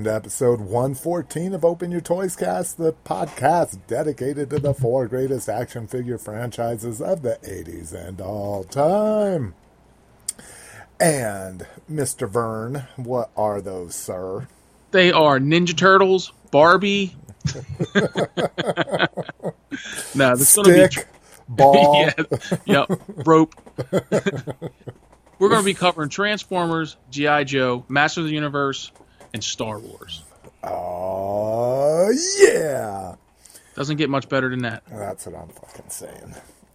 [0.00, 5.06] welcome to episode 114 of Open Your Toys Cast, the podcast dedicated to the four
[5.06, 9.52] greatest action figure franchises of the 80s and all time.
[10.98, 12.26] And, Mr.
[12.26, 14.48] Vern, what are those, sir?
[14.90, 17.14] They are Ninja Turtles, Barbie.
[20.14, 21.08] no, this is gonna be Stick,
[21.50, 22.06] ball.
[22.06, 22.24] yeah,
[22.64, 22.88] yep,
[23.26, 23.54] rope.
[25.38, 28.92] We're going to be covering Transformers, GI Joe, Masters of the Universe,
[29.32, 30.22] and Star Wars.
[30.62, 33.14] Oh, yeah.
[33.74, 34.82] Doesn't get much better than that.
[34.90, 36.34] That's what I'm fucking saying.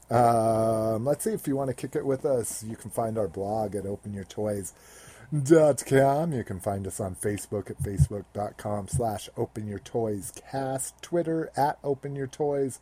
[0.10, 2.64] Um, let's see if you want to kick it with us.
[2.64, 6.34] You can find our blog at openyourtoys.com.
[6.34, 12.80] You can find us on Facebook at facebook.com slash openyourtoyscast, Twitter at openyourtoys.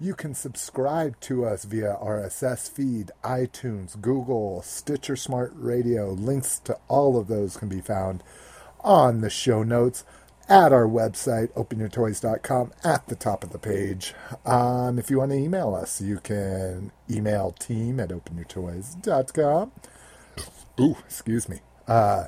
[0.00, 6.12] You can subscribe to us via RSS feed, iTunes, Google, Stitcher Smart Radio.
[6.12, 8.22] Links to all of those can be found
[8.88, 10.02] on the show notes
[10.48, 14.14] at our website, openyourtoys.com, at the top of the page.
[14.46, 19.72] Um, if you want to email us, you can email team at openyourtoys.com.
[20.80, 21.60] Ooh, excuse me.
[21.86, 22.24] Uh,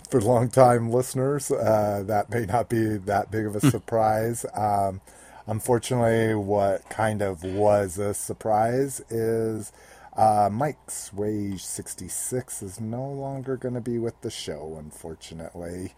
[0.10, 4.46] for long time listeners, uh, that may not be that big of a surprise.
[4.54, 5.00] um,
[5.46, 9.72] unfortunately, what kind of was a surprise is
[10.16, 14.76] uh, Mike Swage sixty six is no longer going to be with the show.
[14.78, 15.94] Unfortunately,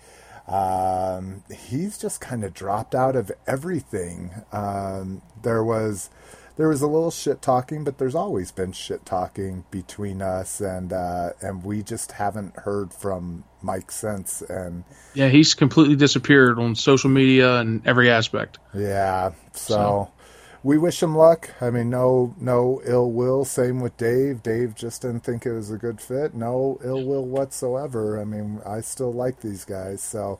[0.51, 4.31] um, he's just kind of dropped out of everything.
[4.53, 6.11] Um, there was
[6.57, 10.93] there was a little shit talking, but there's always been shit talking between us, and
[10.93, 14.43] uh, and we just haven't heard from Mike since.
[14.43, 14.85] And
[15.15, 18.59] Yeah, he's completely disappeared on social media and every aspect.
[18.75, 20.11] yeah, so, So-
[20.63, 21.51] we wish him luck.
[21.61, 23.45] I mean, no no ill will.
[23.45, 24.43] Same with Dave.
[24.43, 26.35] Dave just didn't think it was a good fit.
[26.35, 28.21] No ill will whatsoever.
[28.21, 30.03] I mean, I still like these guys.
[30.03, 30.39] So.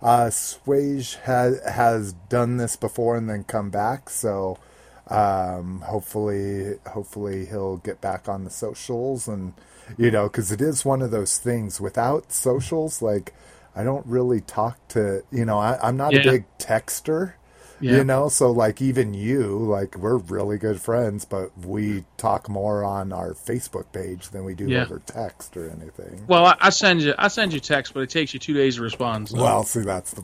[0.00, 4.56] Uh, Swage has has done this before and then come back, so
[5.08, 9.54] um, hopefully hopefully he'll get back on the socials and
[9.96, 13.32] you know because it is one of those things without socials like
[13.74, 17.34] i don't really talk to you know I, i'm not a big texter
[17.80, 17.96] Yeah.
[17.98, 22.82] you know so like even you like we're really good friends but we talk more
[22.84, 24.82] on our facebook page than we do Yeah.
[24.82, 28.10] over text or anything Well, I, I send you I send you text, but it
[28.10, 29.28] takes you two days to respond.
[29.28, 29.40] So.
[29.42, 30.22] Well, see, that's the.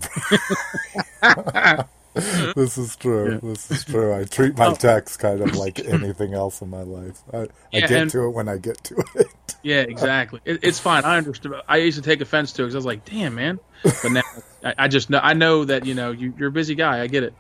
[2.56, 3.40] this is true.
[3.42, 4.14] This is true.
[4.14, 7.20] I treat my text kind of like anything else in my life.
[7.32, 9.26] I, I Yeah, get to it when I get to it.
[9.62, 10.40] Yeah, exactly.
[10.44, 11.04] It, it's fine.
[11.04, 11.54] I understood.
[11.68, 14.22] I used to take offense to it because I was like, "Damn, man!" But now
[14.64, 15.20] I, I just know.
[15.22, 17.02] I know that you know you, you're a busy guy.
[17.02, 17.34] I get it.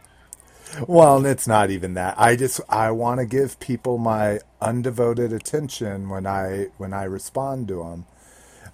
[0.88, 2.16] Well, it's not even that.
[2.18, 7.68] I just I want to give people my undevoted attention when I when I respond
[7.68, 8.06] to them.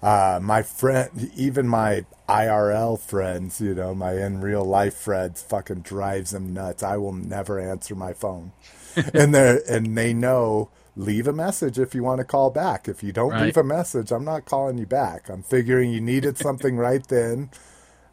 [0.01, 5.81] Uh, my friend, even my IRL friends, you know, my in real life friends, fucking
[5.81, 6.81] drives them nuts.
[6.81, 8.51] I will never answer my phone,
[9.13, 10.69] and they and they know.
[10.97, 12.89] Leave a message if you want to call back.
[12.89, 13.43] If you don't Right.
[13.43, 15.29] leave a message, I'm not calling you back.
[15.29, 17.49] I'm figuring you needed something right then.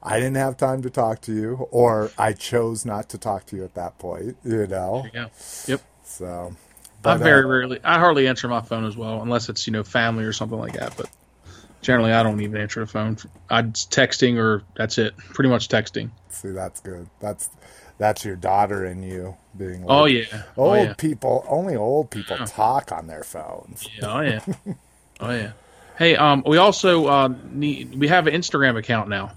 [0.03, 3.57] I didn't have time to talk to you, or I chose not to talk to
[3.57, 4.37] you at that point.
[4.45, 5.27] You know, Yeah.
[5.67, 5.83] Yep.
[6.05, 6.57] so.
[7.05, 7.81] I very uh, rarely.
[7.85, 10.75] I hardly answer my phone as well, unless it's you know family or something like
[10.75, 10.97] that.
[10.97, 11.09] But
[11.81, 13.17] generally, I don't even answer the phone.
[13.49, 15.17] I'm texting or that's it.
[15.17, 16.11] Pretty much texting.
[16.29, 17.09] See, that's good.
[17.21, 17.51] That's
[17.99, 19.85] that's your daughter and you being.
[19.85, 20.43] Like, Oh yeah.
[20.57, 20.95] Old Oh yeah.
[20.95, 23.87] people, only old people talk on their phones.
[23.97, 24.41] Yeah, Oh yeah.
[25.21, 25.53] Oh yeah.
[25.97, 29.33] Hey, um, we also uh need we have an Instagram account now.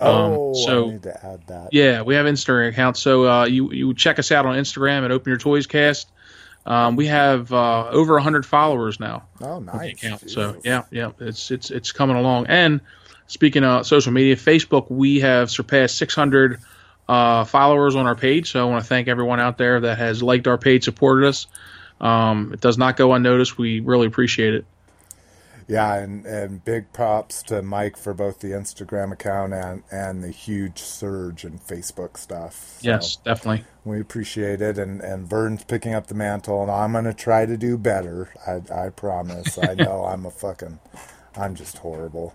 [0.00, 1.68] Oh, so- I need to add that.
[1.72, 3.00] Yeah, we have Instagram accounts.
[3.00, 6.10] So uh, you you check us out on Instagram at Open Your Toys Cast.
[6.66, 9.24] Um, we have uh, over hundred followers now.
[9.40, 9.92] Oh, nice.
[10.02, 10.30] account.
[10.30, 12.46] So yeah, yeah, it's it's it's coming along.
[12.48, 12.80] And
[13.26, 16.60] speaking of social media, Facebook, we have surpassed six hundred
[17.08, 18.50] uh, followers on our page.
[18.52, 21.46] So I want to thank everyone out there that has liked our page, supported us.
[22.00, 23.56] Um, it does not go unnoticed.
[23.56, 24.66] We really appreciate it.
[25.68, 30.30] Yeah, and, and big props to Mike for both the Instagram account and, and the
[30.30, 32.78] huge surge in Facebook stuff.
[32.80, 33.64] So Yes, definitely.
[33.84, 34.78] we appreciate it.
[34.78, 38.30] And, and Vern's picking up the mantle, and I'm going to try to do better.
[38.46, 39.58] I, I promise.
[39.58, 40.78] I know I'm a fucking,
[41.36, 42.34] I'm just horrible.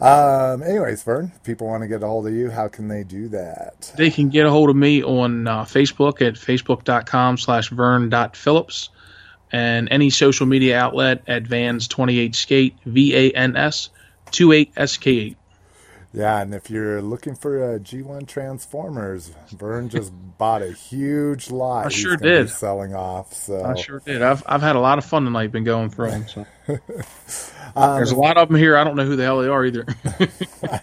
[0.00, 3.04] Um, anyways, Vern, if people want to get a hold of you, how can they
[3.04, 3.92] do that?
[3.96, 8.88] They can get a hold of me on uh, Facebook at facebook.com slash vern.phillips
[9.52, 13.90] and any social media outlet at Vans28Skate, V A N S
[14.30, 15.36] 28SK8.
[16.12, 21.86] Yeah, and if you're looking for a G1 Transformers, Vern just bought a huge lot.
[21.86, 22.50] I sure did.
[22.50, 23.32] selling off.
[23.32, 24.20] So I sure did.
[24.20, 26.26] I've, I've had a lot of fun tonight, been going through them.
[26.26, 26.46] So.
[26.68, 26.78] Um,
[27.96, 28.76] There's a lot of them here.
[28.76, 29.86] I don't know who the hell they are either.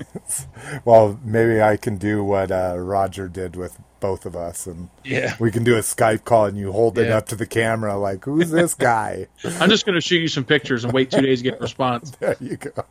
[0.86, 5.36] Well, maybe I can do what uh, Roger did with both of us, and yeah.
[5.40, 8.26] we can do a Skype call, and you hold it up to the camera like,
[8.26, 9.28] "Who's this guy?"
[9.60, 11.62] I'm just going to shoot you some pictures and wait two days to get a
[11.62, 12.12] response.
[12.20, 12.84] there you go.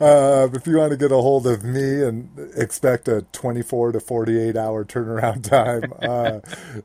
[0.00, 4.00] Uh, if you want to get a hold of me and expect a 24 to
[4.00, 6.40] 48 hour turnaround time, uh,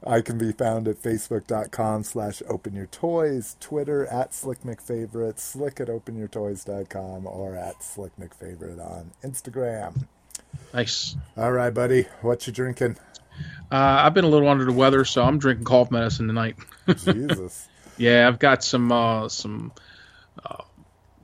[0.05, 5.87] I can be found at facebook.com slash open your toys, Twitter at slickmcfavorite, slick at
[5.87, 10.07] openyourtoys.com, or at slick mcfavorite on Instagram.
[10.73, 11.15] Nice.
[11.37, 12.07] All right, buddy.
[12.21, 12.97] What you drinking?
[13.71, 16.55] Uh, I've been a little under the weather, so I'm drinking cough medicine tonight.
[16.97, 17.67] Jesus.
[17.97, 19.71] Yeah, I've got some uh, some
[20.43, 20.63] uh,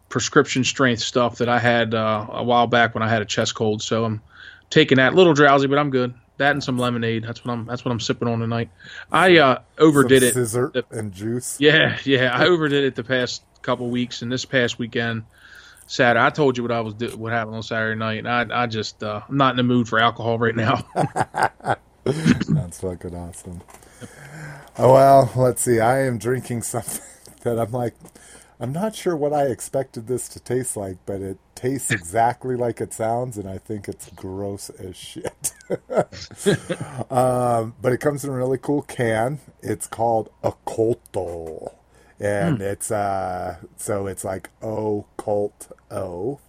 [0.09, 3.55] prescription strength stuff that I had uh, a while back when I had a chest
[3.55, 3.81] cold.
[3.81, 4.21] So I'm
[4.69, 5.13] taking that.
[5.13, 6.13] A little drowsy, but I'm good.
[6.37, 7.23] That and some lemonade.
[7.23, 7.65] That's what I'm.
[7.65, 8.69] That's what I'm sipping on tonight.
[9.11, 10.33] I uh, overdid it.
[10.33, 11.57] Scissor The- and juice.
[11.59, 12.31] Yeah, yeah.
[12.35, 15.23] I overdid it the past couple weeks, and this past weekend,
[15.89, 16.23] Saturday.
[16.23, 18.67] I told you what I was do- what happened on Saturday night, and I I
[18.67, 20.85] just uh, I'm not in the mood for alcohol right now.
[22.05, 23.61] That's fucking awesome.
[24.77, 25.79] Oh, well, let's see.
[25.79, 27.01] I am drinking something
[27.43, 27.95] that I'm like,
[28.59, 32.79] I'm not sure what I expected this to taste like, but it tastes exactly like
[32.81, 35.53] it sounds, and I think it's gross as shit.
[37.11, 39.39] um, but it comes in a really cool can.
[39.61, 41.73] It's called Oculto.
[42.19, 46.39] And it's uh so it's like O cult O.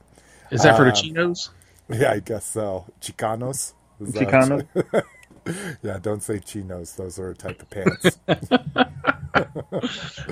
[0.50, 1.50] Is that for the Uh, chinos?
[1.88, 2.87] Yeah, I guess so.
[3.00, 3.72] Chicanos.
[4.00, 5.05] Is that- Chicano.
[5.82, 6.94] Yeah, don't say chinos.
[6.96, 8.19] Those are a type of pants.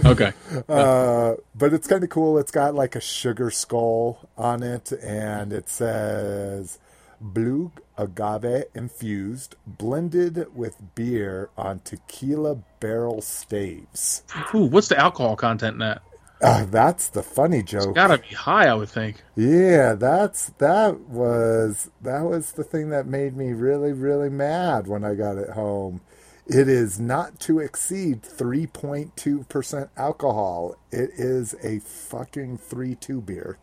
[0.04, 0.32] Okay.
[0.68, 2.38] uh, but it's kind of cool.
[2.38, 6.78] It's got like a sugar skull on it, and it says
[7.20, 14.22] blue agave infused, blended with beer on tequila barrel staves.
[14.54, 16.02] Ooh, what's the alcohol content in that?
[16.40, 17.94] Uh, that's the funny joke.
[17.94, 19.22] Gotta be high, I would think.
[19.34, 25.04] Yeah, that's that was that was the thing that made me really really mad when
[25.04, 26.00] I got it home.
[26.46, 30.76] It is not to exceed 3.2% alcohol.
[30.90, 33.58] It is a fucking 3-2 beer.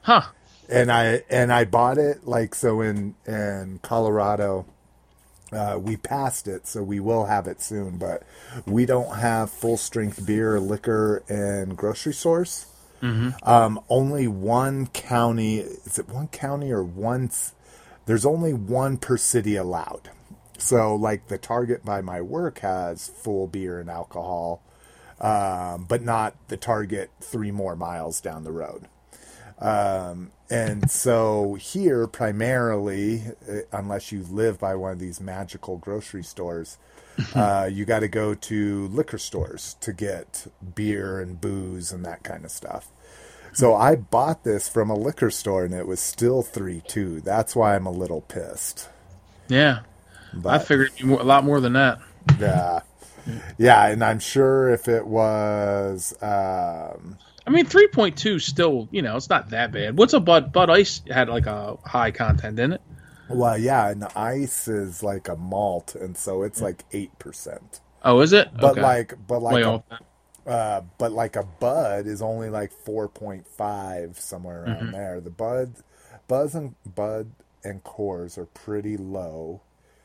[0.00, 0.22] Huh.
[0.68, 4.66] And I and I bought it like so in in Colorado
[5.52, 7.98] uh, we passed it, so we will have it soon.
[7.98, 8.22] But
[8.66, 12.66] we don't have full strength beer liquor and grocery stores.
[13.42, 15.58] Um, only one county.
[15.58, 17.26] Is it one county or one?
[17.26, 17.52] s-
[18.06, 20.10] There's only one per city allowed.
[20.56, 24.62] So, like the Target by my work has full beer and alcohol,
[25.20, 28.86] um, but not the Target three more miles down the road.
[29.58, 36.22] Um, and so here, primarily, uh, unless you live by one of these magical grocery
[36.22, 36.78] stores,
[37.34, 42.22] uh, you got to go to liquor stores to get beer and booze and that
[42.22, 42.88] kind of stuff.
[43.52, 47.20] So I bought this from a liquor store and it was still three two.
[47.20, 48.88] That's why I'm a little pissed.
[49.48, 49.80] Yeah.
[50.44, 52.00] I figured it'd be a lot more than that.
[52.40, 52.80] yeah,
[53.56, 59.02] yeah, and I'm sure if it was um, I mean, three point two still, you
[59.02, 59.98] know, it's not that bad.
[59.98, 60.52] What's a Bud?
[60.52, 62.80] Bud Ice had like a high content in it.
[63.28, 67.80] well, yeah, and the ice is like a malt, and so it's like eight percent.
[68.04, 68.48] Oh, is it?
[68.58, 68.80] But Okay.
[68.80, 69.82] like, but like, a,
[70.46, 74.92] uh, but like a bud is only like four point five somewhere around Mm-hmm.
[74.92, 75.20] there.
[75.20, 75.76] The bud,
[76.28, 77.32] buzz and bud
[77.64, 79.62] and Coors are pretty low.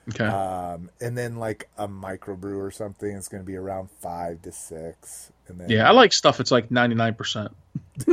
[0.10, 0.26] Okay.
[0.28, 4.52] Um, and then like a microbrew or something is going to be around five to
[4.52, 5.32] six.
[5.68, 7.52] Yeah, I like stuff that's like ninety nine percent.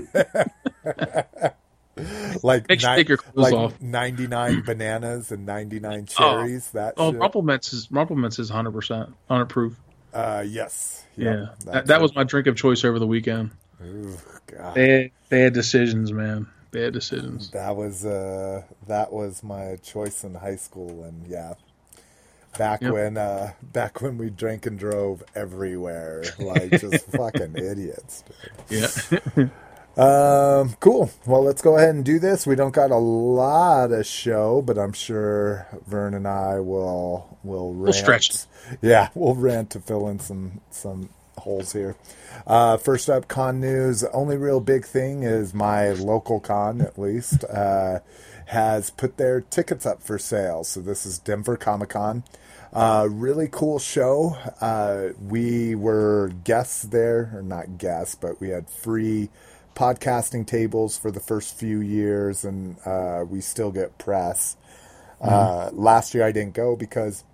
[2.42, 3.80] like Makes you ni- your clothes like off.
[3.80, 6.70] 99 bananas and 99 cherries.
[6.72, 7.20] that Oh, shit.
[7.20, 9.74] Rumple Minze is Rumple Minze is hundred percent, hundred proof.
[10.12, 11.04] Uh, yes.
[11.16, 13.50] Yep, Yeah, that, that was my drink of choice over the weekend.
[13.82, 14.16] Ooh,
[14.46, 14.74] God.
[14.74, 16.46] Bad, bad decisions, man.
[16.70, 17.50] Bad decisions.
[17.52, 21.54] That was uh that was my choice in high school and yeah.
[22.58, 22.92] Back Yep.
[22.92, 28.24] when uh, back when we drank and drove everywhere, like just fucking idiots.
[28.68, 28.88] dude.
[29.36, 29.46] Yeah.
[29.96, 31.10] Um, cool.
[31.24, 32.46] Well, let's go ahead and do this.
[32.46, 37.72] We don't got a lot of show, but I'm sure Vern and I will will
[37.72, 37.94] rant.
[37.94, 38.30] stretch.
[38.82, 41.08] Yeah, we'll rant to fill in some some
[41.38, 41.96] holes here.
[42.46, 44.04] Uh, first up, con news.
[44.12, 48.00] Only real big thing is my local con, at least, uh,
[48.48, 50.62] has put their tickets up for sale.
[50.62, 52.22] So this is Denver Comic Con.
[52.72, 54.36] Uh, really cool show.
[54.60, 59.30] Uh, we were guests there, or not guests, but we had free
[59.74, 64.56] podcasting tables for the first few years, and uh, we still get press.
[65.20, 67.24] Uh, last year I didn't go because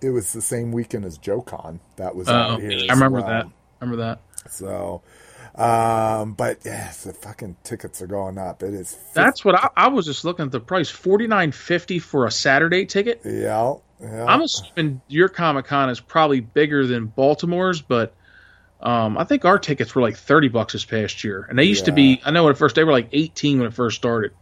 [0.00, 1.80] it was the same weekend as JoeCon.
[1.96, 2.80] That was out here.
[2.88, 3.28] I remember well.
[3.28, 3.46] that.
[3.80, 4.20] Remember that.
[4.50, 5.02] So,
[5.54, 8.62] um, but yes, the fucking tickets are going up.
[8.62, 8.94] It is.
[8.94, 12.26] fif- That's what I, I was just looking at the price forty nine fifty for
[12.26, 13.20] a Saturday ticket.
[13.24, 14.24] yeah, yeah.
[14.24, 18.14] I'm assuming your Comic Con is probably bigger than Baltimore's, but
[18.80, 21.86] um, I think our tickets were like thirty bucks this past year, and they used
[21.86, 22.20] to be.
[22.24, 24.32] I know when it first they were like eighteen when it first started.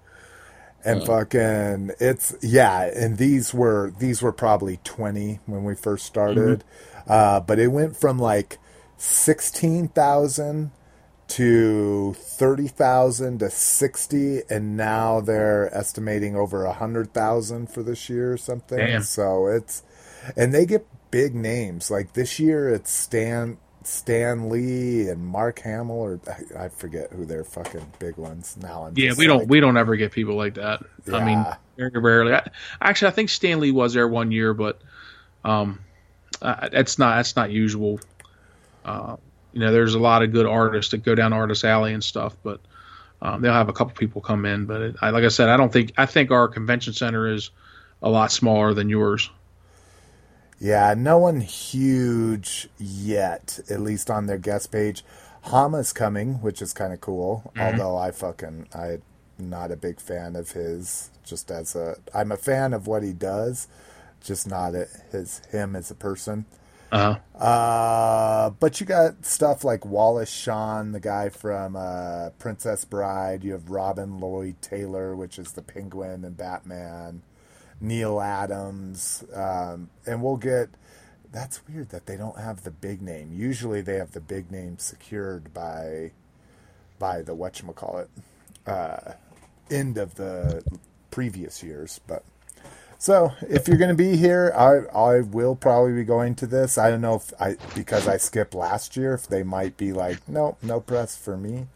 [0.85, 6.63] and fucking it's yeah and these were these were probably 20 when we first started
[7.09, 8.59] uh but it went from like
[8.99, 10.71] 16,000
[11.29, 18.79] to 30,000 to 60 and now they're estimating over 100,000 for this year or something
[18.79, 19.03] Damn.
[19.03, 19.83] so it's
[20.37, 25.97] and they get big names like this year it's Stan Stan Lee and Mark Hamill
[25.97, 29.61] or I, I forget who their fucking big ones now I'm Yeah, we don't we
[29.61, 30.85] don't ever get people like that.
[31.13, 31.45] I mean,
[31.77, 32.33] very rarely.
[32.33, 34.81] I, actually, I think Stan Lee was there one year, but
[35.45, 35.81] um,
[36.43, 38.01] uh, that's not that's not usual.
[38.85, 39.17] Uh,
[39.57, 42.37] you know, there's a lot of good artists that go down Artist Alley and stuff,
[42.43, 42.61] but
[43.23, 44.67] um, they'll have a couple people come in.
[44.67, 47.49] But it, I, like I said, I don't think I think our convention center is
[48.03, 49.31] a lot smaller than yours.
[50.61, 55.03] Yeah, no one huge yet, at least on their guest page.
[55.45, 57.51] Hama's coming, which is kind of cool.
[57.59, 59.01] Although I fucking I'm
[59.39, 61.09] not a big fan of his.
[61.25, 63.69] Just as a, I'm a fan of what he does,
[64.23, 66.45] just not a, his him as a person.
[66.93, 73.45] Uh, Uh, but you got stuff like Wallace Shawn, the guy from uh, Princess Bride.
[73.45, 77.23] You have Robin Lord Taylor, which is the Penguin and Batman.
[77.81, 80.71] Neal Adams, um, and we'll get.
[81.31, 83.33] That's weird that they don't have the big name.
[83.35, 86.13] Usually they have the big name secured by,
[86.99, 88.09] by the whatchamacallit,
[88.67, 89.13] uh,
[89.71, 90.65] end of the
[91.11, 92.01] previous years.
[92.07, 92.25] But
[92.99, 96.79] so if you're going to be here, I I will probably be going to this.
[96.79, 100.29] I don't know if I because I skipped last year if they might be like
[100.29, 101.67] no no press for me.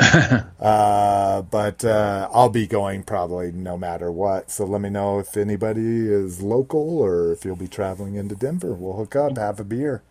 [0.00, 4.50] uh, but uh, I'll be going probably no matter what.
[4.50, 8.74] So let me know if anybody is local or if you'll be traveling into Denver.
[8.74, 10.02] We'll hook up, have a beer.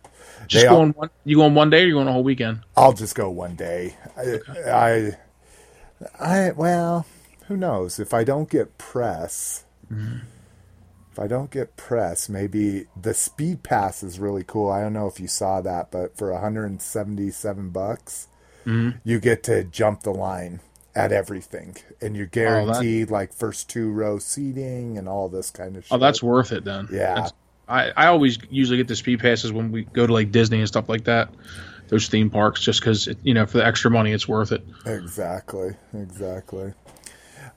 [0.46, 1.10] just They all- going one.
[1.24, 2.60] You going one day or you going a whole weekend?
[2.76, 3.96] I'll just go one day.
[4.16, 5.16] I, I,
[6.20, 7.06] I, well,
[7.46, 7.98] who knows?
[7.98, 9.64] If I don't get press,
[11.18, 14.70] if I don't get press, maybe the speed pass is really cool.
[14.70, 18.28] I don't know if you saw that, but for 177 bucks,
[19.02, 20.60] you get to jump the line
[20.94, 25.84] at everything, and you're guaranteed like first two row seating and all this kind of
[25.84, 25.92] shit.
[25.92, 26.86] Oh, that's worth it then.
[26.92, 27.14] Yeah.
[27.14, 27.32] That's-
[27.70, 30.66] I, I always usually get the speed passes when we go to like Disney and
[30.68, 31.28] stuff like that,
[31.88, 34.64] those theme parks, just because you know for the extra money it's worth it.
[34.86, 36.72] Exactly, exactly.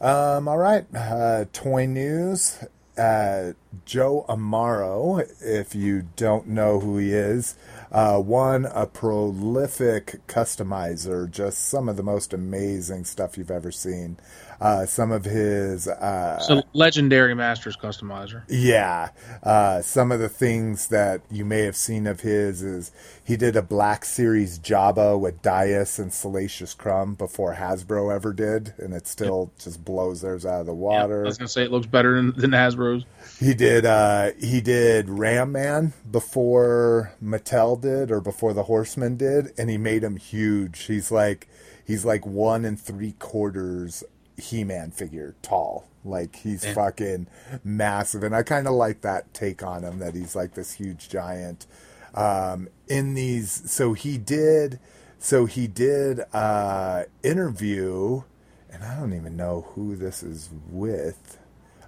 [0.01, 2.57] Um, all right, uh, toy news.
[2.97, 3.53] Uh,
[3.85, 7.55] Joe Amaro, if you don't know who he is,
[7.91, 14.17] uh, one a prolific customizer, just some of the most amazing stuff you've ever seen.
[14.61, 18.43] Uh, some of his uh, So legendary Masters customizer.
[18.47, 19.09] yeah.
[19.41, 22.91] Uh, some of the things that you may have seen of his is
[23.23, 28.75] he did a Black Series Jabba with Dias and Salacious Crumb before Hasbro ever did,
[28.77, 31.23] and it still just blows theirs out of the water.
[31.23, 33.03] I was gonna say it looks better than, than Hasbro's.
[33.39, 39.53] He did uh, he did Ram Man before Mattel did or before the Horsemen did,
[39.57, 40.83] and he made him huge.
[40.83, 41.47] He's like
[41.83, 44.03] he's like one and three quarters
[44.41, 45.85] He Man figure tall.
[46.03, 46.73] Like he's Yeah.
[46.73, 47.27] fucking
[47.63, 51.09] massive, and I kind of like that take on him that he's like this huge
[51.09, 51.67] giant.
[52.15, 54.79] Um, in these, so he did,
[55.19, 58.23] so he did uh, interview,
[58.71, 61.37] and I don't even know who this is with.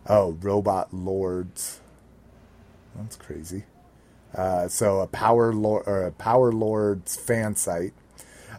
[0.07, 1.79] Oh, Robot Lords.
[2.95, 3.63] That's crazy.
[4.35, 7.93] Uh, so a Power Lord or a Power Lords fan site.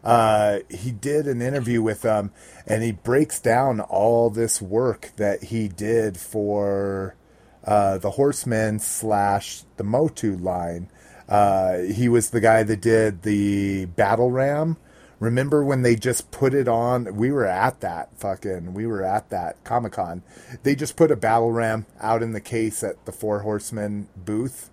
[0.04, 2.30] Uh, he did an interview with them,
[2.66, 7.16] and he breaks down all this work that he did for
[7.64, 10.90] uh, the Horsemen slash the Motu line.
[11.26, 14.76] Uh, he was the guy that did the Battle Ram.
[15.20, 17.16] Remember when they just put it on?
[17.16, 18.75] We were at that fucking.
[18.75, 20.23] We were at that Comic Con.
[20.64, 24.68] They just put a Battle Ram out in the case at the Four Horsemen booth,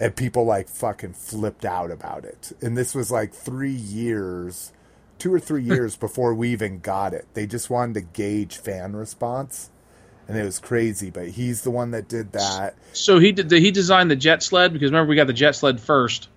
[0.00, 2.52] and people like fucking flipped out about it.
[2.60, 4.72] And this was like three years,
[5.18, 7.26] two or three years before we even got it.
[7.34, 9.70] They just wanted to gauge fan response
[10.30, 11.10] and it was crazy.
[11.10, 12.76] But he's the one that did that.
[12.92, 13.50] So he did.
[13.50, 16.28] He designed the jet sled because remember we got the jet sled first.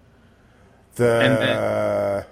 [0.95, 2.25] The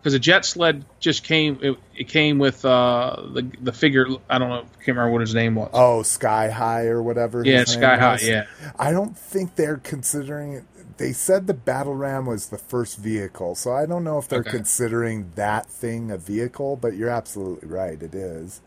[0.00, 1.58] because the jet sled just came.
[1.62, 4.06] It, it came with uh, the the figure.
[4.28, 4.62] I don't know.
[4.84, 5.70] Can't remember what his name was.
[5.72, 7.42] oh Sky High or whatever.
[7.44, 8.12] yeah, Sky High.
[8.12, 8.28] was.
[8.28, 8.46] Yeah,
[8.78, 10.64] I don't think they're considering it.
[10.96, 14.40] They said the Battle Ram was the first vehicle, so I don't know if they're
[14.40, 14.50] Okay.
[14.50, 16.76] considering that thing a vehicle.
[16.76, 18.60] But you're absolutely right; it is.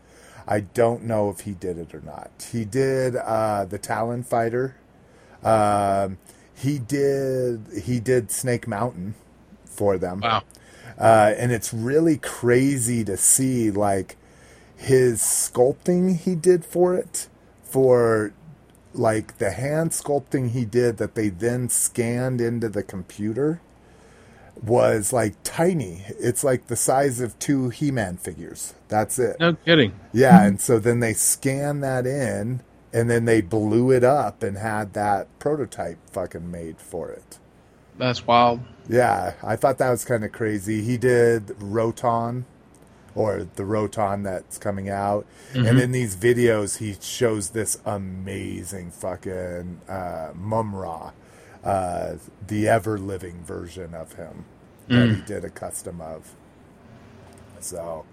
[0.46, 2.30] I don't know if he did it or not.
[2.52, 4.76] He did uh, the Talon Fighter.
[5.42, 6.18] Um,
[6.54, 9.14] he did he did Snake Mountain
[9.64, 10.20] for them.
[10.20, 10.42] wow.
[10.98, 14.16] Uh, and it's really crazy to see like
[14.76, 17.28] his sculpting he did for it
[17.62, 18.32] for
[18.98, 23.60] like the hand sculpting he did that they then scanned into the computer
[24.62, 29.94] was like tiny it's like the size of two he-man figures that's it No kidding.
[30.12, 30.46] yeah hmm.
[30.46, 32.62] and so then they scanned that in
[32.92, 37.38] and then they blew it up and had that prototype fucking made for it
[37.98, 38.60] That's wild.
[38.88, 40.82] yeah, I thought that was kind of crazy.
[40.82, 42.46] He did Roton,
[43.14, 45.26] or the Roton that's coming out,
[45.64, 51.12] and in these videos he shows this amazing fucking uh, Mumm-Ra,
[51.64, 52.14] uh,
[52.46, 54.44] the ever living version of him
[54.90, 56.34] that he did a custom of.
[57.60, 58.04] So,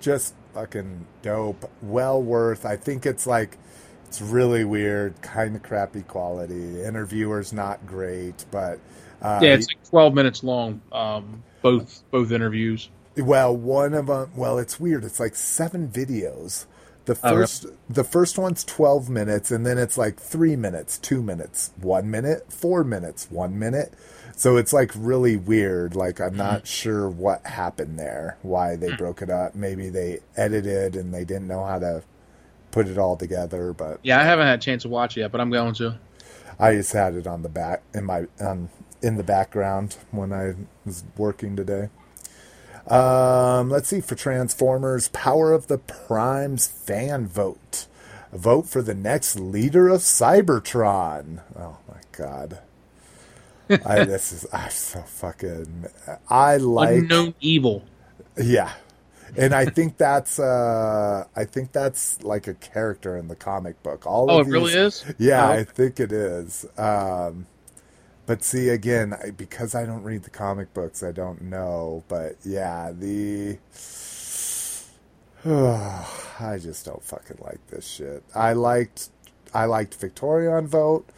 [0.00, 1.70] just fucking dope.
[1.82, 2.64] Well worth.
[2.66, 3.58] I think it's like.
[4.06, 6.72] It's really weird, kind of crappy quality.
[6.72, 8.80] The interviewer's not great, but
[9.20, 10.80] uh, Yeah, it's like twelve minutes long.
[10.92, 12.90] Um, both both interviews.
[13.18, 14.30] Well, one of them.
[14.36, 15.04] Well, it's weird.
[15.04, 16.66] It's like seven videos.
[17.06, 17.42] The Oh, really?
[17.42, 22.10] first, the first one's twelve minutes, and then it's like three minutes, two minutes, one
[22.10, 23.94] minute, four minutes, one minute.
[24.36, 25.96] So it's like really weird.
[25.96, 29.54] Like I'm not sure what happened there, why they broke it up.
[29.54, 32.02] Maybe they edited and they didn't know how to
[32.70, 33.72] put it all together.
[33.72, 35.98] But Yeah, I haven't had a chance to watch it yet, but I'm going to.
[36.60, 38.68] I just had it on the back in my um,
[39.00, 40.54] in the background when I
[40.84, 41.88] was working today.
[42.90, 47.86] Um, let's see for Transformers, Power of the Primes fan vote.
[48.32, 51.40] Vote for the next leader of Cybertron.
[51.58, 52.60] Oh my god.
[53.70, 55.86] I this is I'm so fucking
[56.28, 57.84] I like Unknown evil.
[58.36, 58.72] yeah.
[59.36, 64.06] And I think that's uh I think that's like a character in the comic book.
[64.06, 65.04] All Oh, of it really is.
[65.18, 66.64] yeah, Oh, I think it is.
[66.78, 67.46] Um,
[68.28, 72.04] but see, again, I, because I don't read the comic books, I don't know.
[72.08, 73.56] But yeah, the
[75.46, 78.22] I just don't fucking like this shit.
[78.34, 79.08] I liked
[79.54, 81.08] I liked Victorion vote.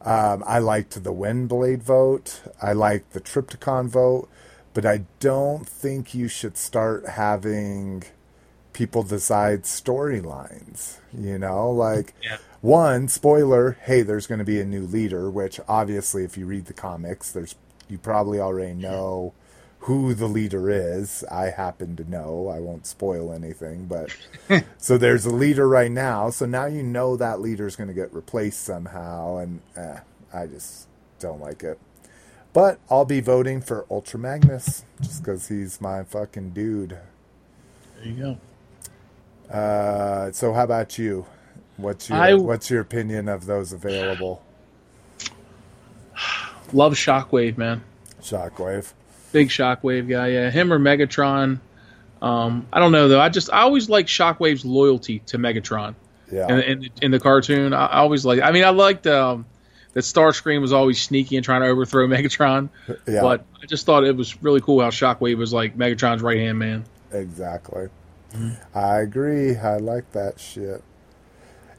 [0.00, 2.42] Um, I liked the Windblade vote.
[2.60, 4.28] I liked the Trypticon vote.
[4.74, 8.02] But I don't think you should start having
[8.72, 10.96] people decide storylines.
[11.16, 12.38] You know, like Yeah.
[12.60, 13.78] One spoiler.
[13.82, 15.30] Hey, there's going to be a new leader.
[15.30, 17.54] Which obviously, if you read the comics, there's
[17.88, 19.32] you probably already know
[19.80, 21.24] who the leader is.
[21.30, 22.48] I happen to know.
[22.48, 24.16] I won't spoil anything, but
[24.78, 26.30] so there's a leader right now.
[26.30, 29.98] So now you know that leader is going to get replaced somehow, and eh,
[30.34, 30.88] I just
[31.20, 31.78] don't like it.
[32.52, 36.98] But I'll be voting for Ultra Magnus just because he's my fucking dude.
[37.98, 38.38] There you
[39.50, 39.54] go.
[39.54, 41.26] Uh, so how about you?
[41.76, 44.42] What's your I- What's your opinion of those available?
[46.72, 47.82] Love Shockwave, man.
[48.20, 48.92] Shockwave.
[49.32, 50.28] Big Shockwave guy.
[50.28, 51.60] Yeah, him or Megatron.
[52.22, 53.20] Um, I don't know though.
[53.20, 55.94] I just I always like Shockwave's loyalty to Megatron.
[56.32, 56.48] Yeah.
[56.48, 57.72] in, in, in the cartoon.
[57.72, 58.40] I, I always like.
[58.40, 59.46] I mean, I liked um,
[59.92, 62.68] that Starscream was always sneaky and trying to overthrow Megatron.
[63.06, 63.20] Yeah.
[63.20, 66.58] But I just thought it was really cool how Shockwave was like Megatron's right hand
[66.58, 66.84] man.
[67.12, 67.88] Exactly.
[68.74, 69.56] I agree.
[69.56, 70.82] I like that shit.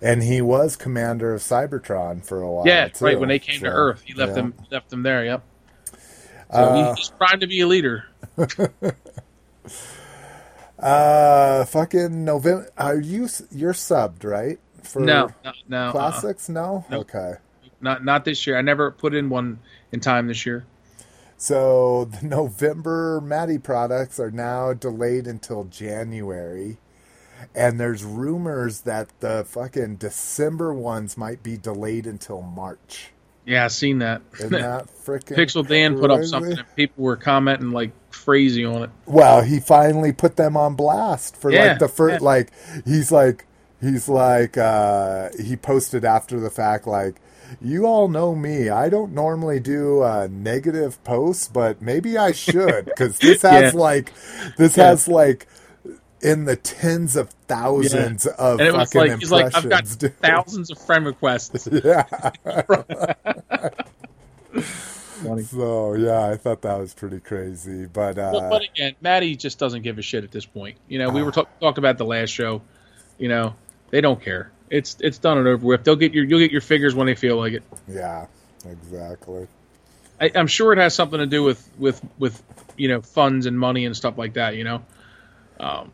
[0.01, 2.67] And he was commander of Cybertron for a while.
[2.67, 3.19] yeah, too, right.
[3.19, 4.35] When they came to Earth, he left yeah.
[4.35, 5.25] them left them there.
[5.25, 5.43] Yep.
[6.51, 8.05] So Uh, he's primed to be a leader.
[10.79, 12.69] Uh, fucking November.
[12.77, 15.77] Are you you're subbed right for No, no, no.
[15.85, 15.91] uh-uh.
[15.91, 16.49] classics?
[16.49, 16.85] No.
[16.89, 17.09] Nope.
[17.15, 17.33] Okay.
[17.81, 18.57] Not not this year.
[18.57, 19.59] I never put in one
[19.91, 20.65] in time this year.
[21.35, 26.77] So the November Matty products are now delayed until January.
[27.55, 33.09] And there's rumors that the fucking December ones might be delayed until March.
[33.45, 34.21] Yeah, I seen that.
[34.35, 38.83] Isn't that freaking Pixel Dan put up something and people were commenting like crazy on
[38.83, 38.89] it.
[39.05, 42.25] Well, he finally put them on blast for Yeah, like the first yeah.
[42.25, 42.51] like
[42.85, 43.45] he's like
[43.79, 47.15] he's like uh he posted after the fact like
[47.61, 48.67] you all know me.
[48.67, 53.79] I don't normally do uh, negative posts, but maybe I should because this has Yeah.
[53.79, 54.11] like
[54.57, 54.87] this Yeah.
[54.87, 55.47] has like
[56.21, 59.63] in the tens of thousands of And it was fucking like he's like, I've got
[59.63, 59.95] impressions.
[59.97, 60.17] dude.
[60.19, 61.67] thousands of friend requests.
[61.83, 62.03] yeah.
[65.45, 69.57] So yeah, I thought that was pretty crazy, but uh, Well, but again, Matty just
[69.57, 70.77] doesn't give a shit at this point.
[70.87, 71.25] You know, we Ah.
[71.25, 72.61] were talk- talked about the last show.
[73.17, 73.55] You know,
[73.89, 74.51] they don't care.
[74.69, 75.83] It's it's done and over with.
[75.83, 77.63] They'll get your you'll get your figures when they feel like it.
[77.87, 78.27] yeah,
[78.69, 79.47] exactly.
[80.21, 82.41] I, I'm sure it has something to do with with with
[82.77, 84.55] you know funds and money and stuff like that.
[84.55, 84.81] You know,
[85.59, 85.91] um,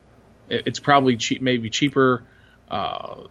[0.50, 2.24] it, it's probably cheap, maybe cheaper,
[2.70, 3.24] uh,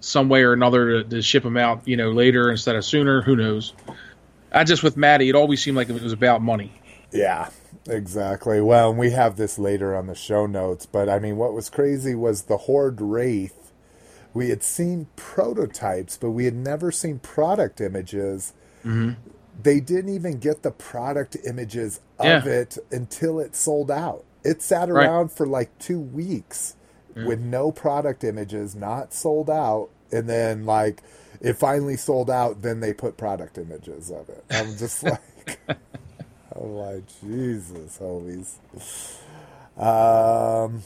[0.00, 1.86] some way or another to, to ship them out.
[1.86, 3.22] You know, later instead of sooner.
[3.22, 3.72] Who knows?
[4.52, 6.72] I just with Matty, it always seemed like it was about money.
[7.12, 7.50] Yeah,
[7.86, 8.60] exactly.
[8.60, 11.68] Well, and we have this later on the show notes, but I mean, what was
[11.70, 13.72] crazy was the Horde Wraith.
[14.34, 18.52] We had seen prototypes, but we had never seen product images.
[18.84, 22.44] They didn't even get the product images of Yeah.
[22.44, 24.24] it until it sold out.
[24.44, 25.06] It sat Right.
[25.06, 26.76] around for like two weeks
[27.24, 31.02] with no product images, not sold out, and then like
[31.40, 32.62] it finally sold out.
[32.62, 34.44] Then they put product images of it.
[34.50, 35.20] I'm just like.
[36.54, 38.56] I'm like, Jesus, homies.
[39.78, 40.82] Um,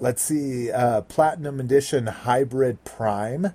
[0.00, 3.52] let's see, uh, Platinum Edition Hybrid Prime,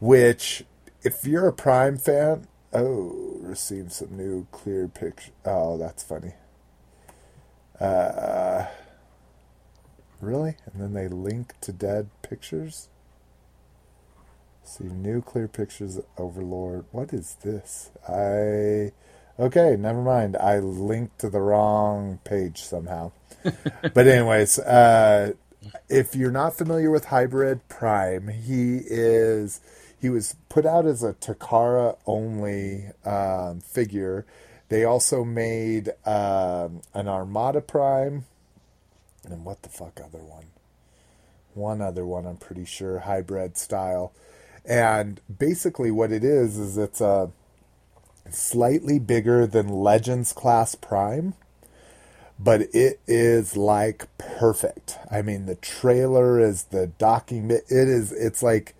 [0.00, 0.64] which,
[1.02, 5.32] if you're a Prime fan, oh, received some new clear picture.
[5.44, 6.34] Oh, that's funny.
[7.80, 8.66] Uh,
[10.20, 10.56] really?
[10.66, 12.88] And then they link to dead pictures?
[14.64, 16.84] See, new clear pictures, Overlord.
[16.92, 17.90] What is this?
[18.08, 18.92] I.
[19.38, 20.36] Okay, never mind.
[20.36, 23.12] I linked to the wrong page somehow.
[23.94, 25.32] but anyways, uh,
[25.88, 29.60] if you're not familiar with Hybrid Prime, he is
[30.00, 34.24] he was put out as a Takara only um, figure.
[34.68, 38.24] They also made um, an Armada Prime,
[39.32, 40.46] and what the fuck other one?
[41.54, 44.12] One other one, I'm pretty sure, hybrid style.
[44.64, 47.30] And basically, what it is is it's a
[48.30, 51.34] slightly bigger than Legends class Prime,
[52.38, 54.98] but it is like perfect.
[55.10, 57.50] I mean, the trailer is the docking.
[57.50, 58.12] It is.
[58.12, 58.74] It's like,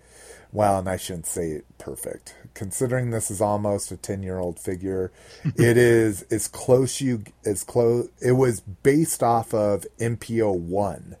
[0.51, 5.11] well, and I shouldn't say perfect, considering this is almost a ten year old figure.
[5.55, 8.07] it is as close you as close.
[8.21, 11.15] It was based off of MPO one.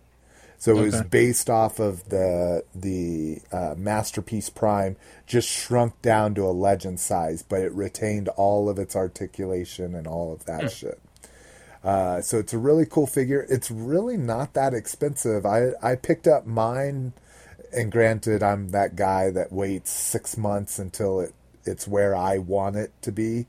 [0.59, 6.43] So it was based off of the the uh, masterpiece prime, just shrunk down to
[6.43, 11.01] a legend size, but it retained all of its articulation and all of that shit.
[11.83, 13.47] Uh, so it's a really cool figure.
[13.49, 15.43] It's really not that expensive.
[15.43, 17.13] I I picked up mine,
[17.73, 22.75] and granted, I'm that guy that waits six months until it it's where I want
[22.75, 23.45] it to be.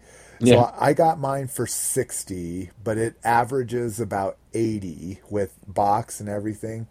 [0.54, 6.88] So I got mine for sixty, but it averages about eighty with box and everything.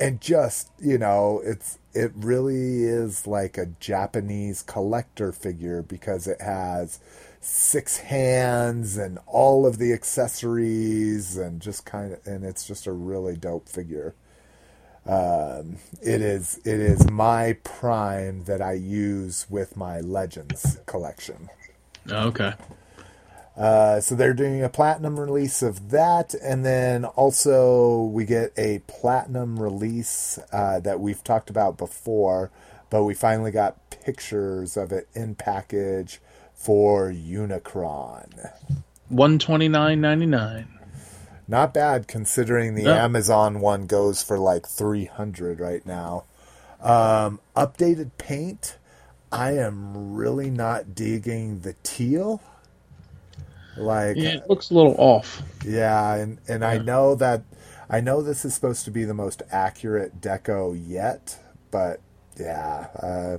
[0.00, 6.40] And just you know it's it really is like a japanese collector figure because it
[6.42, 7.00] has
[7.40, 12.92] six hands and all of the accessories and just kind of and it's just a
[12.92, 14.14] really dope figure
[15.08, 21.48] um, it is it is my prime that i use with my legends collection
[22.10, 22.52] Okay.
[23.56, 28.80] uh, so they're doing a platinum release of that, and then also we get a
[28.86, 32.50] platinum release uh, that we've talked about before,
[32.90, 36.20] but we finally got pictures of it in package
[36.54, 38.50] for Unicron.
[39.08, 40.75] One twenty nine ninety nine.
[41.48, 42.92] Not bad considering the No.
[42.92, 46.24] Amazon one goes for like three hundred right now.
[46.80, 48.78] Um, updated paint.
[49.32, 52.42] I am really not digging the teal.
[53.76, 55.42] Like Yeah, it looks a little off.
[55.64, 57.44] Yeah, and and I know that
[57.90, 61.38] I know this is supposed to be the most accurate deco yet,
[61.70, 62.00] but
[62.38, 63.38] yeah, uh,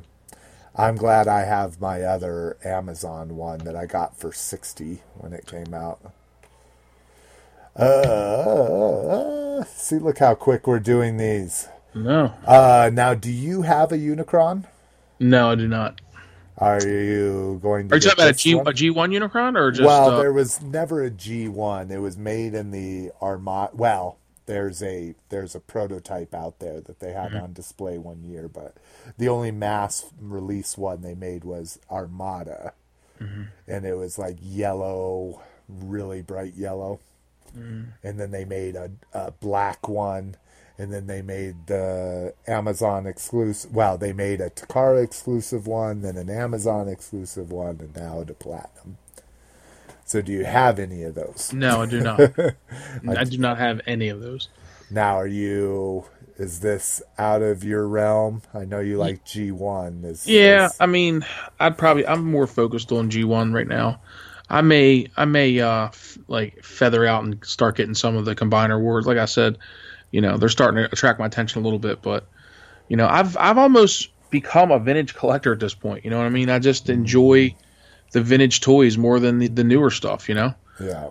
[0.76, 5.48] I'm glad I have my other Amazon one that I got for sixty when it
[5.48, 6.02] came out.
[7.78, 11.68] Uh, see, look how quick we're doing these.
[11.94, 14.66] No, Uh, now, do you have a Unicron?
[15.20, 16.00] no, I do not.
[16.60, 17.94] Are you going to?
[17.94, 18.68] Are you talking about a G one?
[18.68, 19.86] a G one Unicron or just?
[19.86, 21.92] well, uh, there was never a G1.
[21.92, 23.72] It was made in the Armada.
[23.76, 28.48] Well, there's a there's a prototype out there that they had on display one year,
[28.48, 28.76] but
[29.20, 32.74] the only mass release one they made was Armada,
[33.20, 37.00] and it was like yellow, really bright yellow,
[37.58, 38.08] Mm-hmm.
[38.08, 40.36] and then they made a, a black one.
[40.80, 43.74] And then they made the Amazon exclusive.
[43.74, 48.36] Well, they made a Takara exclusive one, then an Amazon exclusive one, and now the
[48.36, 48.98] Platinum.
[50.06, 51.52] So, do you have any of those?
[51.52, 52.20] No, I do not.
[53.10, 54.50] I do not have any of those.
[54.92, 56.06] Now, are you?
[56.38, 58.44] Is this out of your realm?
[58.54, 60.04] I know you like G one.
[60.06, 61.26] Is Yeah, is- I mean,
[61.60, 64.00] I'd probably I'm more focused on G1 right now.
[64.50, 68.36] I may I may uh f- like feather out and start getting some of the
[68.36, 69.06] combiner wars.
[69.06, 69.58] Like I said,
[70.12, 72.28] you know, they're starting to attract my attention a little bit, but
[72.88, 76.04] you know, I've I've almost become a vintage collector at this point.
[76.04, 76.50] You know what I mean?
[76.50, 77.56] I just enjoy
[78.12, 80.30] the vintage toys more than the, the newer stuff.
[80.30, 81.10] You know, yeah,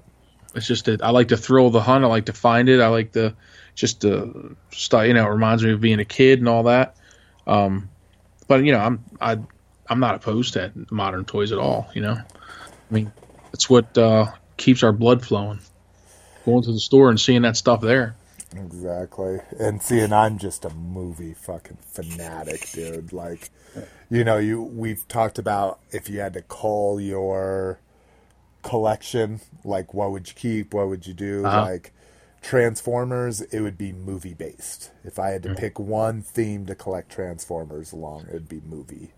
[0.54, 2.04] it's just that I like to thrill the hunt.
[2.04, 2.80] I like to find it.
[2.80, 3.34] I like the
[3.74, 5.06] just the stuff.
[5.06, 6.96] You know, it reminds me of being a kid and all that.
[7.46, 7.90] Um,
[8.48, 9.38] but you know, I'm I
[9.88, 11.88] I'm not opposed to modern toys at all.
[11.94, 13.12] You know, I mean,
[13.52, 15.60] it's what uh, keeps our blood flowing.
[16.44, 18.14] Going to the store and seeing that stuff there.
[18.54, 19.38] exactly.
[19.58, 23.12] And seeing, I'm just a movie fucking fanatic, dude.
[23.12, 23.50] Like,
[24.10, 27.80] you know, you we've talked about if you had to call your
[28.62, 31.62] collection, like what would you keep, what would you do, Uh-huh.
[31.62, 31.92] like.
[32.42, 34.92] Transformers, it would be movie based.
[35.02, 39.10] If I had to pick one theme to collect Transformers along, it would be movie.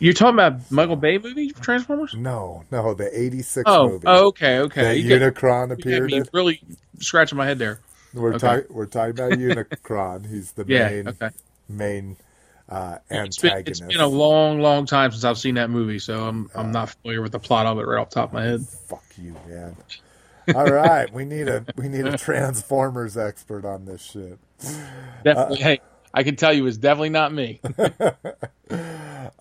[0.00, 2.14] You're talking about Michael Bay movie Transformers?
[2.14, 4.04] No, no, the '86 Oh, movie.
[4.06, 4.82] oh, okay, okay.
[4.82, 6.60] that You get- Unicron you had appeared me really
[6.98, 7.80] scratching my head there.
[8.14, 8.38] We're okay.
[8.38, 8.64] talking.
[8.74, 10.28] We're talking about Unicron.
[10.28, 11.28] He's the Yeah, main okay.
[11.68, 12.16] main
[12.68, 13.82] uh, It's been, antagonist.
[13.82, 16.90] it's been a long, long time since I've seen that movie, so I'm I'm not
[16.90, 18.66] familiar with the plot of it right off the top of my head.
[18.66, 19.76] Fuck you, man.
[20.54, 24.38] All right, we need a we need a Transformers expert on this shit.
[25.24, 25.58] Definitely.
[25.58, 25.80] hey,
[26.12, 27.60] I can tell you, it's definitely not me.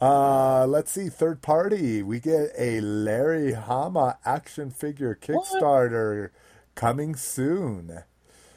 [0.01, 2.01] Uh, let's see, third party.
[2.01, 6.29] We get a Larry Hama action figure Kickstarter
[6.73, 8.03] coming soon.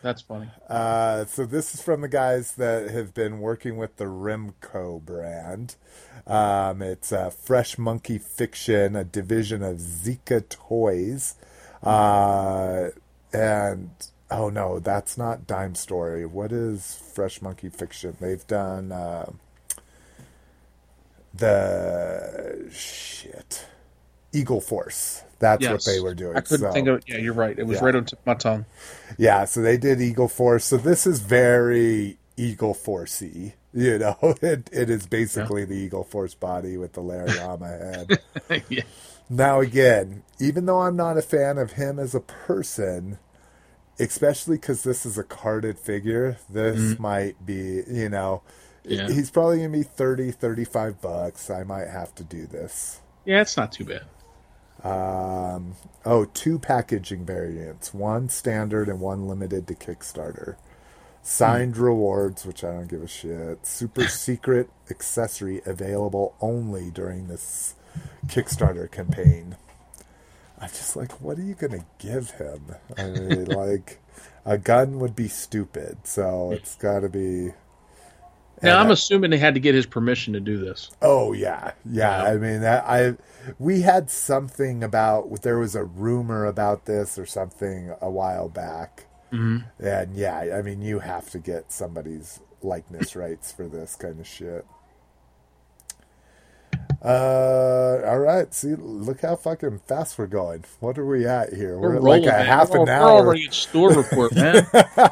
[0.02, 0.50] That's funny.
[0.68, 5.76] Uh, so this is from the guys that have been working with the Remco brand.
[6.26, 11.34] Um, it's uh, Fresh Monkey Fiction, a division of Zica Toys.
[11.82, 12.90] Uh,
[13.32, 13.90] and
[14.32, 16.26] oh no, that's not Dime Story.
[16.26, 18.16] What is Fresh Monkey Fiction?
[18.20, 19.30] They've done uh,
[21.34, 23.66] the shit
[24.32, 25.22] Eagle Force.
[25.38, 26.36] That's what they were doing.
[26.36, 27.04] I couldn't So- think of it.
[27.08, 27.58] Yeah, you're right.
[27.58, 27.84] It was Yeah.
[27.86, 28.64] right on tip of my tongue.
[29.18, 30.64] yeah, so they did Eagle Force.
[30.64, 33.54] So this is very Eagle Forcey.
[33.74, 38.20] You know, it, it is basically the Eagle Force body with the Larry Hama head.
[38.68, 38.82] yeah.
[39.28, 43.18] now, again, even though I'm not a fan of him as a person,
[43.98, 48.42] especially because this is a carded figure, this might be, you know,
[48.84, 49.08] Yeah.
[49.08, 51.50] he's probably going to be 30, 35 bucks.
[51.50, 53.00] I might have to do this.
[53.24, 54.02] Yeah, it's not too bad.
[54.84, 55.74] Um,
[56.04, 60.56] oh, two packaging variants, one standard and one limited to Kickstarter.
[61.22, 63.64] Signed rewards, which I don't give a shit.
[63.64, 67.76] Super secret accessory available only during this
[68.26, 69.56] Kickstarter campaign.
[70.62, 72.76] I'm just like, what are you gonna give him?
[72.96, 74.00] I mean, like,
[74.46, 77.52] a gun would be stupid, so it's got to be.
[78.62, 80.90] Now, I'm I- assuming they had to get his permission to do this.
[81.02, 82.22] Oh yeah, yeah.
[82.22, 83.16] I mean, I, I
[83.58, 89.06] we had something about there was a rumor about this or something a while back,
[89.32, 89.64] Mhm.
[89.80, 94.26] and yeah, I mean, you have to get somebody's likeness rights for this kind of
[94.28, 94.64] shit.
[97.04, 98.52] Uh, all right.
[98.54, 100.64] See, look how fucking fast we're going.
[100.80, 101.78] What are we at here?
[101.78, 102.46] We're, at like a man.
[102.46, 103.10] half we're, an we're hour.
[103.10, 104.66] already at store report, man.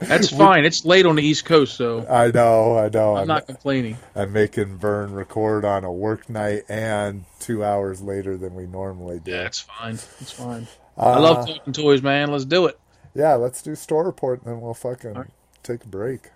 [0.00, 0.64] That's fine.
[0.64, 3.16] It's late on the East Coast, so I know, I know.
[3.16, 3.98] I'm I'm, not complaining.
[4.14, 9.18] I'm making Vern record on a work night and two hours later than we normally
[9.18, 9.32] do.
[9.32, 9.94] Yeah, it's fine.
[9.94, 10.68] It's fine.
[10.96, 12.30] Uh, I love talking toys, man.
[12.30, 12.78] Let's do it.
[13.14, 15.30] Yeah, let's do store report and then we'll fucking right.
[15.62, 16.30] take a break.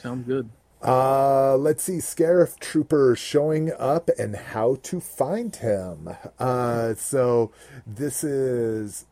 [0.00, 0.50] Sounds good.
[0.82, 6.10] Uh, let's see, Scarif Trooper showing up and how to find him.
[6.38, 7.50] Uh, so
[7.86, 9.06] this is,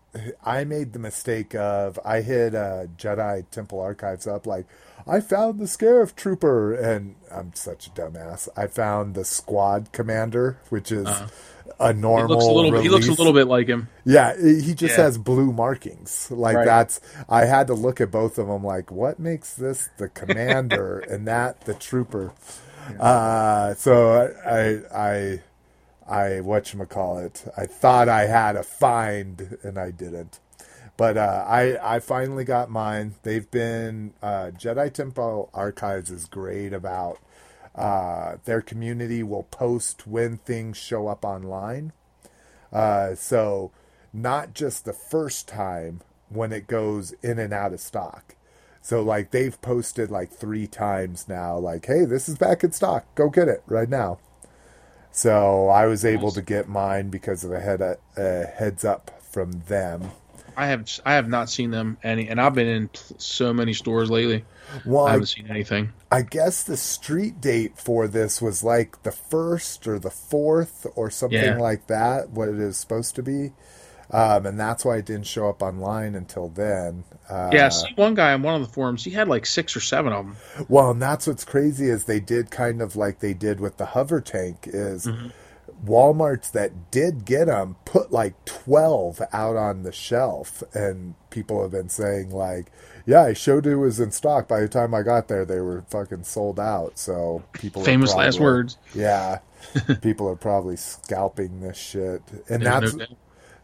[0.45, 4.67] I made the mistake of, I hit uh, Jedi Temple Archives up like,
[5.07, 8.49] I found the Scarif Trooper, and I'm such a dumbass.
[8.57, 11.09] I found the Squad Commander, which is
[11.81, 12.29] a He normal.
[12.37, 12.81] looks a little.
[12.81, 13.89] He looks a little bit like him.
[14.05, 15.05] Yeah, he just Yeah.
[15.05, 16.31] has blue markings.
[16.31, 16.65] Like Right.
[16.67, 20.99] that's I had to look at both of them like what makes this the commander
[21.11, 22.33] and that the trooper.
[23.01, 25.41] Uh so I I
[26.07, 27.45] I what you call it?
[27.57, 30.39] I thought I had a find and I didn't.
[30.97, 33.15] But uh, I I finally got mine.
[33.25, 37.19] They've been uh, Jedi Temple Archives is great about
[37.75, 41.93] uh, their community will post when things show up online.
[42.73, 43.71] Uh, so
[44.13, 48.37] not just the first time when it goes in and out of stock.
[48.81, 53.07] So like they've posted like three times now, like, hey, this is back in stock.
[53.15, 54.19] Go get it right now.
[55.11, 59.23] So I was able to get mine because of a head a, a heads up
[59.23, 60.11] from them.
[60.57, 64.11] I have I have not seen them any, and I've been in so many stores
[64.11, 64.45] lately.
[64.85, 65.93] Well, I haven't I, seen anything.
[66.11, 71.11] I guess the street date for this was like the first or the fourth or
[71.11, 71.59] something Yeah.
[71.59, 72.31] like that.
[72.31, 73.53] What it is supposed to be,
[74.11, 77.05] um, and that's why it didn't show up online until then.
[77.29, 79.05] Uh, Yeah, see one guy on one of the forums.
[79.05, 80.37] He had like six or seven of them.
[80.69, 83.87] Well, and that's what's crazy is they did kind of like they did with the
[83.87, 85.09] hover tank is
[85.85, 91.73] Walmart's that did get them put like 12 out on the shelf and people have
[91.73, 92.71] been saying like
[93.07, 95.85] yeah, I showed it was in stock by the time I got there they were
[95.91, 96.99] fucking sold out.
[96.99, 98.79] So people Famous last words.
[98.95, 99.41] Yeah.
[100.03, 102.23] people are probably scalping this shit.
[102.49, 103.17] And There's that's no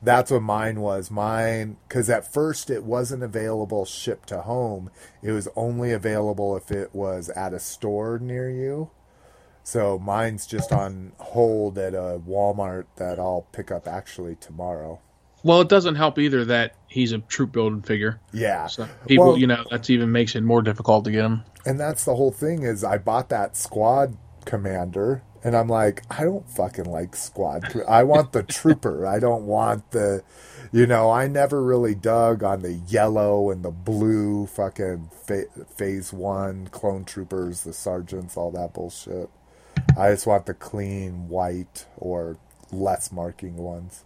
[0.03, 1.11] that's what mine was.
[1.11, 4.91] Mine, because at first it wasn't available shipped to home.
[5.23, 8.91] It was only available if it was at a store near you.
[9.63, 15.01] So mine's just on hold at a Walmart that I'll pick up actually tomorrow.
[15.43, 18.21] Well, it doesn't help either that he's a troop building figure.
[18.33, 18.67] Yeah.
[18.67, 21.45] So people, Well- you know, that's even makes it more difficult to get him.
[21.65, 26.25] And that's the whole thing is I bought that squad commander and I'm like, I
[26.25, 27.65] don't fucking like squad.
[27.89, 29.07] I want the trooper.
[29.07, 30.23] I don't want the,
[30.73, 35.47] you know, I never really dug on the yellow and the blue fucking fa-
[35.77, 39.31] phase one clone troopers, the sergeants, all that bullshit.
[39.97, 42.39] I just want the clean white or
[42.73, 44.05] less marking ones.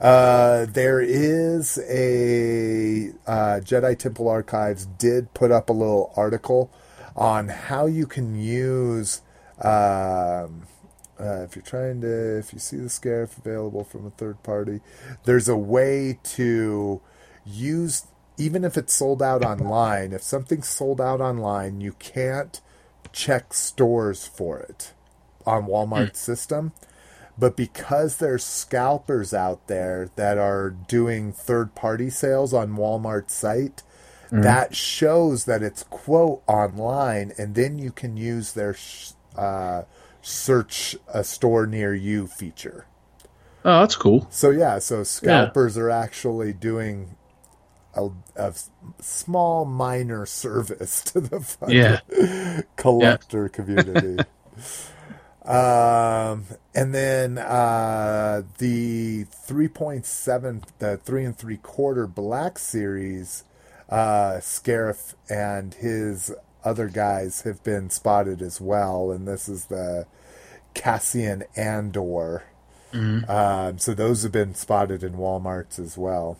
[0.00, 6.70] Uh, there is a uh, Jedi Temple Archives did put up a little article
[7.16, 9.22] on how you can use.
[9.60, 10.66] Um,
[11.20, 14.80] uh, if you're trying to, if you see the Scarif available from a third party,
[15.24, 17.00] there's a way to
[17.46, 20.12] use, even if it's sold out online.
[20.12, 22.60] If something's sold out online, you can't
[23.14, 24.92] check stores for it
[25.46, 26.72] on Walmart's system.
[27.38, 33.82] But because there's scalpers out there that are doing third party sales on Walmart's site,
[34.30, 39.82] that shows that it's quote online, and then you can use their sh- uh,
[40.22, 42.86] search a store near you feature.
[43.64, 44.26] Oh, that's cool.
[44.30, 47.14] So yeah, so scalpers are actually doing
[47.96, 48.54] a, a
[49.00, 52.00] small minor service to the fucking Yeah.
[52.76, 54.18] collector community.
[55.44, 63.44] um, and then uh, the three point seven, the three and three quarter black series,
[63.90, 66.32] uh, Scarif and his
[66.64, 70.06] other guys have been spotted as well, and this is the
[70.72, 72.44] Cassian Andor.
[73.28, 76.38] Um, so those have been spotted in WalMarts as well.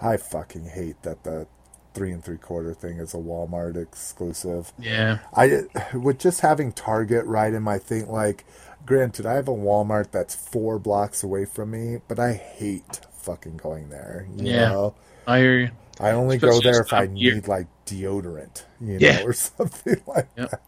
[0.00, 1.46] I fucking hate that the
[1.94, 4.72] three and three quarter thing is a Walmart exclusive.
[4.78, 5.18] Yeah.
[5.34, 5.62] I
[5.94, 8.08] with just having Target right in my thing.
[8.10, 8.44] Like,
[8.84, 13.56] granted, I have a Walmart that's four blocks away from me, but I hate fucking
[13.56, 14.26] going there.
[14.36, 14.68] You Yeah.
[14.68, 14.94] know,
[15.26, 15.70] I hear you.
[15.98, 17.34] I only go there if I year.
[17.34, 20.50] need like deodorant, you know, or something like Yep.
[20.50, 20.60] that.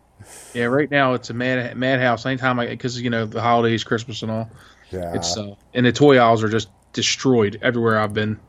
[0.55, 2.27] Yeah, right now it's a mad madhouse.
[2.27, 4.51] Anytime I, because you know the holidays, Christmas, and all,
[4.91, 8.41] Yeah, it's uh, and the toy aisles are just destroyed everywhere I've been.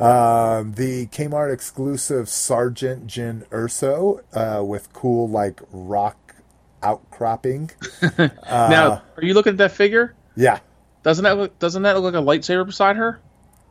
[0.00, 6.36] Um, the Kmart exclusive Sergeant Jyn Erso uh, with cool like rock
[6.82, 7.70] outcropping.
[8.18, 10.14] now, are you looking at that figure?
[10.36, 10.60] Yeah.
[11.02, 13.20] Doesn't that look, doesn't that look like a lightsaber beside her?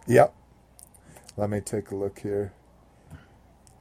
[0.08, 0.34] Yep.
[1.36, 2.54] Let me take a look here.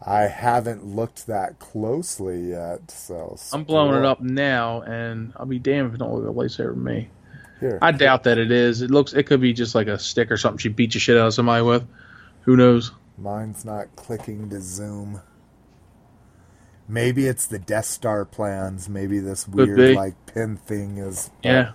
[0.01, 5.59] I haven't looked that closely yet, so I'm blowing it up now, and I'll be
[5.59, 7.11] damned if it don't look like a lightsaber to me.
[7.59, 7.79] here.
[7.83, 8.81] I doubt that it is.
[8.81, 9.13] It looks.
[9.13, 11.35] It could be just like a stick or something she beat the shit out of
[11.35, 11.85] somebody with.
[12.49, 12.93] Who knows?
[13.19, 15.21] Mine's not clicking to zoom.
[16.89, 18.89] Maybe it's the Death Star plans.
[18.89, 21.29] Maybe this weird like pin thing is.
[21.45, 21.73] Yeah,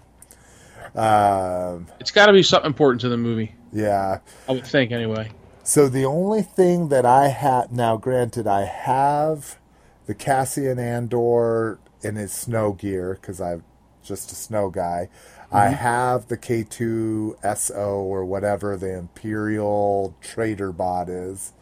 [0.96, 1.90] Um.
[2.00, 3.54] it's got to be something important to the movie.
[3.72, 4.22] Yeah.
[4.50, 5.30] I would think anyway.
[5.62, 9.60] So the only thing that I have now, granted, I have
[10.08, 13.64] the Cassian Andor in his snow gear because I'm
[14.04, 15.10] just a snow guy.
[15.54, 21.54] I have the K2SO or whatever the Imperial Trader bot is.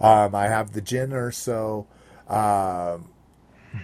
[0.00, 1.86] Um, I have the Jyn Erso,
[2.32, 3.10] um,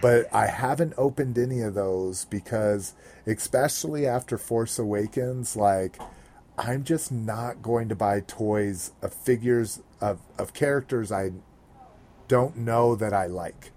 [0.01, 2.93] but I haven't opened any of those because,
[3.25, 5.99] especially after Force Awakens, like
[6.57, 11.31] I'm just not going to buy toys of figures of, of characters I
[12.27, 13.71] don't know that I like.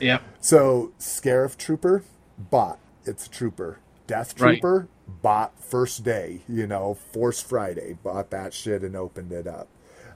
[0.00, 0.20] Yeah.
[0.40, 2.02] So Scarif Trooper
[2.38, 2.78] bought.
[3.04, 3.78] It's a trooper.
[4.06, 4.40] Death
[4.84, 4.88] Right.
[5.22, 6.42] Bought first day.
[6.48, 9.68] You know, Force Friday bought that shit and opened it up.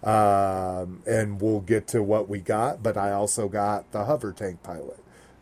[0.06, 4.62] Um, and we'll get to what we got, but I also got the hover tank
[4.62, 4.98] pilot.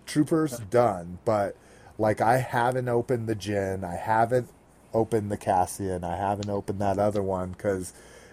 [0.06, 1.56] Troopers done, but
[1.98, 4.48] like I haven't opened the Jyn, I haven't
[4.92, 7.92] opened the Cassian, I haven't opened that other one because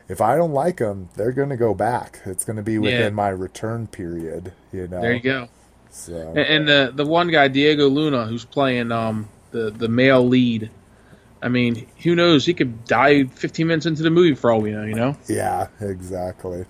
[0.09, 2.19] if I don't like them, they're going to go back.
[2.25, 3.09] It's going to be within Yeah.
[3.09, 4.53] my return period.
[4.73, 5.01] You know.
[5.01, 5.47] There you go.
[5.89, 10.25] So And, and the the one guy Diego Luna who's playing um the the male
[10.27, 10.69] lead.
[11.41, 12.45] I mean, who knows?
[12.45, 14.83] He could die 15 minutes into the movie for all we know.
[14.83, 15.17] You know.
[15.27, 16.65] yeah, exactly.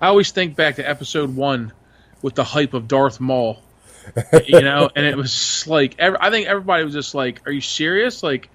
[0.00, 1.72] I always think back to episode one
[2.22, 3.58] with the hype of Darth Maul.
[4.46, 7.60] you know, and it was like ev- I think everybody was just like, "Are you
[7.60, 8.50] serious?" Like,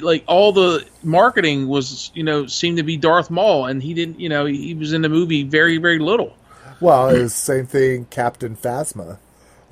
[0.00, 4.18] like all the marketing was, you know, seemed to be Darth Maul, and he didn't.
[4.18, 6.36] You know, he was in the movie very, very little.
[6.80, 9.18] Well, it was the same thing, Captain Phasma.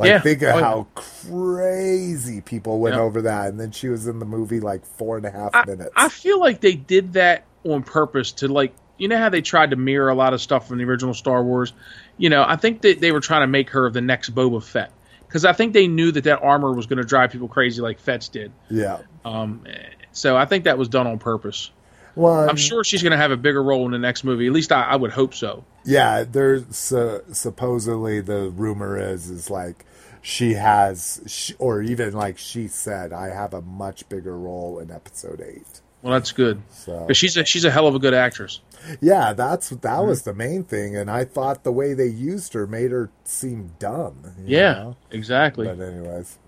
[0.01, 0.21] Like, Yeah.
[0.21, 3.03] think of Oh, how crazy people went Yeah.
[3.03, 5.65] over that, and then she was in the movie like four and a half I,
[5.67, 5.91] minutes.
[5.95, 9.71] I feel like they did that on purpose to like you know how they tried
[9.71, 11.73] to mirror a lot of stuff from the original Star Wars.
[12.19, 14.91] You know, I think that they were trying to make her the next Boba Fett
[15.27, 17.99] because I think they knew that that armor was going to drive people crazy like
[17.99, 18.53] Fett's did.
[18.69, 18.99] yeah.
[19.25, 19.65] Um,
[20.13, 21.71] so I think that was done on purpose.
[22.17, 24.47] Well, I'm sure she's going to have a bigger role in the next movie.
[24.47, 25.65] At least I, I would hope so.
[25.85, 29.87] Yeah, there's uh, supposedly the rumor is is like
[30.23, 34.91] she has, she, or even like she said, I have a much bigger role in
[34.91, 35.81] episode eight.
[36.03, 38.61] Well, that's good So because she's a she's a hell of a good actress.
[39.03, 40.09] yeah, that's that Mm-hmm.
[40.09, 43.73] was the main thing, and I thought the way they used her made her seem
[43.79, 44.23] dumb.
[44.47, 44.97] you Yeah, know?
[45.11, 45.67] exactly.
[45.67, 46.39] But anyways,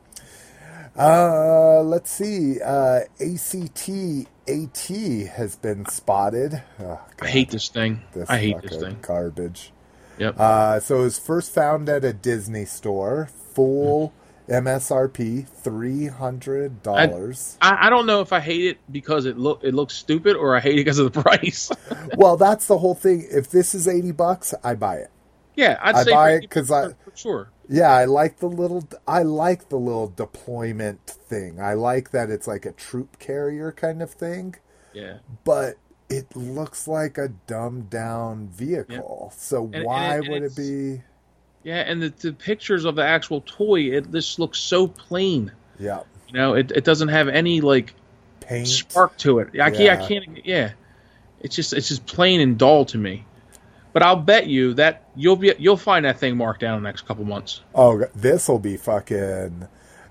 [0.97, 2.61] uh, let's see.
[2.61, 3.89] Uh, ACT
[4.49, 4.87] AT
[5.37, 6.63] has been spotted.
[6.81, 8.03] Oh, I hate this thing.
[8.13, 8.99] this I hate this thing.
[9.03, 9.73] Garbage.
[10.19, 10.39] Yep.
[10.39, 13.29] Uh, so it was first found at a Disney store.
[13.55, 14.13] Full
[14.49, 17.57] MSRP, three hundred dollars.
[17.61, 20.57] I, I don't know if I hate it because it look it looks stupid or
[20.57, 21.71] I hate it because of the price.
[22.17, 23.27] well, that's the whole thing.
[23.31, 25.11] If this is eighty bucks, I buy it.
[25.57, 27.51] yeah, I'd I say buy it because I- sure.
[27.69, 28.87] Yeah, I like the little.
[29.07, 31.61] I like the little deployment thing.
[31.61, 34.57] I like that it's like a troop carrier kind of thing.
[34.93, 35.19] Yeah.
[35.45, 35.77] but
[36.11, 39.33] it looks like a dumbed down vehicle.
[39.35, 41.03] So and why it- and would it be?
[41.65, 45.53] Yeah, and the, the pictures of the actual toy, it this looks so plain.
[45.79, 47.95] Yeah, You know, it, it doesn't have any like
[48.41, 48.69] paint.
[48.69, 49.49] spark to it.
[49.61, 50.03] I can't, Yeah.
[50.03, 50.47] I can't.
[50.47, 50.73] Yeah,
[51.41, 53.25] it's just it's just plain and dull to me.
[53.93, 56.89] But I'll bet you that you'll be you'll find that thing marked down in the
[56.89, 57.61] next couple months.
[57.75, 59.69] Oh, this will be fucking.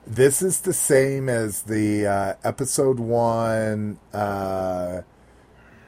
[0.08, 4.00] This is the same as the uh, episode one.
[4.14, 5.02] Uh,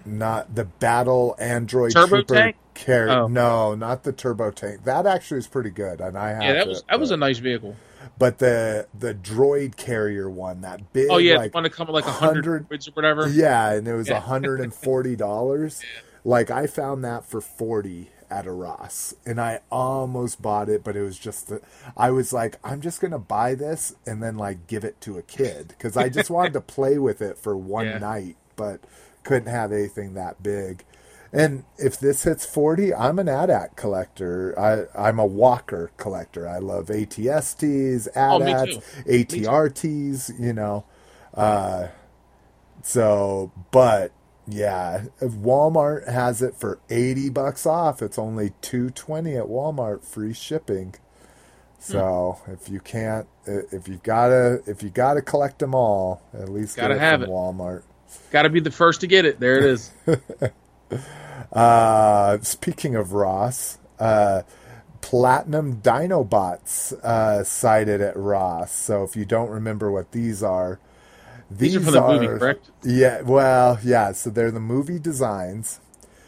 [0.05, 2.55] not the battle android Turbo trooper tank?
[2.75, 3.27] Car- Oh.
[3.27, 4.83] No, not the turbo tank.
[4.83, 6.43] That actually is pretty good, and I have.
[6.43, 7.75] Yeah, that it, was that was a nice vehicle.
[8.17, 11.07] But the the droid carrier one, that big.
[11.09, 13.27] Oh yeah, like, one to come like a hundred 100 quid or whatever.
[13.29, 14.19] Yeah, and it was Yeah.
[14.19, 15.81] hundred and forty dollars.
[16.25, 20.95] Like I found that for forty at a Ross, and I almost bought it, but
[20.95, 21.59] it was just the,
[21.97, 25.21] I was like, I'm just gonna buy this and then like give it to a
[25.21, 27.97] kid because I just wanted to play with it for one Yeah.
[27.97, 28.79] night, but
[29.25, 30.85] couldn't have anything that big.
[31.35, 34.53] And if this hits 40, I'm an ADAT collector.
[34.57, 36.47] I, I'm a Walker collector.
[36.47, 39.09] I love ATSTs, Oh, ADATs, too.
[39.09, 40.85] ATRTs, you know.
[41.33, 41.87] Uh,
[42.83, 44.11] so, but
[44.47, 50.33] yeah, if Walmart has it for 80 bucks off, it's only 220 at Walmart, free
[50.33, 50.93] shipping.
[51.79, 56.77] So, if you can't, if you gotta, if you gotta collect them all, at least
[56.77, 57.29] Gotta get it have it.
[57.29, 57.81] Walmart.
[58.31, 59.39] Got to be the first to get it.
[59.39, 59.91] There it is.
[61.53, 64.41] Uh, speaking of Ross, uh,
[65.01, 68.71] Platinum Dinobots uh, sighted at Ross.
[68.73, 70.79] So if you don't remember what these are,
[71.51, 72.71] These are from the movie, correct?
[72.83, 74.13] Yeah, well, yeah.
[74.13, 75.79] So they're the movie designs.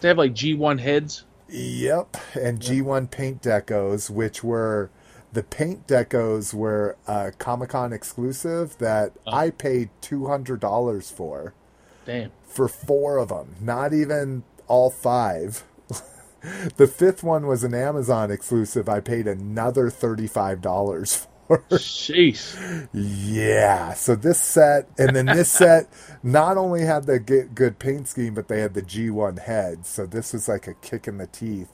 [0.01, 1.23] They have like G1 heads.
[1.49, 4.89] Yep, and G1 paint decos, which were
[5.31, 9.31] the paint decos were uh, Comic Con exclusive that Oh.
[9.35, 11.53] I paid two hundred dollars for.
[12.05, 12.31] Damn.
[12.47, 15.63] for four of them, not even all five.
[16.77, 18.87] the fifth one was an Amazon exclusive.
[18.89, 21.63] I paid another $35 for.
[21.69, 22.87] Jeez.
[22.93, 23.93] yeah.
[23.93, 25.87] So this set, and then this set
[26.23, 29.85] not only had the good paint scheme, but they had the G1 head.
[29.85, 31.69] So this was like a kick in the teeth.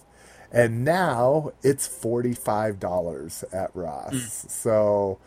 [0.52, 4.46] And now it's $45 at Ross.
[4.50, 5.20] So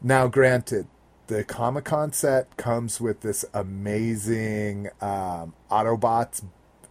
[0.00, 0.86] now, granted,
[1.26, 6.42] the Comic Con set comes with this amazing um, Autobots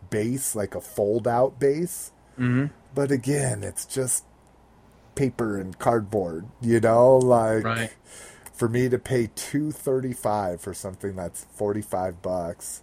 [0.09, 2.11] base, like a fold out base.
[2.37, 4.25] hmm But again, it's just
[5.15, 7.93] paper and cardboard, you know, like Right.
[8.53, 12.81] for me to pay 235 for something that's 45 bucks.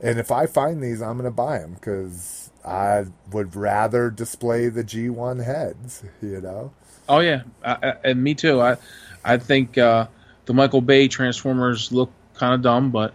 [0.00, 4.68] And if I find these, I'm going to buy them cuz I would rather display
[4.68, 6.72] the G1 heads, you know.
[7.08, 8.60] Oh yeah, I, I, and me too.
[8.60, 8.76] I
[9.24, 10.06] I think uh,
[10.46, 13.14] the Michael Bay Transformers look kind of dumb, but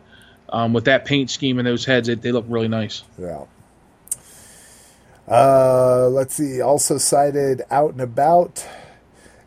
[0.52, 3.04] um, with that paint scheme and those heads, it, they look really nice.
[3.18, 3.45] Yeah.
[5.28, 6.62] Uh, let's see.
[6.62, 8.68] Also cited out and about,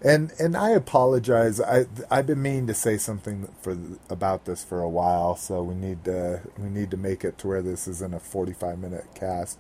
[0.01, 1.61] and and I apologize.
[1.61, 3.77] I I've been meaning to say something for
[4.09, 7.49] about this for a while, so we need to we need to make it to
[7.49, 9.59] where this isn't a forty five minute cast.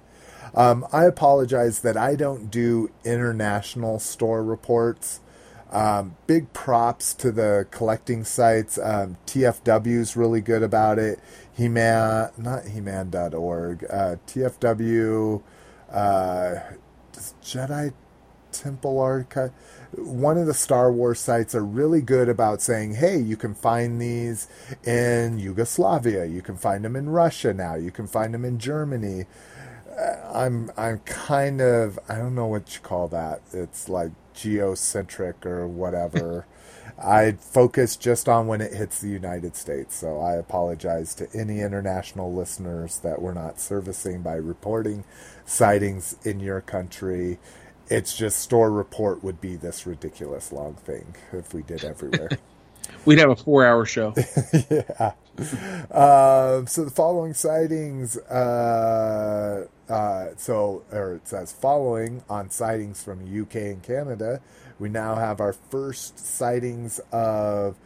[0.54, 5.20] Um, I apologize that I don't do international store reports.
[5.74, 8.78] Um, big props to the collecting sites.
[8.78, 11.18] Um, TFW is really good about it.
[11.52, 13.84] He-Man, not He-Man.org.
[13.90, 15.42] Uh, TFW,
[15.92, 16.54] uh,
[17.42, 17.92] Jedi
[18.52, 19.50] Temple Archive.
[19.96, 24.00] One of the Star Wars sites are really good about saying, hey, you can find
[24.00, 24.46] these
[24.84, 26.24] in Yugoslavia.
[26.24, 27.74] You can find them in Russia now.
[27.74, 29.26] You can find them in Germany.
[30.32, 33.42] I'm I'm kind of I don't know what you call that.
[33.52, 36.46] It's like geocentric or whatever.
[37.02, 41.60] I focus just on when it hits the United States, so I apologize to any
[41.60, 45.04] international listeners that we're not servicing by reporting
[45.44, 47.38] sightings in your country.
[47.88, 52.30] It's just store report would be this ridiculous long thing if we did everywhere.
[53.04, 54.14] We'd have a four-hour show.
[54.70, 55.12] yeah.
[55.90, 63.20] Um, so the following sightings, uh, uh, so, or it says following on sightings from
[63.22, 64.40] UK and Canada,
[64.80, 67.76] we now have our first sightings of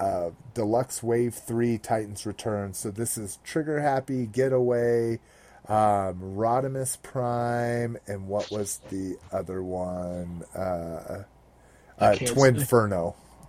[0.00, 2.74] uh, Deluxe Wave 3 Titans Return.
[2.74, 5.20] So this is Trigger Happy, Getaway,
[5.68, 10.44] um, Rodimus Prime, and what was the other one?
[10.54, 11.24] Uh,
[11.98, 12.14] uh,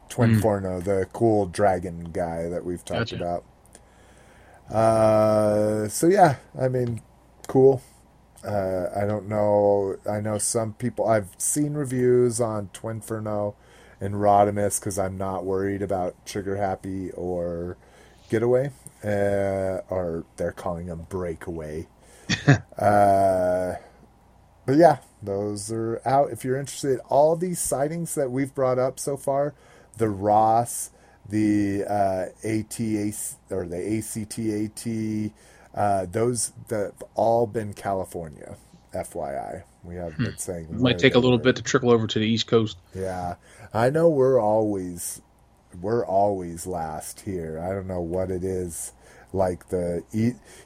[0.10, 0.36] Twin say.
[0.36, 0.82] Inferno.
[0.82, 3.16] The cool dragon guy that we've talked Gotcha.
[3.16, 3.46] about.
[4.74, 7.02] Uh, so yeah, I mean,
[7.48, 7.82] cool.
[8.46, 9.98] Uh, I don't know.
[10.10, 11.08] I know some people.
[11.08, 13.56] I've seen reviews on Twinferno
[14.00, 17.78] and Rodimus because I'm not worried about Trigger Happy or
[18.30, 18.72] Getaway,
[19.04, 21.88] uh, or they're calling them Breakaway.
[22.78, 23.74] uh,
[24.66, 26.32] but yeah, those are out.
[26.32, 29.54] If you're interested, all these sightings that we've brought up so far,
[30.00, 30.90] the Ross,
[31.30, 35.32] the uh, ATAC or the ACTAT,
[35.76, 38.58] uh, those that have all been California.
[38.94, 42.20] FYI, we have been saying It might take a little bit to trickle over to
[42.20, 42.76] the East Coast.
[42.96, 43.36] Yeah,
[43.72, 45.22] I know we're always
[45.80, 47.60] we're always last here.
[47.60, 48.94] I don't know what it is.
[49.32, 50.04] Like the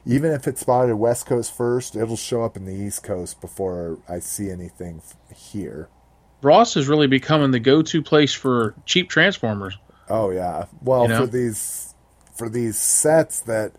[0.06, 4.00] even if it's spotted West Coast first, it'll show up in the East Coast before
[4.08, 5.02] I see anything
[5.36, 5.90] here.
[6.44, 9.78] Ross is really becoming the go-to place for cheap Transformers.
[10.10, 10.66] Oh yeah.
[10.82, 11.20] Well, You know?
[11.22, 11.94] for these
[12.36, 13.74] for these sets that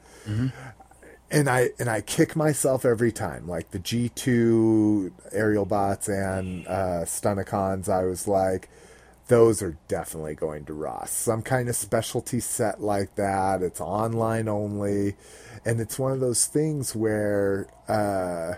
[1.30, 3.46] and I and I kick myself every time.
[3.48, 8.68] Like the G2 Aerialbots and uh Stunticons, I was like
[9.28, 11.10] those are definitely going to Ross.
[11.10, 13.62] Some kind of specialty set like that.
[13.62, 15.16] It's online only
[15.64, 18.54] and it's one of those things where uh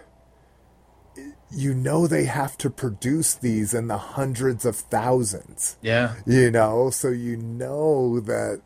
[1.50, 5.76] you know they have to produce these in the hundreds of thousands.
[5.82, 8.62] Yeah, you know so you know that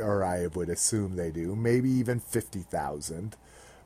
[0.00, 3.36] or i would assume they do maybe even 50,000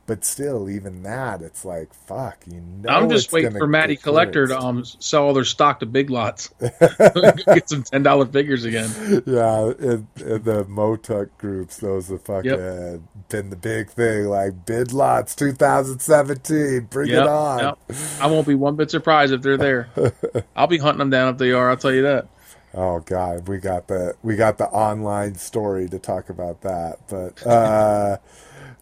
[0.07, 4.03] but still even that it's like fuck you know I'm just waiting for Matty get
[4.03, 6.51] Collector to um sell all their stock to Big Lots,
[7.53, 8.97] get some ten dollar figures again.
[9.27, 13.01] yeah in, in the motuc groups those have fucking Yep.
[13.29, 17.79] been the big thing like Big Lots 2017 bring Yep, it on yep.
[18.19, 19.91] I won't be one bit surprised if they're there.
[20.57, 21.71] I'll be hunting them down if they are.
[21.71, 22.29] I'll tell you that.
[22.75, 26.99] Oh God, we got the we got the online story to talk about that.
[27.09, 28.19] But uh,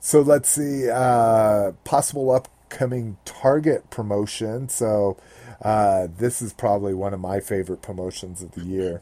[0.05, 4.69] so let's see uh, possible upcoming Target promotion.
[4.69, 5.17] So
[5.63, 9.01] uh, this is probably one of my favorite promotions of the year.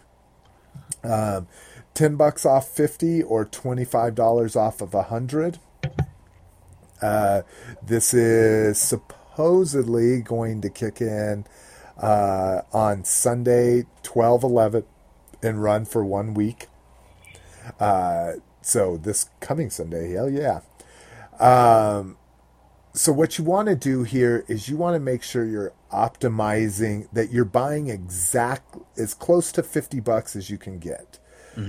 [1.02, 1.48] Um,
[1.92, 5.58] Ten bucks off fifty or twenty five dollars off of a hundred.
[7.02, 7.42] Uh,
[7.84, 11.44] this is supposedly going to kick in
[11.98, 14.84] uh, on Sunday, twelve eleven,
[15.42, 16.68] and run for one week.
[17.80, 20.60] Uh, so this coming Sunday, hell yeah.
[21.42, 22.16] Um,
[22.94, 27.08] so what you want to do here is you want to make sure you're optimizing
[27.12, 31.18] that you're buying exact as close to 50 bucks as you can get.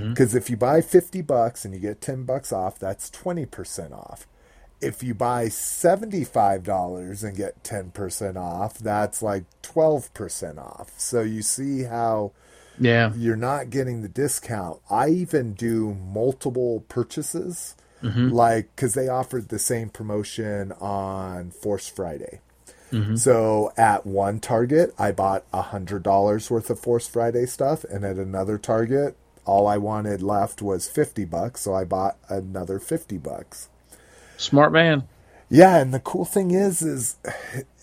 [0.09, 4.27] Because if you buy 50 bucks and you get 10 bucks off, that's 20% off.
[4.79, 10.93] If you buy $75 and get 10% off, that's like 12% off.
[10.97, 12.31] So you see how
[12.79, 13.13] Yeah.
[13.15, 14.79] you're not getting the discount.
[14.89, 18.29] I even do multiple purchases, Mm-hmm.
[18.29, 22.41] like because they offered the same promotion on Force Friday.
[22.91, 23.15] Mm-hmm.
[23.15, 28.03] So at one Target, I bought a hundred dollars worth of Force Friday stuff, and
[28.03, 33.17] at another Target, all I wanted left was fifty bucks, so I bought another fifty
[33.17, 33.69] bucks.
[34.37, 35.07] Smart man.
[35.49, 37.15] Yeah, and the cool thing is, is,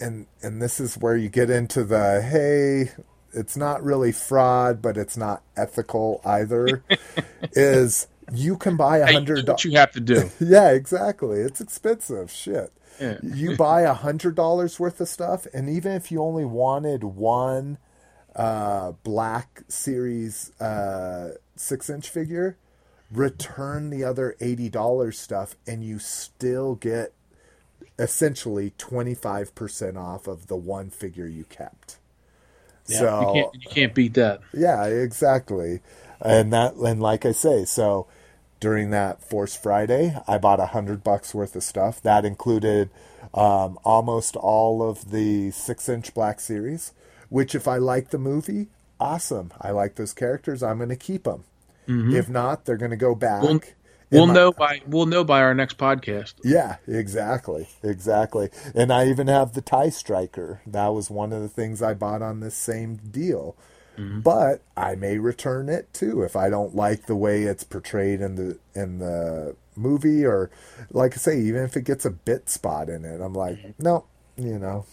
[0.00, 2.92] and and this is where you get into the hey,
[3.32, 6.82] it's not really fraud, but it's not ethical either.
[7.52, 10.30] is you can buy a hundred what you have to do.
[10.40, 11.40] yeah, exactly.
[11.40, 12.30] It's expensive.
[12.30, 12.72] Shit.
[13.00, 13.18] Yeah.
[13.22, 17.78] You buy a hundred dollars worth of stuff, and even if you only wanted one
[18.36, 22.56] uh, Black Series uh, six inch figure,
[23.10, 27.12] return the other eighty dollars stuff, and you still get
[27.98, 31.98] essentially twenty five percent off of the one figure you kept.
[32.86, 34.40] Yeah, so you can't you can't beat that.
[34.52, 35.80] yeah, exactly.
[36.20, 38.06] And that and like I say, so
[38.60, 42.00] during that Force Friday, I bought a hundred bucks worth of stuff.
[42.02, 42.90] That included
[43.34, 46.92] um, almost all of the six inch Black Series.
[47.30, 49.52] Which, if I like the movie, awesome.
[49.60, 50.62] I like those characters.
[50.62, 51.44] I'm going to keep them.
[51.86, 53.42] If not, they're going to go back.
[53.42, 53.60] We'll,
[54.12, 56.34] we'll my- know by we'll know by our next podcast.
[56.44, 57.68] yeah, exactly.
[57.82, 58.50] Exactly.
[58.76, 60.60] And I even have the tie striker.
[60.66, 63.56] That was one of the things I bought on this same deal.
[64.20, 68.34] But I may return it too if I don't like the way it's portrayed in
[68.36, 70.50] the in the movie or
[70.90, 74.04] like I say, even if it gets a bit spot in it, I'm like, no,
[74.36, 74.86] you know.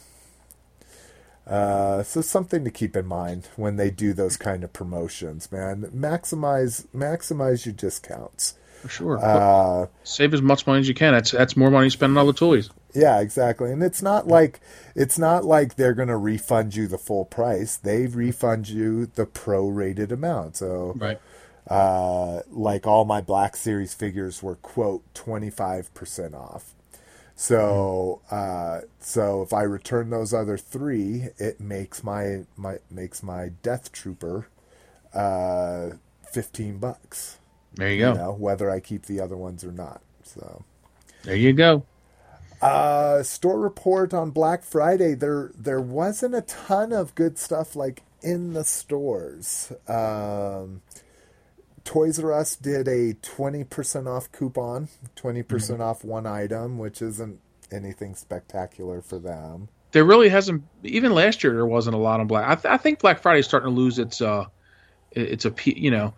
[1.45, 5.89] Uh, so something to keep in mind when they do those kind of promotions, man.
[5.95, 8.55] Maximize maximize your discounts.
[8.82, 9.20] For sure.
[9.24, 11.14] Uh, Save as much money as you can.
[11.14, 12.70] That's that's more money spent on all the toys.
[12.93, 13.71] Yeah, exactly.
[13.71, 14.59] And it's not like
[14.95, 17.77] it's not like they're going to refund you the full price.
[17.77, 20.57] They refund you the prorated amount.
[20.57, 21.19] So, Right.
[21.69, 26.73] uh, like all my Black Series figures were quote twenty five percent off.
[27.35, 33.49] So, uh, so if I return those other three, it makes my my makes my
[33.61, 34.47] Death Trooper
[35.13, 35.91] uh,
[36.23, 37.38] fifteen bucks.
[37.75, 38.11] There you go.
[38.13, 40.01] You know, whether I keep the other ones or not.
[40.23, 40.63] So.
[41.23, 41.83] There you go.
[42.62, 45.14] Uh, store report on Black Friday.
[45.14, 49.72] There, there wasn't a ton of good stuff like in the stores.
[49.88, 50.82] Um,
[51.84, 57.39] Toys R Us did a twenty percent off coupon, 20% off one item, which isn't
[57.72, 59.70] anything spectacular for them.
[59.91, 60.64] There really hasn't.
[60.84, 62.45] Even last year, there wasn't a lot on Black.
[62.49, 64.20] I, th- I think Black Friday is starting to lose its.
[64.22, 64.45] Uh,
[65.12, 66.14] it's a you know,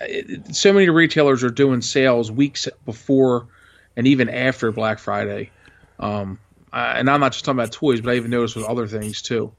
[0.00, 3.48] it- so many retailers are doing sales weeks before
[3.96, 5.50] and even after Black Friday.
[5.98, 6.38] Um,
[6.72, 9.22] I, and I'm not just talking about toys, but I even noticed with other things
[9.22, 9.52] too.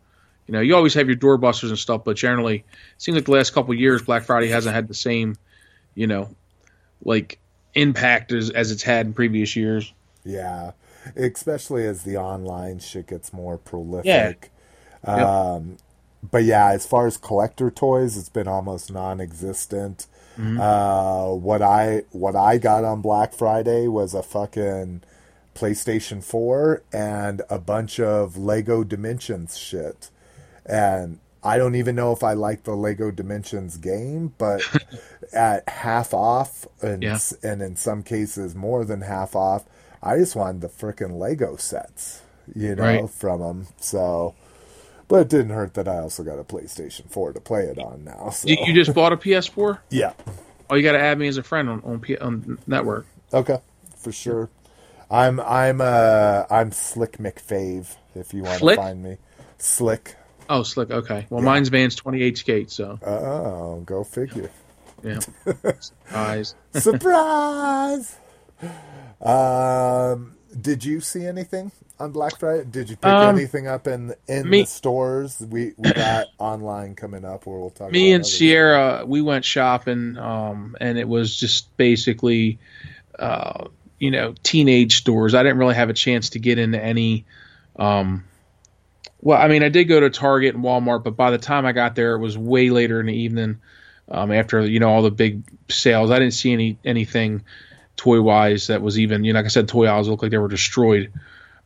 [0.47, 2.65] You know, you always have your doorbusters and stuff, but generally, it
[2.97, 5.37] seems like the last couple of years, Black Friday hasn't had the same,
[5.95, 6.35] you know,
[7.03, 7.39] like
[7.75, 9.93] impact as, as it's had in previous years.
[10.25, 10.71] Yeah,
[11.15, 14.51] especially as the online shit gets more prolific.
[15.07, 15.17] Yep.
[15.17, 15.77] Um,
[16.29, 20.07] but yeah, as far as collector toys, it's been almost non-existent.
[20.35, 25.03] Uh, what I what I got on Black Friday was a fucking
[25.55, 30.09] PlayStation 4 and a bunch of Lego Dimensions shit.
[30.65, 34.61] And I don't even know if I like the Lego Dimensions game, but
[35.33, 37.19] at half off and Yeah.
[37.43, 39.63] and in some cases more than half off,
[40.01, 42.21] I just wanted the frickin' Lego sets,
[42.55, 43.09] you know, Right.
[43.09, 43.67] from them.
[43.79, 44.35] So,
[45.07, 48.03] but it didn't hurt that I also got a PlayStation 4 to play it on
[48.05, 48.29] now.
[48.29, 49.79] So You, you just bought a PS4?
[49.89, 50.13] yeah,
[50.69, 53.05] Oh, you got to add me as a friend on on, P- on network.
[53.33, 53.59] okay,
[53.97, 54.49] for sure.
[55.13, 59.17] I'm I'm uh I'm Slick McFave if you want to find me.
[59.59, 60.15] Slick.
[60.49, 60.89] Oh, slick.
[60.91, 61.27] Okay.
[61.29, 64.49] Well, mine's Vans 28 skate, so Oh, go figure.
[65.03, 65.19] yeah.
[66.11, 66.55] Eyes.
[66.73, 68.17] Surprise!
[69.21, 72.65] um, did you see anything on Black Friday?
[72.69, 75.39] Did you pick Um, anything up in in me- the stores?
[75.39, 77.81] We we got online coming up where we'll talk.
[77.81, 77.91] About?
[77.91, 82.57] Me and Sierra, we went shopping, um, and it was just basically,
[83.19, 83.67] uh,
[84.03, 85.33] you know, teenage stores.
[85.33, 87.25] I didn't really have a chance to get into any.
[87.77, 88.25] Um,
[89.21, 91.71] well, I mean, I did go to Target and Walmart, but by the time I
[91.71, 93.61] got there, it was way later in the evening.
[94.09, 97.45] Um, after you know all the big sales, I didn't see any anything
[97.95, 100.37] toy wise that was even you know like I said, toy aisles looked like they
[100.37, 101.13] were destroyed.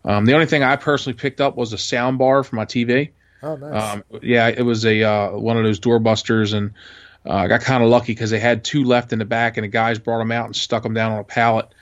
[0.06, 3.10] Um, the only thing I personally picked up was a sound bar for my TV.
[3.42, 3.96] Oh, nice.
[3.96, 6.74] Um, yeah, it was a uh, one of those doorbusters, and
[7.26, 9.64] uh, I got kind of lucky because they had two left in the back, and
[9.64, 11.74] the guys brought them out and stuck them down on a pallet,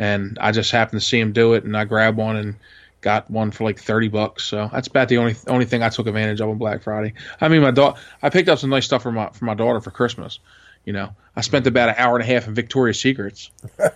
[0.00, 2.56] and I just happened to see them do it, and I grabbed one and
[3.02, 4.44] got one for like thirty bucks.
[4.44, 7.12] So that's about the only only thing I took advantage of on Black Friday.
[7.38, 9.80] I mean, my daughter, I picked up some nice stuff for my for my daughter
[9.80, 10.40] for Christmas.
[10.86, 13.50] You know, I spent about an hour and a half in Victoria's Secrets.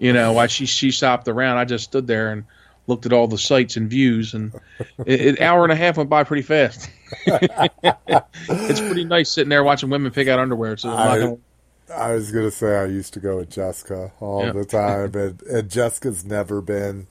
[0.00, 2.44] you know, while she she shopped around, I just stood there and
[2.88, 4.52] looked at all the sights and views, and
[5.06, 6.90] an hour and a half went by pretty fast.
[7.26, 10.76] it's pretty nice sitting there watching women pick out underwear.
[10.76, 11.36] So I.
[11.94, 14.52] I, was gonna say I used to go with Jessica all yeah.
[14.52, 17.06] the time, and, and, Jessica's never been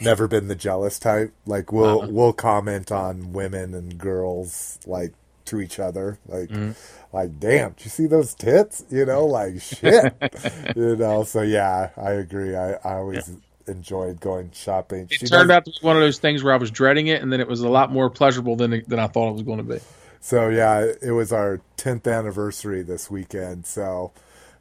[0.00, 1.32] never been the jealous type.
[1.46, 2.10] Like we'll uh-huh.
[2.10, 5.14] we'll comment on women and girls like
[5.46, 6.48] to each other, like.
[6.48, 6.72] Mm-hmm
[7.14, 8.86] like, damn, do you see those tits?
[8.88, 10.14] You know, like shit.
[10.76, 12.56] you know, so yeah, I agree.
[12.56, 13.34] I, I always yeah
[13.68, 15.08] enjoyed going shopping.
[15.10, 15.56] It she turned does...
[15.56, 17.48] out to be one of those things where I was dreading it, and then it
[17.48, 19.78] was a lot more pleasurable than than I thought it was going to be.
[20.24, 23.66] So yeah, it was our 10th anniversary this weekend.
[23.66, 24.12] So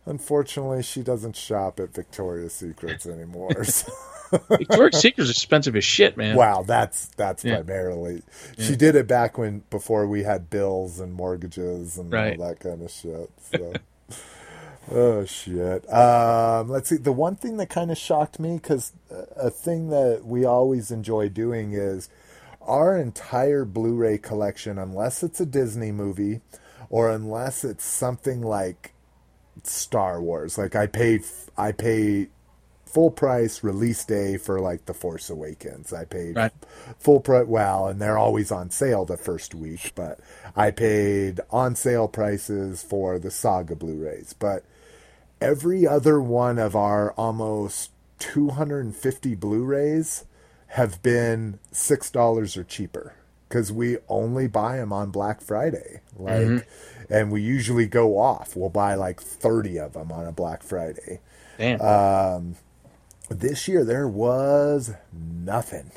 [0.08, 3.64] unfortunately, she doesn't shop at Victoria's Secrets anymore.
[3.64, 3.92] So.
[4.50, 6.36] Victoria's Secret's is expensive as shit, man.
[6.36, 7.58] Wow, that's that's yeah.
[7.58, 8.24] primarily.
[8.58, 8.66] Yeah.
[8.66, 12.40] She did it back when before we had bills and mortgages and right.
[12.40, 13.30] all that kind of shit.
[13.54, 13.74] So.
[14.90, 15.88] Oh shit.
[15.94, 16.98] Um, let's see.
[16.98, 18.94] The one thing that kind of shocked me because
[19.38, 22.10] a thing that we always enjoy doing is
[22.62, 26.42] our entire Blu-ray collection, unless it's a Disney movie
[26.90, 28.94] or unless it's something like
[29.64, 30.58] Star Wars.
[30.58, 31.24] Like I paid,
[31.58, 32.30] I paid
[32.86, 35.94] full price release day for like The Force Awakens.
[35.94, 36.52] I paid right.
[37.00, 37.48] full price.
[37.48, 40.20] Well, and they're always on sale the first week, but
[40.56, 44.34] I paid on sale prices for the Saga Blu-rays.
[44.38, 44.66] But
[45.40, 50.26] every other one of our almost 250 Blu-rays
[50.72, 53.14] have been six dollars or cheaper
[53.48, 56.00] because we only buy them on Black Friday.
[56.16, 57.14] Like, mm-hmm.
[57.14, 58.56] and we usually go off.
[58.56, 61.20] We'll buy like 30 of them on a Black Friday.
[61.58, 61.82] Damn.
[61.82, 62.56] Um,
[63.30, 65.92] this year there was nothing,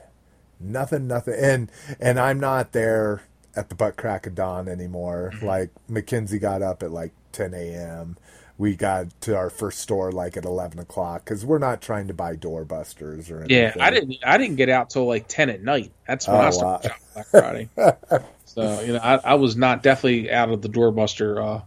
[0.58, 1.70] nothing, nothing, and
[2.00, 3.22] and I'm not there
[3.54, 5.30] at the butt crack of dawn anymore.
[5.34, 5.46] Mm-hmm.
[5.46, 8.16] Like Mackenzie got up at like 10 a.m
[8.56, 12.14] we got to our first store like at 11 o'clock because we're not trying to
[12.14, 13.50] buy doorbusters or anything.
[13.50, 16.40] yeah i didn't i didn't get out till like 10 at night that's when oh,
[16.40, 16.98] i started wow.
[17.14, 17.68] black friday
[18.44, 21.62] so you know I, I, was not definitely out of the doorbuster uh,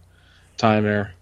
[0.56, 1.14] time there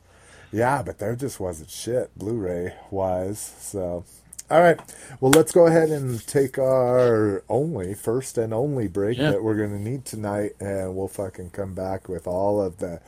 [0.52, 4.04] yeah but there just wasn't shit blu-ray wise so
[4.48, 4.78] all right
[5.20, 9.32] well let's go ahead and take our only first and only break yeah.
[9.32, 13.00] that we're going to need tonight and we'll fucking come back with all of the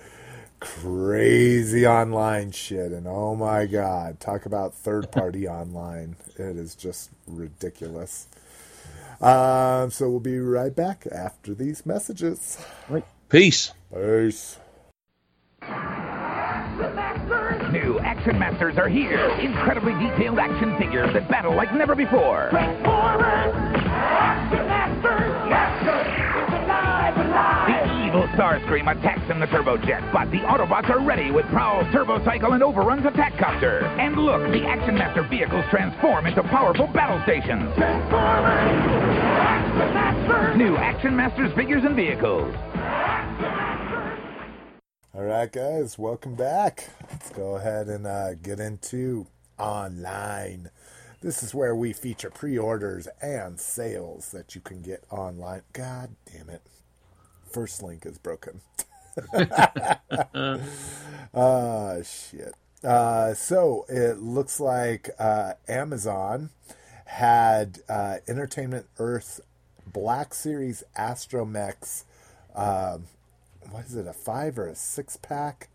[0.61, 7.11] crazy online shit and oh my god talk about third party online it is just
[7.27, 8.27] ridiculous
[9.21, 13.05] um, so we'll be right back after these messages right.
[13.29, 14.59] peace peace
[17.73, 19.29] New Action Masters are here.
[19.41, 22.49] Incredibly detailed action figures that battle like never before.
[22.51, 23.83] Transformers!
[23.85, 25.28] Action Masters!
[28.39, 33.05] Starscream attacks in the turbojet, but the Autobots are ready with Prowl's Turbocycle and Overrun's
[33.05, 33.85] attack copter.
[33.99, 37.69] And look, the Action Master vehicles transform into powerful battle stations.
[39.97, 42.55] Action New Action Masters figures and vehicles.
[45.13, 46.91] All right, guys, welcome back.
[47.11, 49.27] Let's go ahead and uh, get into
[49.59, 50.71] online.
[51.21, 55.63] This is where we feature pre orders and sales that you can get online.
[55.73, 56.63] God damn it
[57.49, 58.61] first link is broken.
[61.35, 62.55] Uh, shit.
[62.85, 66.51] Uh, so it looks like uh, Amazon
[67.07, 69.41] had uh, Entertainment Earth
[69.87, 72.05] Black Series Astromechs.
[72.55, 73.05] Um,
[73.71, 75.69] what is it, a five or a six pack?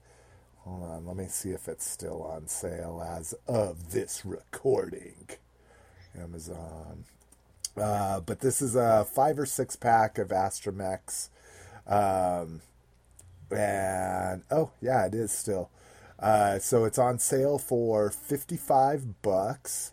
[0.59, 5.27] Hold on, let me see if it's still on sale as of this recording.
[6.17, 7.05] Amazon.
[7.75, 11.29] Uh, but this is a five or six pack of Astromechs.
[11.87, 12.61] Um,
[13.51, 15.69] and oh yeah, it is still.
[16.19, 19.91] Uh, so it's on sale for fifty five bucks,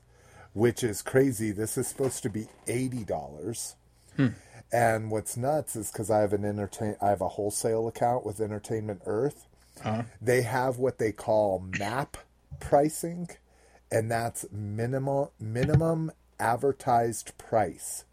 [0.52, 1.50] which is crazy.
[1.50, 3.76] This is supposed to be eighty dollars.
[4.16, 4.28] Hmm.
[4.72, 8.40] And what's nuts is because I have an entertain, I have a wholesale account with
[8.40, 9.46] Entertainment Earth.
[9.84, 10.02] Uh-huh.
[10.20, 12.16] They have what they call map
[12.60, 13.28] pricing,
[13.90, 18.04] and that's minimal minimum advertised price.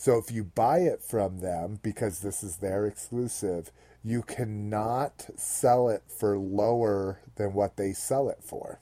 [0.00, 3.72] So if you buy it from them, because this is their exclusive,
[4.04, 8.78] you cannot sell it for lower than what they sell it for.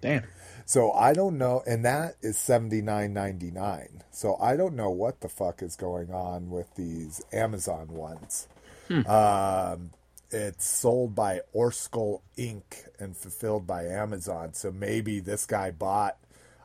[0.00, 0.24] Damn.
[0.64, 4.02] So I don't know, and that is seventy nine ninety nine.
[4.10, 8.48] So I don't know what the fuck is going on with these Amazon ones.
[8.88, 9.06] Hmm.
[9.06, 9.90] Um,
[10.30, 12.88] it's sold by Orskull Inc.
[12.98, 14.54] and fulfilled by Amazon.
[14.54, 16.16] So maybe this guy bought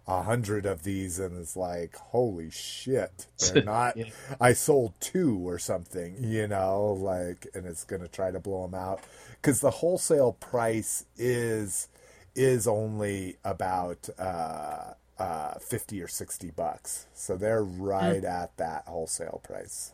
[0.09, 3.95] a hundred of these and it's like, holy shit, they're not.
[3.95, 4.05] Yeah.
[4.41, 8.73] I sold two or something, you know, like, and it's gonna try to blow them
[8.73, 9.01] out
[9.33, 11.87] because the wholesale price is
[12.35, 19.41] is only about uh, uh, fifty or sixty bucks, so they're right at that wholesale
[19.43, 19.93] price.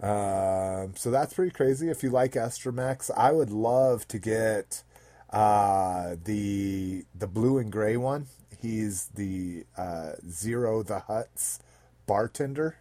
[0.00, 1.88] Um, so that's pretty crazy.
[1.90, 4.82] If you like Astromechs, I would love to get
[5.30, 8.26] uh, the the blue and gray one.
[8.60, 11.60] He's the uh, Zero the Huts
[12.06, 12.76] bartender.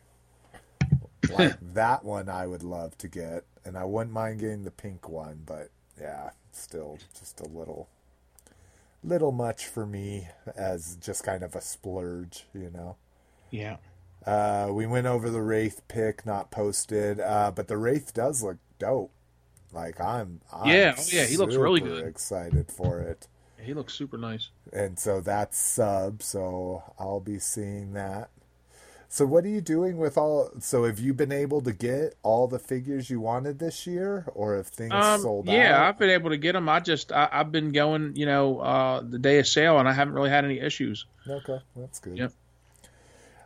[1.29, 5.07] Like that one, I would love to get, and I wouldn't mind getting the pink
[5.07, 5.69] one, but
[5.99, 7.87] yeah, still just a little,
[9.03, 12.95] little much for me as just kind of a splurge, you know.
[13.51, 13.77] Yeah.
[14.25, 18.57] Uh, we went over the Wraith pick, not posted, uh, but the Wraith does look
[18.79, 19.11] dope.
[19.71, 22.05] Like I'm, I'm Yeah, oh, yeah, he looks really good.
[22.05, 23.27] Excited for it,
[23.61, 24.49] He looks super nice.
[24.71, 26.21] and so that's sub.
[26.23, 28.29] So I'll be seeing that.
[29.11, 30.51] So what are you doing with all?
[30.59, 34.55] So have you been able to get all the figures you wanted this year, or
[34.55, 35.57] have things Um, sold yeah, out?
[35.57, 36.69] Yeah, I've been able to get them.
[36.69, 39.93] I just I, I've been going, you know, uh, the day of sale, and I
[39.93, 41.05] haven't really had any issues.
[41.27, 42.17] Okay, that's good.
[42.19, 42.33] Yep.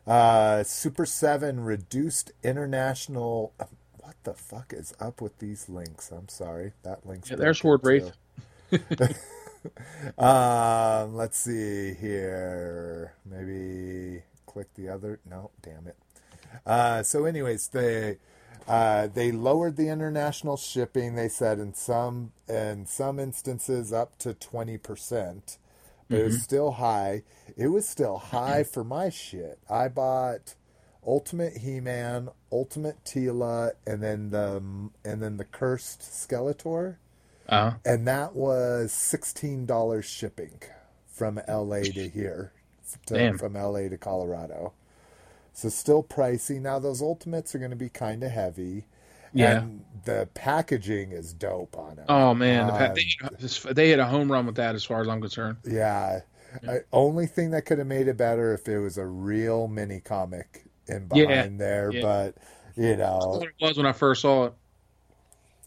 [0.06, 3.54] Uh, Super 7 reduced international.
[4.02, 6.12] What the fuck is up with these links?
[6.12, 6.74] I'm sorry.
[6.84, 7.30] That link's.
[7.30, 8.12] Yeah, there's Horde Wraith.
[10.18, 13.14] um, let's see here.
[13.26, 15.20] Maybe click the other.
[15.30, 15.98] No, damn it.
[16.66, 18.18] Uh, so, anyways, they
[18.68, 21.16] uh, they lowered the international shipping.
[21.16, 25.58] They said in some in some instances up to twenty percent,
[26.10, 27.24] but it was still high.
[27.58, 29.60] It was still high for my shit.
[29.70, 30.56] I bought
[31.06, 34.64] Ultimate He-Man, Ultimate Teela, and then the
[35.04, 36.98] and then the Cursed Skeletor,
[37.50, 40.62] Uh, and that was sixteen dollars shipping
[41.08, 41.84] from L.A.
[41.84, 42.52] to here,
[43.08, 43.90] to, from L.A.
[43.90, 44.74] to Colorado.
[45.54, 46.60] So still pricey.
[46.60, 48.86] Now those ultimates are going to be kind of heavy.
[49.36, 49.60] Yeah.
[49.62, 52.06] And the packaging is dope on it.
[52.08, 53.02] oh man, the pa- they,
[53.40, 55.58] hit- they hit a home run with that, as far as I'm concerned.
[55.66, 56.22] Yeah.
[56.92, 60.66] Only thing that could have made it better if it was a real mini comic
[60.88, 62.02] in Yeah, there, yeah.
[62.02, 62.36] but
[62.76, 64.54] you know, it was when I first saw it.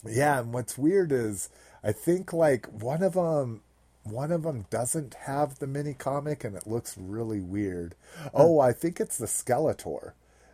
[0.09, 0.39] yeah.
[0.41, 1.49] And what's weird is
[1.87, 3.63] I think like one of them,
[4.03, 7.95] one of them doesn't have the mini comic, and it looks really weird.
[8.21, 8.29] Hmm.
[8.35, 10.13] Oh, I think it's the Skeletor.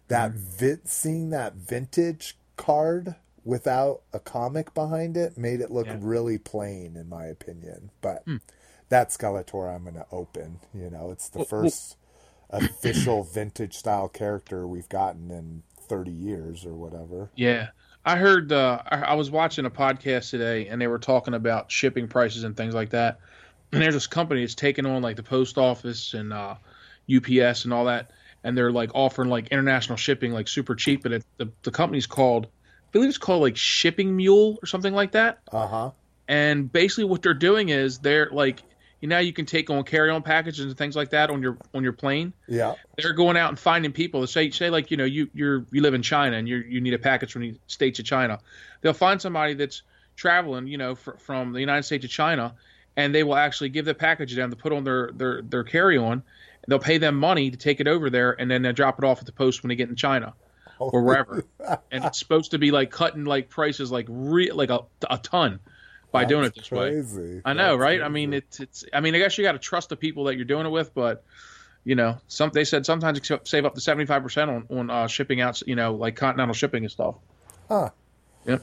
[0.08, 0.38] That hmm.
[0.38, 3.14] vi- seeing that vintage card
[3.44, 5.96] without a comic behind it made it look Yeah.
[6.00, 7.90] really plain, in my opinion.
[8.02, 8.36] But hmm.
[8.90, 10.60] that Skeletor, I'm going to open.
[10.74, 11.96] You know, it's the first
[12.50, 17.30] official vintage style character we've gotten in 30 years or whatever.
[17.34, 17.68] Yeah,
[18.04, 18.52] I heard.
[18.52, 22.44] Uh, I, I was watching a podcast today, and they were talking about shipping prices
[22.44, 23.20] and things like that.
[23.70, 26.56] And there's this company that's taking on like the post office and uh,
[27.14, 28.10] UPS and all that,
[28.44, 31.02] and they're like offering like international shipping like super cheap.
[31.02, 34.94] But it, the the company's called, I believe it's called like Shipping Mule or something
[34.94, 35.40] like that.
[35.50, 35.90] Uh huh.
[36.28, 38.62] And basically, what they're doing is they're like,
[39.02, 41.58] you know, you can take on carry on packages and things like that on your
[41.74, 42.74] on your plane Yeah.
[42.96, 45.82] they're going out and finding people to say say like you know you you're you
[45.82, 48.38] live in China and you you need a package from the states of China.
[48.80, 49.82] They'll find somebody that's
[50.16, 52.54] traveling you know fr- from the United States to China,
[52.96, 55.64] and they will actually give the package to them to put on their their their
[55.64, 56.22] carry on.
[56.68, 59.18] They'll pay them money to take it over there, and then they'll drop it off
[59.18, 60.32] at the post when they get in China
[60.78, 61.44] or wherever.
[61.90, 64.80] and it's supposed to be like cutting like prices like re- like a
[65.10, 65.58] a ton
[66.12, 66.90] by doing it That's this way.
[66.90, 67.40] crazy.
[67.44, 68.02] I know, That's right?
[68.02, 68.84] I mean, it's it's.
[68.92, 70.94] I mean, I guess you got to trust the people that you're doing it with,
[70.94, 71.24] but
[71.84, 74.90] you know, some they said sometimes you save up to seventy five percent on on
[74.90, 75.60] uh, shipping out.
[75.66, 77.16] You know, like continental shipping and stuff.
[77.68, 77.90] Huh.
[78.46, 78.62] Yep.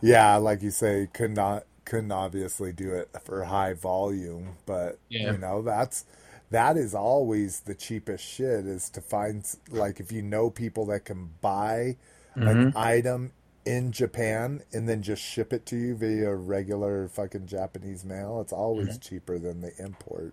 [0.00, 5.32] Yeah, like you say, could not couldn't obviously do it for high volume, but Yeah.
[5.32, 6.04] you know that's
[6.50, 11.04] that is always the cheapest shit is to find like if you know people that
[11.04, 11.96] can buy
[12.34, 13.32] an item
[13.66, 18.52] in Japan and then just ship it to you via regular fucking Japanese mail, it's
[18.52, 20.32] always cheaper than the import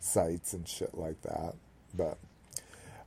[0.00, 1.54] sites and shit like that.
[1.94, 2.18] But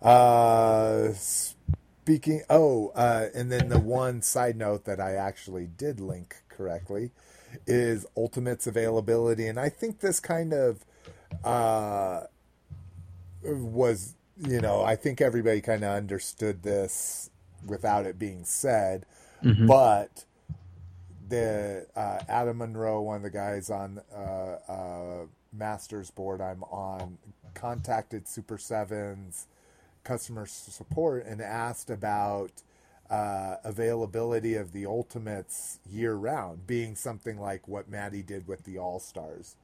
[0.04, 6.36] uh speaking oh uh and then the one side note that i actually did link
[6.50, 7.10] correctly
[7.66, 10.84] is ultimate's availability and i think this kind of
[11.46, 12.24] uh
[13.44, 17.30] was you know i think everybody kind of understood this
[17.66, 19.06] without it being said
[19.68, 20.26] but
[21.30, 27.18] the uh, Adam Monroe, one of the guys on uh, uh, Masters board I'm on,
[27.54, 29.48] contacted Super Sevens
[30.04, 32.52] customer support and asked about
[33.10, 38.78] uh, availability of the Ultimates year round, being something like what Matty did with the
[38.78, 39.56] All Stars,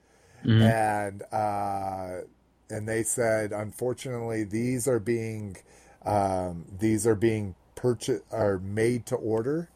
[0.61, 2.21] and uh,
[2.69, 5.57] and they said unfortunately these are being
[6.05, 9.69] um, these are being purchased are made to order.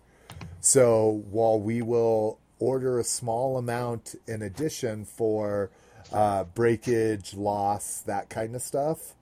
[0.60, 5.70] So while we will order a small amount in addition for
[6.12, 9.16] uh, breakage, loss, that kind of stuff,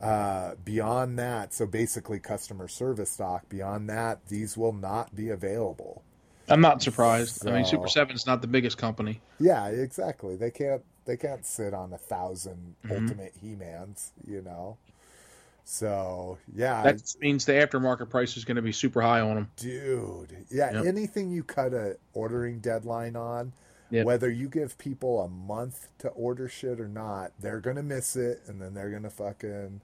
[0.00, 6.02] uh, beyond that, so basically customer service stock, beyond that, these will not be available.
[6.50, 7.46] I'm not surprised.
[7.46, 9.20] I mean, So- Super Seven's not the biggest company.
[9.40, 10.36] Yeah, exactly.
[10.36, 12.92] They can't they can't sit on a 1000 Mm-hmm.
[12.92, 14.76] ultimate He-Mans, you know.
[15.70, 19.50] So, yeah, That means the aftermarket price is going to be super high on them.
[19.56, 20.86] Dude, yeah, Yep.
[20.86, 23.52] anything you cut a ordering deadline on,
[23.90, 24.06] Yep.
[24.06, 28.40] whether you give people a month to order shit or not, they're gonna miss it,
[28.46, 29.82] and then they're gonna fucking,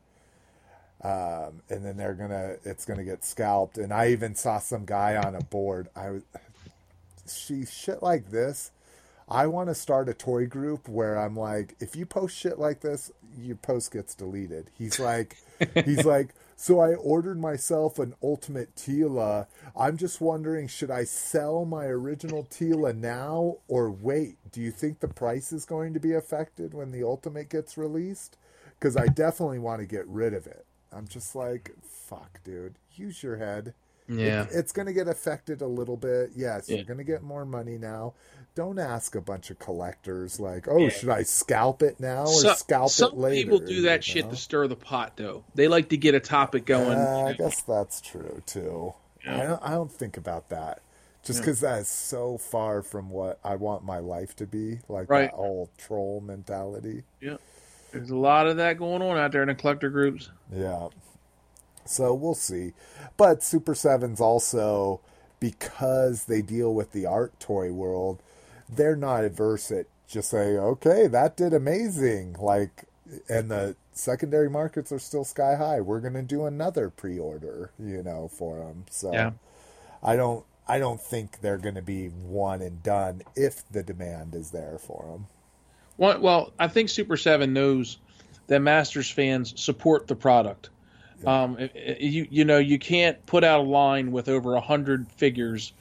[1.02, 3.76] um, and then they're gonna, it's gonna get scalped.
[3.76, 5.90] And I even saw some guy on a board.
[5.94, 6.22] I was,
[7.28, 8.70] she shit like this.
[9.28, 12.80] I want to start a toy group where I'm like, if you post shit like
[12.80, 14.70] this, your post gets deleted.
[14.76, 15.36] He's like,
[15.84, 19.46] he's like, so I ordered myself an ultimate Teela.
[19.76, 24.36] I'm just wondering, should I sell my original Teela now or wait?
[24.52, 28.36] Do you think the price is going to be affected when the ultimate gets released?
[28.78, 30.64] Because I definitely want to get rid of it.
[30.92, 32.74] I'm just like, fuck, dude.
[32.94, 33.74] Use your head.
[34.08, 34.42] Yeah.
[34.44, 36.30] It- it's going to get affected a little bit.
[36.36, 36.76] Yes, Yeah.
[36.76, 38.14] you're going to get more money now.
[38.54, 42.54] Don't ask a bunch of collectors like, "Oh, should I scalp it now or So-
[42.54, 44.30] scalp some it later?" Some people do that you shit know?
[44.30, 45.42] to stir the pot, though.
[45.56, 46.96] They like to get a topic going.
[46.98, 48.94] Uh, I guess that's true too.
[49.24, 49.40] Yeah.
[49.40, 49.62] I don't.
[49.62, 50.80] I don't think about that.
[51.24, 55.08] Just because that is so far from what I want my life to be, like
[55.08, 55.30] Right.
[55.30, 57.04] that whole troll mentality.
[57.20, 57.38] Yeah.
[57.92, 60.28] There's a lot of that going on out there in the collector groups.
[60.52, 60.88] Yeah.
[61.86, 62.74] So we'll see.
[63.16, 65.00] But Super Sevens also,
[65.40, 68.22] because they deal with the art toy world,
[68.76, 72.36] they're not adverse at just saying, okay, that did amazing.
[72.38, 72.84] Like,
[73.28, 75.80] and the secondary markets are still sky high.
[75.80, 78.84] We're going to do another pre order, you know, for them.
[78.90, 79.32] So Yeah.
[80.02, 80.44] I don't.
[80.66, 84.78] I don't think they're going to be one and done if the demand is there
[84.78, 85.26] for them.
[85.98, 87.98] Well, well, I think Super Seven knows
[88.46, 90.70] that Masters fans support the product.
[91.26, 94.60] Um, i- i- you you know you can't put out a line with over a
[94.60, 95.72] hundred figures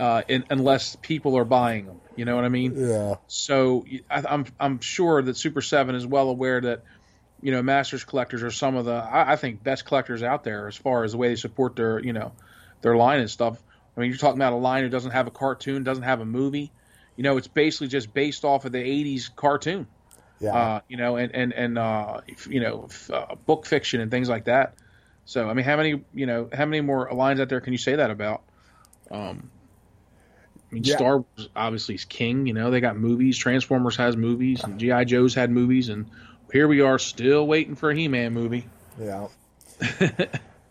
[0.00, 2.00] uh, in, unless people are buying them.
[2.16, 2.74] You know what I mean?
[2.74, 3.16] Yeah.
[3.26, 6.82] So I, am I'm sure that Super Seven is well aware that
[7.42, 10.66] you know Masters collectors are some of the I, I think best collectors out there
[10.68, 12.32] as far as the way they support their you know
[12.80, 13.62] their line and stuff.
[13.96, 16.24] I mean, you're talking about a line who doesn't have a cartoon, doesn't have a
[16.24, 16.72] movie.
[17.16, 19.86] You know, it's basically just based off of the '80s cartoon.
[20.40, 20.56] Yeah.
[20.56, 24.30] Uh, you know, and and and uh, you know, f- uh, book fiction and things
[24.30, 24.74] like that.
[25.26, 27.78] So, I mean, how many you know, how many more lines out there can you
[27.78, 28.42] say that about?
[29.10, 29.50] Um,
[30.70, 30.96] I mean, Yeah.
[30.96, 32.46] Star Wars obviously is king.
[32.46, 33.36] You know, they got movies.
[33.36, 36.06] Transformers has movies, and GI Joe's had movies, and
[36.52, 38.66] here we are still waiting for a He-Man movie.
[39.00, 39.28] Yeah.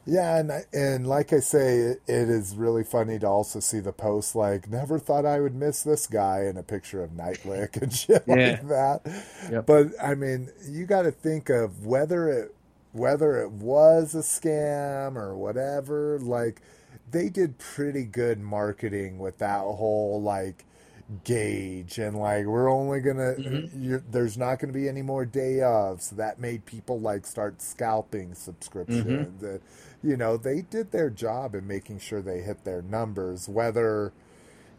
[0.05, 3.91] yeah, and and like I say, it, it is really funny to also see the
[3.91, 7.93] post like "Never thought I would miss this guy" and a picture of Neitlich and
[7.93, 8.35] shit Yeah.
[8.35, 9.23] like that.
[9.51, 9.65] Yep.
[9.65, 12.55] But I mean, you got to think of whether it
[12.91, 16.19] whether it was a scam or whatever.
[16.19, 16.61] Like
[17.11, 20.65] they did pretty good marketing with that whole like
[21.23, 23.33] gauge and like we're only gonna
[23.75, 26.01] you're, there's not gonna be any more day of.
[26.01, 29.43] So that made people like start scalping subscriptions.
[29.43, 29.57] Uh,
[30.03, 34.13] you know they did their job in making sure they hit their numbers whether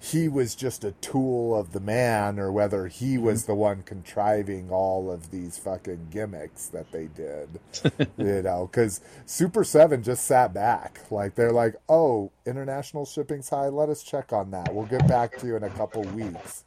[0.02, 3.24] he was just a tool of the man or whether he mm-hmm.
[3.26, 7.48] was the one contriving all of these fucking gimmicks that they did
[8.16, 13.68] you know because super 7 just sat back like they're like oh international shipping's high
[13.68, 16.64] let us check on that we'll get back to you in a couple weeks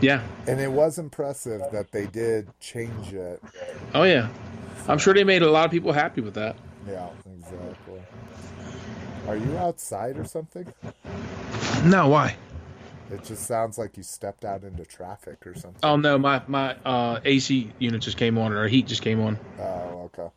[0.00, 0.22] Yeah.
[0.48, 3.42] and it was impressive that they did change it
[3.94, 4.28] Oh yeah.
[4.88, 6.56] I'm sure they made a lot of people happy with that.
[6.88, 8.00] yeah exactly
[9.28, 10.66] are you outside or something
[11.84, 12.36] No, why?
[13.10, 16.74] It just sounds like you stepped out into traffic or something Oh no, my my
[16.84, 19.38] uh, AC unit just came on, or heat just came on.
[19.58, 20.28] Oh, okay.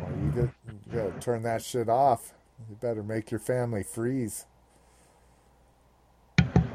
[0.00, 2.32] Well, you, get, you gotta turn that shit off.
[2.68, 4.46] You better make your family freeze.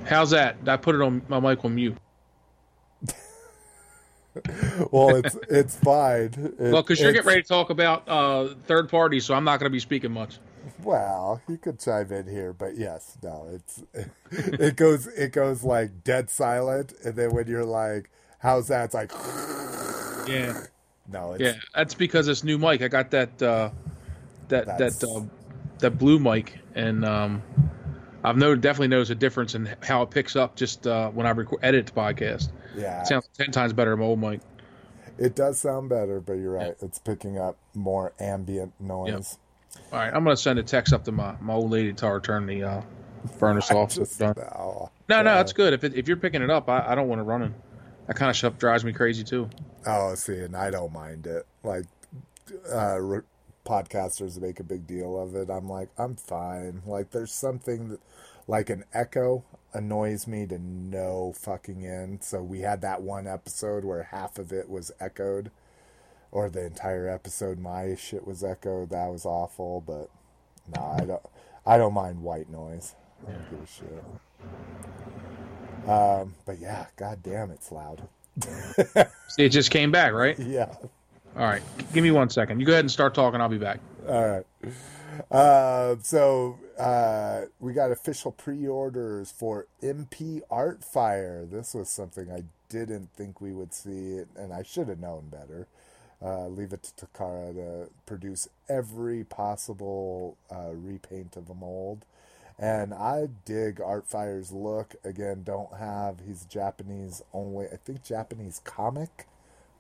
[0.06, 0.58] How's that?
[0.68, 1.98] I put it on my mic on mute.
[4.92, 6.32] Well, it's it's fine.
[6.60, 9.60] It- Well, because you're getting ready to talk about uh, third parties, so I'm not
[9.60, 10.38] going to be speaking much.
[10.84, 13.84] Well, you could chime in here, but yes, no, it's
[14.32, 18.10] it goes it goes like dead silent, and then when you're like,
[18.40, 19.12] "How's that?" It's like,
[20.28, 20.62] Yeah,
[21.12, 21.54] no, it's yeah.
[21.76, 22.82] That's because this new mic.
[22.82, 23.72] I got that uh,
[24.48, 25.22] that That's- that uh,
[25.80, 27.42] that blue mic, and um,
[28.24, 31.32] I've no definitely noticed a difference in how it picks up just uh, when I
[31.32, 32.52] record, edit the podcast.
[32.76, 34.40] Yeah, It sounds ten times better than my old mic.
[35.18, 36.76] it does sound better, but you're right.
[36.82, 39.38] It's picking up more ambient noise.
[39.92, 42.20] All right, I'm gonna send a text up to my, my old lady to her
[42.20, 42.82] turn the uh,
[43.38, 43.96] furnace off.
[43.96, 44.36] Just done.
[44.38, 45.74] oh, No, no, that's good.
[45.74, 47.56] If it, if you're picking it up, I, I don't want it running.
[48.08, 49.50] That kind of stuff drives me crazy too.
[49.86, 51.46] Oh, see, and I don't mind it.
[51.64, 51.86] Like,
[52.72, 53.22] uh, re-
[53.66, 55.50] podcasters make a big deal of it.
[55.50, 56.82] I'm like, I'm fine.
[56.86, 58.00] Like, there's something that,
[58.48, 62.24] like an echo annoys me to no fucking end.
[62.24, 65.52] So we had that one episode where half of it was echoed,
[66.32, 68.90] or the entire episode, my shit was echoed.
[68.90, 69.84] That was awful.
[69.86, 70.10] But
[70.76, 71.22] no, I don't.
[71.66, 72.96] I don't mind white noise.
[73.28, 74.04] I don't give a shit.
[75.90, 78.08] Um, but yeah, god damn, it's loud.
[79.28, 80.38] See, it just came back, right?
[80.40, 80.74] Yeah.
[81.36, 81.62] All right,
[81.94, 82.60] give me one second.
[82.60, 83.40] You go ahead and start talking.
[83.40, 83.80] I'll be back.
[84.08, 84.46] All right.
[85.30, 91.46] Uh, so uh, we got official pre-orders for MP Art Fire.
[91.46, 95.68] This was something I didn't think we would see, and I should have known better.
[96.22, 102.06] Uh, leave it to Takara to produce every possible uh, repaint of a mold.
[102.58, 104.96] And I dig Artfire's look.
[105.06, 107.68] Again, don't have he's Japanese only.
[107.68, 109.28] I think Japanese comic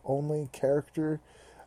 [0.05, 1.19] only character.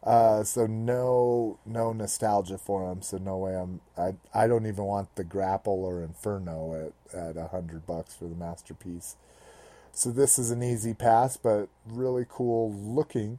[0.03, 3.03] Uh, so no no nostalgia for him.
[3.03, 7.37] So no way I'm I I don't even want the grapple or inferno at at
[7.37, 9.17] a hundred bucks for the masterpiece.
[9.93, 13.39] So this is an easy pass, but really cool looking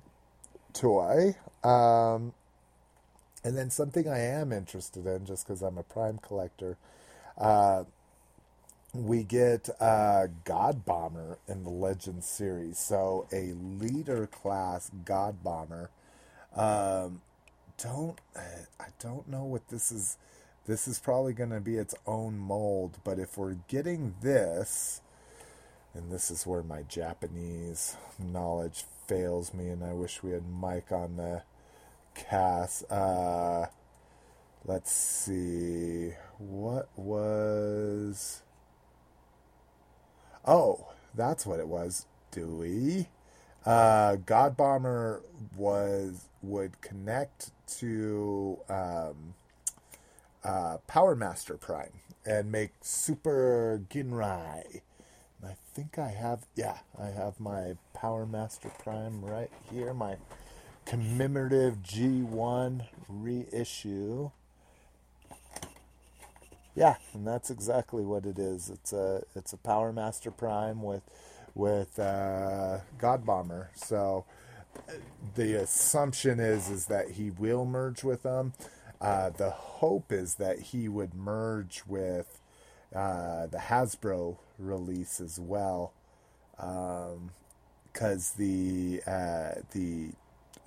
[0.74, 1.36] toy.
[1.64, 2.34] Um,
[3.44, 6.78] and then something I am interested in, just because I'm a Prime collector.
[7.38, 7.84] Uh,
[8.94, 12.78] we get uh, God Bomber in the Legends series.
[12.78, 15.90] So a leader class God Bomber.
[16.56, 17.22] Um,
[17.82, 20.18] don't I don't know what this is.
[20.68, 25.02] This is probably going to be its own mold, but if we're getting this,
[25.94, 30.92] and this is where my Japanese knowledge fails me, and I wish we had Mike
[30.92, 31.44] on the
[32.16, 32.92] cast.
[32.92, 33.68] Uh,
[34.66, 38.42] let's see, what was?
[40.48, 42.08] Oh, that's what it was.
[42.32, 43.10] Dewey.
[43.64, 45.22] Uh, God Bomber
[45.56, 49.36] was would connect to um,
[50.44, 54.82] uh, Power Master Prime and make Super Ginrai.
[55.46, 60.18] I think I have, yeah, I have my Power Master Prime right here, my
[60.86, 64.32] commemorative G1 reissue.
[66.76, 68.70] Yeah, and that's exactly what it is.
[68.70, 71.04] It's a it's a Power Master Prime with
[71.54, 73.70] with uh, God Bomber.
[73.76, 74.26] So
[74.90, 74.94] uh,
[75.36, 78.54] the assumption is is that he will merge with them.
[79.00, 82.40] Uh, the hope is that he would merge with
[82.96, 85.94] uh, the Hasbro release as well,
[86.56, 90.12] because the uh, the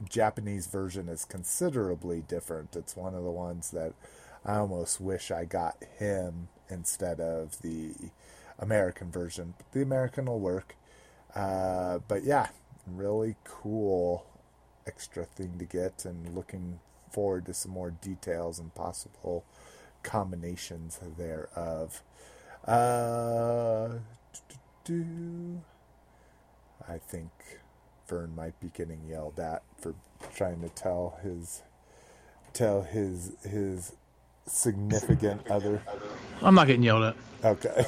[0.08, 2.76] Japanese version is considerably different.
[2.76, 3.92] It's one of the ones that
[4.44, 7.94] I almost wish I got him instead of the
[8.58, 9.54] American version.
[9.56, 10.76] But the American will work.
[11.34, 12.48] Uh, but yeah,
[12.86, 14.26] really cool
[14.86, 16.78] extra thing to get and looking
[17.10, 19.44] forward to some more details and possible
[20.06, 22.02] combinations thereof.
[22.66, 23.98] Uh.
[26.88, 27.30] I think
[28.08, 29.94] Vern might be getting yelled at for
[30.34, 31.62] trying to tell his
[32.52, 33.92] tell his his
[34.46, 35.82] significant other.
[36.40, 37.16] I'm not getting yelled at.
[37.44, 37.84] Okay.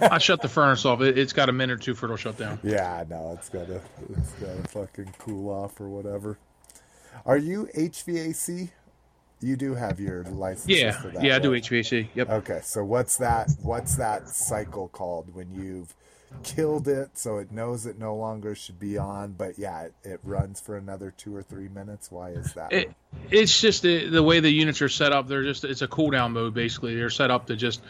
[0.10, 1.00] I shut the furnace off.
[1.00, 2.58] It, it's got a minute or two for it'll shut down.
[2.64, 6.36] yeah, no, it's gotta it's gotta fucking cool off or whatever.
[7.24, 8.70] Are you HVAC?
[9.44, 10.68] You do have your license.
[10.68, 11.62] Yeah, for that, yeah, I do right?
[11.62, 12.08] HVAC.
[12.14, 12.30] Yep.
[12.30, 13.50] Okay, so what's that?
[13.60, 15.94] What's that cycle called when you've
[16.42, 20.20] killed it so it knows it no longer should be on, but yeah, it, it
[20.24, 22.10] runs for another two or three minutes?
[22.10, 22.72] Why is that?
[22.72, 22.92] It,
[23.30, 25.28] it's just the, the way the units are set up.
[25.28, 26.96] They're just it's a cooldown mode basically.
[26.96, 27.82] They're set up to just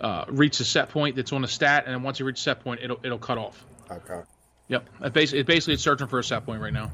[0.00, 2.60] uh, reach a set point that's on a stat, and then once you reach set
[2.60, 3.64] point, it'll it'll cut off.
[3.90, 4.20] okay,
[4.68, 4.86] Yep.
[5.04, 6.90] It basically, it basically it's searching for a set point right now.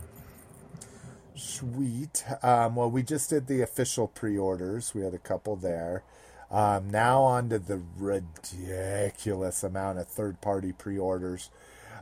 [1.35, 2.25] Sweet.
[2.43, 4.95] Um, well, we just did the official pre-orders.
[4.95, 6.03] We had a couple there.
[6.51, 11.51] Um, now on to the ridiculous amount of third-party pre-orders.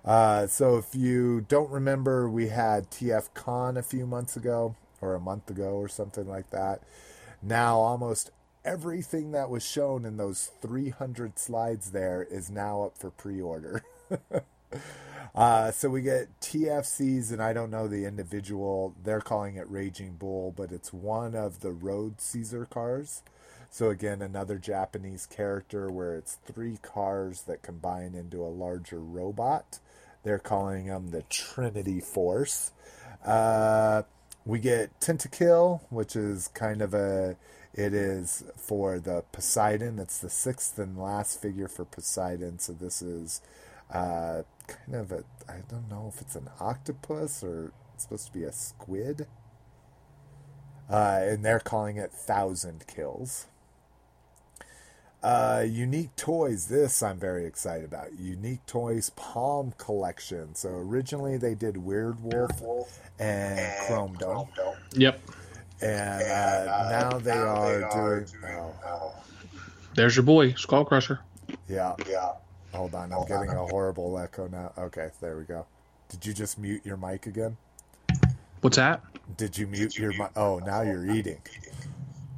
[0.05, 5.15] Uh, so if you don't remember, we had TF Con a few months ago, or
[5.15, 6.83] a month ago, or something like that.
[7.43, 8.31] Now almost
[8.65, 13.83] everything that was shown in those 300 slides there is now up for pre-order.
[15.35, 18.95] uh, so we get TFCs, and I don't know the individual.
[19.03, 23.23] They're calling it Raging Bull, but it's one of the Road Caesar cars.
[23.71, 29.79] So again, another Japanese character where it's three cars that combine into a larger robot.
[30.25, 32.73] They're calling them the Trinity Force.
[33.25, 34.03] Uh,
[34.45, 37.37] we get Tentakill, which is kind of a.
[37.75, 39.99] It is for the Poseidon.
[39.99, 42.59] It's the sixth and last figure for Poseidon.
[42.59, 43.41] So this is
[43.91, 45.25] uh, kind of a.
[45.49, 49.27] I don't know if it's an octopus or it's supposed to be a squid.
[50.91, 53.47] Uh, and they're calling it Thousand Kills.
[55.23, 56.67] Uh, unique toys.
[56.67, 58.13] This I'm very excited about.
[58.19, 60.55] Unique toys Palm Collection.
[60.57, 64.49] So originally they did Weird Wolf and Chrome Dome,
[64.95, 65.21] Yep.
[65.81, 68.27] and uh, now they are doing.
[68.85, 69.15] Oh,
[69.95, 71.21] There's your boy, Skull Crusher.
[71.69, 72.33] yeah, yeah.
[72.73, 74.73] Hold on, I'm getting a horrible echo now.
[74.79, 75.67] Okay, there we go.
[76.09, 77.57] Did you just mute your mic again?
[78.61, 79.03] What's that?
[79.37, 80.31] Did you mute your mic?
[80.37, 81.41] Oh, now you're eating.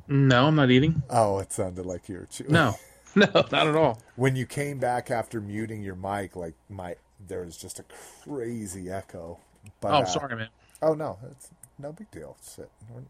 [0.08, 1.02] No, I'm not eating.
[1.10, 2.52] Oh, it sounded like you were chewing.
[2.52, 2.74] No,
[3.14, 4.00] no, not at all.
[4.16, 6.96] when you came back after muting your mic, like my
[7.26, 7.84] there was just a
[8.24, 9.38] crazy echo.
[9.80, 10.48] But Oh, uh, sorry, man.
[10.82, 12.36] Oh no, it's no big deal.
[12.54, 13.04] Shit, We're-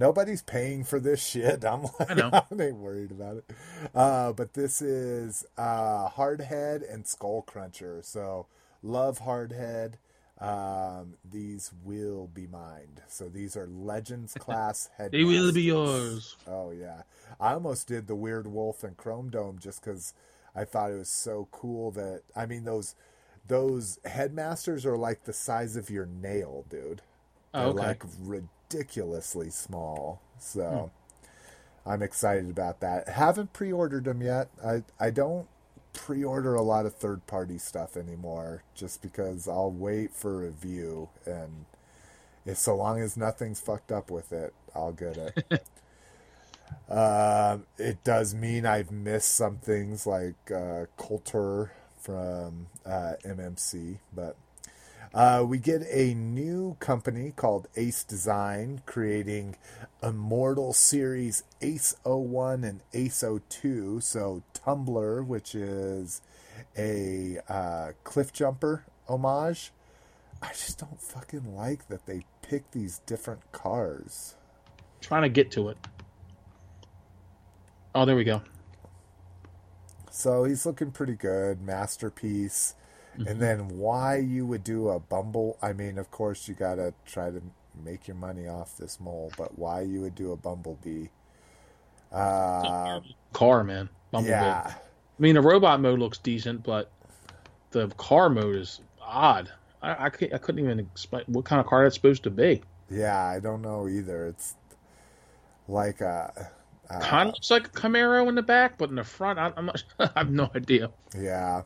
[0.00, 1.64] nobody's paying for this shit.
[1.66, 2.30] I'm like, I know.
[2.32, 3.44] I ain't worried about it.
[3.94, 8.00] Uh, but this is uh, Hardhead and Skull Cruncher.
[8.02, 8.46] So
[8.82, 9.94] love Hardhead.
[10.40, 13.02] Um, these will be mined.
[13.08, 15.12] So these are Legends class head.
[15.12, 16.34] They will be yours.
[16.48, 17.02] Oh yeah,
[17.38, 20.14] I almost did the Weird Wolf and Chrome Dome just because
[20.56, 22.94] I thought it was so cool that I mean those
[23.48, 27.02] those headmasters are like the size of your nail, dude.
[27.52, 27.78] They're Oh, okay.
[27.78, 28.02] like
[28.70, 30.20] ridiculously small.
[30.38, 30.90] So
[31.86, 33.08] I'm excited about that.
[33.08, 34.48] Haven't pre-ordered them yet.
[34.64, 35.48] I I don't
[35.92, 41.64] pre-order a lot of third-party stuff anymore just because I'll wait for review and
[42.46, 45.66] if so long as nothing's fucked up with it, I'll get it.
[46.88, 54.36] Um, it does mean I've missed some things like uh, Coulter from uh, MMC, but
[55.12, 59.56] uh, we get a new company called Ace Design creating
[60.02, 64.00] Immortal Series Ace 01 and Ace 02.
[64.00, 66.22] So Tumbler, which is
[66.78, 69.72] a uh, cliff jumper homage.
[70.40, 74.36] I just don't fucking like that they pick these different cars.
[75.00, 75.78] Trying to get to it.
[77.94, 78.42] Oh, there we go.
[80.10, 82.74] So he's looking pretty good, masterpiece.
[83.26, 85.58] And then why you would do a Bumble?
[85.62, 87.42] I mean, of course you gotta try to
[87.84, 91.06] make your money off this mole, but why you would do a Bumblebee?
[92.12, 93.00] Uh,
[93.32, 93.88] Car, man.
[94.10, 94.32] Bumblebee.
[94.32, 94.74] yeah, I
[95.22, 96.90] mean, the robot mode looks decent, but
[97.70, 99.50] the car mode is odd.
[99.82, 102.62] I, I, I couldn't even explain what kind of car that's supposed to be.
[102.90, 103.22] yeah.
[103.24, 104.26] I don't know either.
[104.26, 104.54] It's
[105.68, 106.50] like a,
[106.90, 109.52] uh, kind of looks like a Camaro in the back, but in the front, I,
[109.56, 109.82] I'm not.
[110.00, 110.90] I have no idea.
[111.16, 111.62] yeah.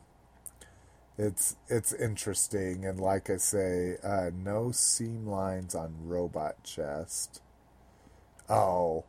[1.17, 7.41] It's it's interesting, and like I say, uh, no seam lines on robot chest.
[8.49, 9.05] Oh,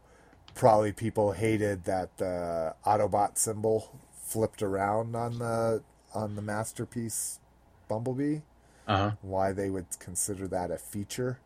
[0.55, 5.83] probably people hated that the Autobot symbol flipped around on the
[6.15, 7.41] on the masterpiece
[7.89, 8.39] Bumblebee.
[8.87, 9.11] Uh huh.
[9.23, 11.41] Why they would consider that a feature?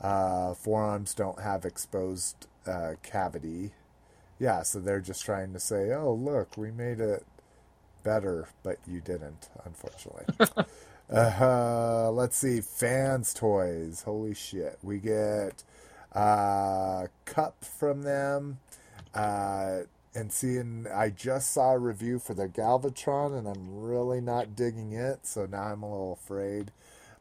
[0.00, 3.72] Uh, forearms don't have exposed uh, cavity.
[4.38, 7.24] Yeah, so they're just trying to say, "Oh, look, we made it
[8.08, 10.24] better," but you didn't, unfortunately.
[11.12, 14.02] uh, let's see, fans toys.
[14.04, 15.62] Holy shit, we get
[16.14, 18.58] uh, Kup from them.
[19.14, 19.80] Uh,
[20.14, 24.92] and seeing, I just saw a review for the Galvatron, and I'm really not digging
[24.92, 25.26] it.
[25.26, 26.72] So now I'm a little afraid.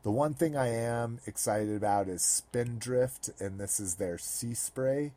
[0.04, 5.12] The one thing I am excited about is Spindrift, and this is their sea spray.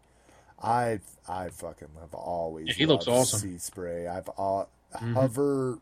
[0.63, 3.41] I I fucking have always Yeah, he looks awesome.
[3.41, 4.07] Sea spray.
[4.07, 5.79] I've all hover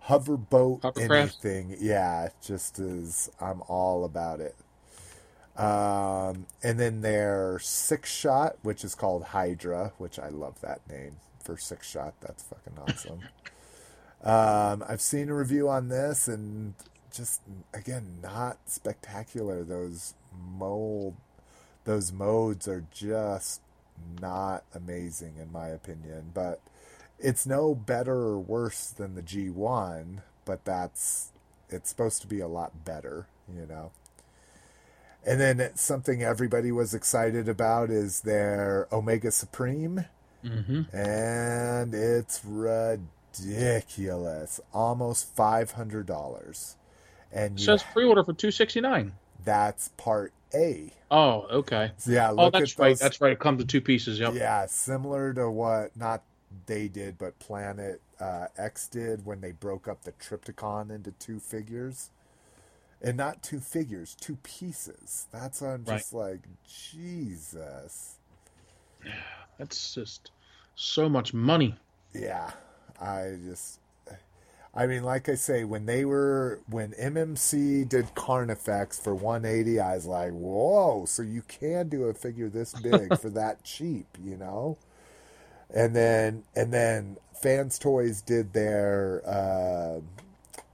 [0.00, 1.44] hover boat Hovercraft.
[1.44, 1.76] anything.
[1.80, 3.30] Yeah, just is.
[3.40, 4.56] I'm all about it.
[5.56, 11.16] Um, and then their six shot, which is called Hydra, which I love that name
[11.44, 12.14] for six shot.
[12.20, 13.20] That's fucking awesome.
[14.22, 16.74] um, I've seen a review on this, and
[17.12, 17.42] just
[17.74, 19.62] again, not spectacular.
[19.62, 21.16] Those mold,
[21.84, 23.60] those modes are just
[24.20, 26.30] not amazing in my opinion.
[26.32, 26.60] But
[27.22, 31.30] it's no better or worse than the G1, but that's
[31.68, 33.92] it's supposed to be a lot better, you know.
[35.24, 40.06] And then it's something everybody was excited about is their Omega Supreme,
[40.42, 40.96] Mm-hmm.
[40.96, 42.40] and it's
[43.38, 46.76] ridiculous, almost five hundred dollars.
[47.32, 49.12] And It says pre-order for two sixty nine.
[49.44, 50.92] that's part A.
[51.10, 51.92] Oh, okay.
[51.98, 52.98] So yeah, Oh, that's at right.
[52.98, 53.32] That's right.
[53.32, 54.18] It comes in two pieces.
[54.18, 54.34] Yep.
[54.34, 56.22] Yeah, similar to what not
[56.70, 61.40] they did, but Planet uh, X did when they broke up the Trypticon into two
[61.40, 62.10] figures,
[63.02, 65.26] and not two figures, two pieces.
[65.32, 65.98] That's why I'm Right.
[65.98, 68.16] just like Jesus.
[69.58, 70.30] That's just
[70.76, 71.74] so much money.
[72.14, 72.52] Yeah,
[73.00, 73.80] I just.
[74.72, 79.96] I mean, like I say, when they were when MMC did Carnifex for 180, I
[79.96, 84.36] was like, "Whoa!" So you can do a figure this big for that cheap, you
[84.36, 84.78] know?
[85.74, 90.00] And then and then Fans Toys did their uh,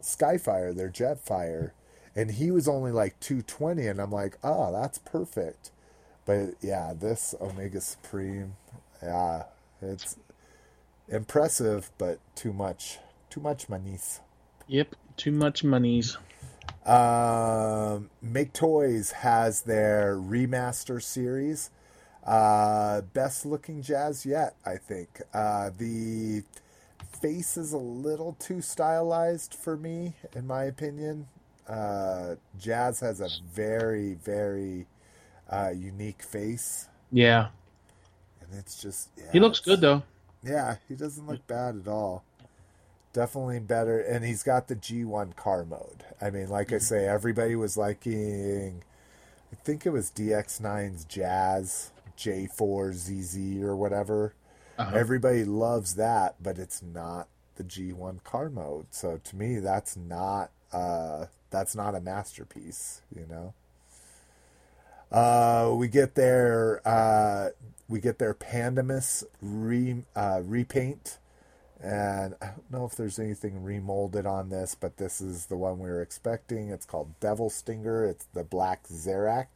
[0.02, 1.72] Skyfire, their Jetfire,
[2.14, 5.70] and he was only like 220, and I'm like, "Oh, that's perfect."
[6.24, 8.56] But yeah, this Omega Supreme,
[9.02, 9.44] yeah,
[9.80, 10.16] it's
[11.08, 12.98] impressive, but too much,
[13.30, 14.20] too much monies.
[14.66, 14.96] Yep.
[15.16, 16.18] Too much monies.
[16.84, 21.70] Um, Make Toys has their remaster series.
[22.26, 25.22] Uh, best looking jazz yet, I think.
[25.32, 26.42] Uh, the
[27.20, 31.28] face is a little too stylized for me, in my opinion.
[31.68, 34.86] Uh, jazz has a very, very
[35.50, 37.48] uh, unique face, Yeah.
[38.40, 40.02] and it's just yeah, He looks good though.
[40.42, 42.24] Yeah, he doesn't look bad at all.
[43.12, 46.04] Definitely better, and he's got the G1 car mode.
[46.20, 48.82] I mean, like I say, everybody was liking.
[49.52, 54.34] I think it was DX9's Jazz J4ZZ or whatever.
[54.78, 54.96] Uh-huh.
[54.96, 58.86] Everybody loves that, but it's not the G1 car mode.
[58.90, 63.02] So to me, that's not uh, that's not a masterpiece.
[63.14, 63.54] You know.
[65.10, 67.50] Uh, we get their uh,
[67.88, 71.18] we get their Pandemus re, uh, repaint,
[71.80, 75.78] and I don't know if there's anything remolded on this, but this is the one
[75.78, 76.70] we were expecting.
[76.70, 78.04] It's called Devil Stinger.
[78.04, 79.46] It's the black Zarak.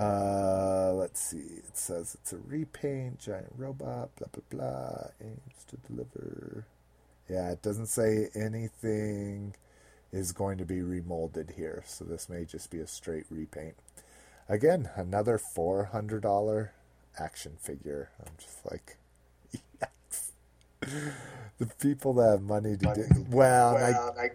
[0.00, 1.38] Uh, let's see.
[1.38, 5.08] It says it's a repaint, giant robot, blah blah blah.
[5.22, 6.66] Aims to deliver.
[7.28, 9.54] Yeah, it doesn't say anything
[10.12, 13.76] is going to be remolded here, so this may just be a straight repaint.
[14.48, 16.72] Again, another four hundred dollar
[17.18, 18.10] action figure.
[18.20, 18.98] I'm just like,
[19.80, 20.32] yes.
[21.58, 24.30] The people that have money to do well, I, I,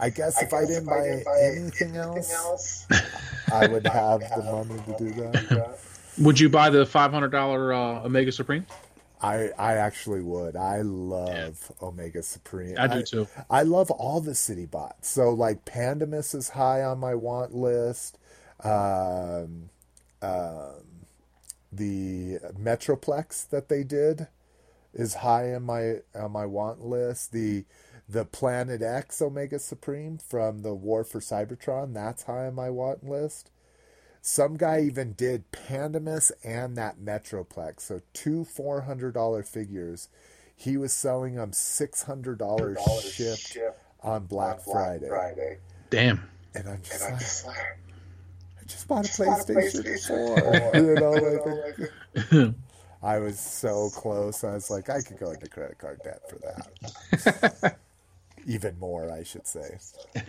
[0.00, 2.86] I guess if I didn't buy anything else,
[3.52, 5.78] I would have the money to do that.
[6.18, 8.66] Would you buy the five hundred dollar uh, Omega Supreme?
[9.20, 10.56] I I actually would.
[10.56, 12.76] I love Omega Supreme.
[12.78, 13.28] I do too.
[13.50, 15.08] I love all the city bots.
[15.08, 18.18] So like Pandemus is high on my want list.
[18.62, 19.70] Um,
[20.22, 20.84] um,
[21.72, 24.28] the Metroplex that they did
[24.94, 27.32] is high on my on my want list.
[27.32, 27.64] The
[28.08, 33.08] the Planet X Omega Supreme from the War for Cybertron that's high on my want
[33.08, 33.50] list.
[34.22, 40.08] Some guy even did Pandemus and that Metroplex, so two four hundred dollar figures.
[40.56, 43.56] He was selling them six hundred dollars shipped
[44.02, 45.08] on Black Friday.
[45.08, 45.58] Friday.
[45.90, 46.28] Damn.
[46.54, 47.56] and I'm just And I'm like, just like,
[48.60, 50.72] I just bought a just bought a PlayStation, PlayStation 4.
[50.74, 52.54] you know, you know, like, like,
[53.02, 54.42] I was so close.
[54.42, 57.76] I was like, I could go into credit card debt for that.
[58.46, 59.78] Even more, I should say.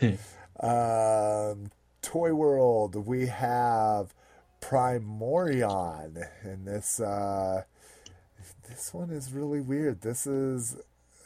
[0.60, 1.72] um,
[2.02, 4.14] Toy World, we have
[4.62, 7.64] Primorion, and this uh,
[8.68, 10.02] this one is really weird.
[10.02, 10.78] This is,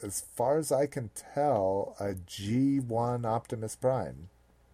[0.02, 4.30] as far as I can tell, a G1 Optimus Prime.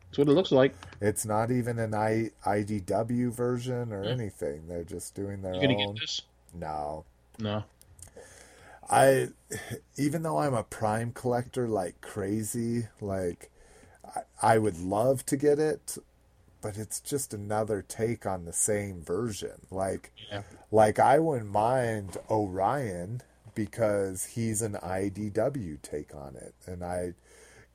[0.05, 0.73] That's what it looks like.
[1.01, 4.67] It's not even an I, IDW version or anything.
[4.67, 5.93] They're just doing their You gonna own.
[5.95, 6.21] get this?
[6.53, 7.05] No,
[7.37, 7.63] No.
[8.89, 9.29] I,
[9.97, 13.51] even though I'm a Prime collector like crazy, like
[14.05, 15.97] I, I would love to get it,
[16.61, 19.67] but it's just another take on the same version.
[19.71, 20.43] Like, Yeah.
[20.71, 23.21] like I wouldn't mind Orion
[23.55, 27.13] because he's an IDW take on it, and I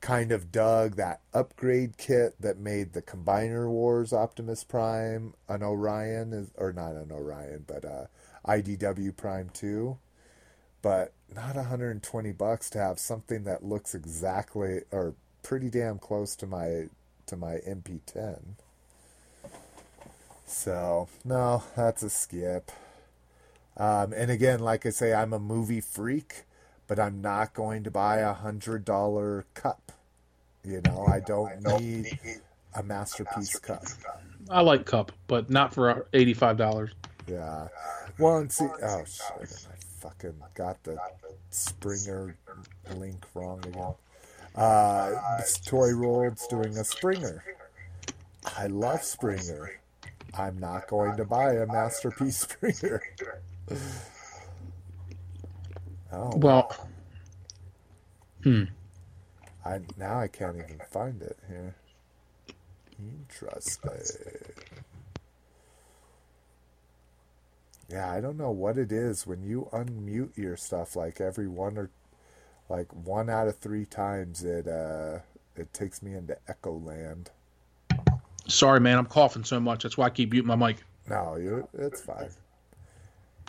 [0.01, 6.33] kind of dug that upgrade kit that made the Combiner Wars Optimus Prime an Orion,
[6.33, 8.05] is or not an Orion, but uh,
[8.47, 9.97] IDW Prime Two
[10.85, 16.45] but not 120 bucks to have something that looks exactly or pretty damn close to
[16.45, 16.89] my
[17.25, 18.39] to my MP10.
[20.45, 22.71] So no, that's a skip.
[23.75, 26.43] Um, and again, like I say, I'm a movie freak,
[26.87, 29.91] but I'm not going to buy a hundred dollar Kup.
[30.63, 32.19] You know, I don't need
[32.75, 33.85] a masterpiece Kup.
[34.51, 36.91] I like Kup, but not for eighty five dollars.
[37.27, 37.69] Yeah.
[38.19, 39.74] Well, and see, oh shit, I
[40.05, 40.99] fucking got the
[41.49, 42.37] Springer
[42.95, 43.93] link wrong again.
[44.55, 45.11] Uh,
[45.65, 47.43] Toy World's doing a Springer.
[48.57, 49.71] I love Springer.
[50.37, 53.01] I'm not going to buy a masterpiece Springer.
[56.11, 56.71] Oh, Well,
[58.43, 58.65] hmm.
[59.65, 61.75] I now I can't even find it here.
[62.99, 63.91] Interesting.
[67.89, 71.77] Yeah, I don't know what it is when you unmute your stuff like every one
[71.77, 71.89] or
[72.67, 75.19] like one out of three times it uh
[75.55, 77.29] it takes me into echo land.
[78.47, 78.97] Sorry, man.
[78.97, 79.83] I'm coughing so much.
[79.83, 80.83] That's why I keep muting my mic.
[81.09, 82.29] No, you it's fine.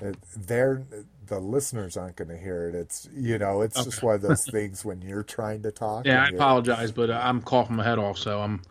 [0.02, 0.84] It, they're
[1.26, 2.74] the listeners aren't going to hear it.
[2.74, 6.06] It's you know, it's just one of those things when you're trying to talk.
[6.06, 8.62] Yeah, I apologize, but uh, I'm coughing my head off, so I'm,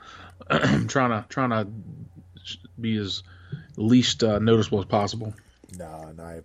[0.49, 1.67] I'm trying to trying to
[2.79, 3.23] be as
[3.75, 5.33] least uh, noticeable as possible.
[5.77, 6.41] No, and I,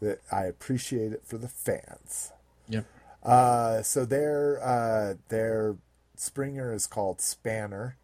[0.00, 2.32] that I appreciate it for the fans.
[2.68, 2.86] Yep.
[3.22, 5.76] Uh, so their uh, their
[6.16, 7.96] Springer is called Spanner,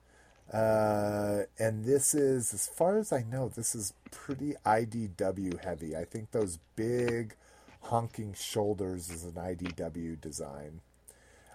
[0.52, 5.96] uh, and this is, as far as I know, this is pretty IDW heavy.
[5.96, 7.36] I think those big
[7.82, 10.80] honking shoulders is an IDW design.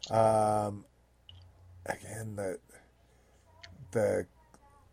[0.09, 0.85] Um,
[1.85, 2.59] again, the
[3.91, 4.27] the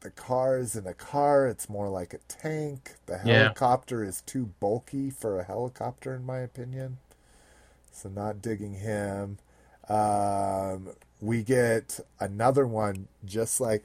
[0.03, 1.47] the car is in a car.
[1.47, 2.97] It's more like a tank.
[3.07, 3.53] The Yeah.
[3.55, 6.99] helicopter is too bulky for a helicopter, in my opinion.
[7.93, 9.39] So not digging him.
[9.89, 13.85] Um, we get another one just like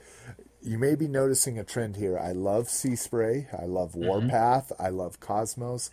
[0.61, 2.17] you may be noticing a trend here.
[2.17, 3.47] I love Sea Spray.
[3.57, 4.71] I love Warpath.
[4.79, 5.89] I love Cosmos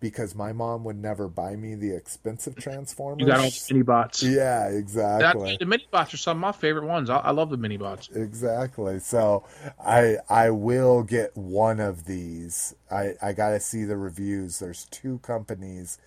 [0.00, 3.20] because my mom would never buy me the expensive Transformers.
[3.20, 4.22] You got all the mini bots.
[4.22, 5.56] yeah, That, exactly.
[5.58, 7.10] the mini bots are some of my favorite ones.
[7.10, 8.08] I, I love the mini bots.
[8.14, 8.98] Exactly.
[9.00, 9.44] So
[9.84, 12.74] I I will get one of these.
[12.90, 14.58] I I got to see the reviews.
[14.58, 15.98] There's two companies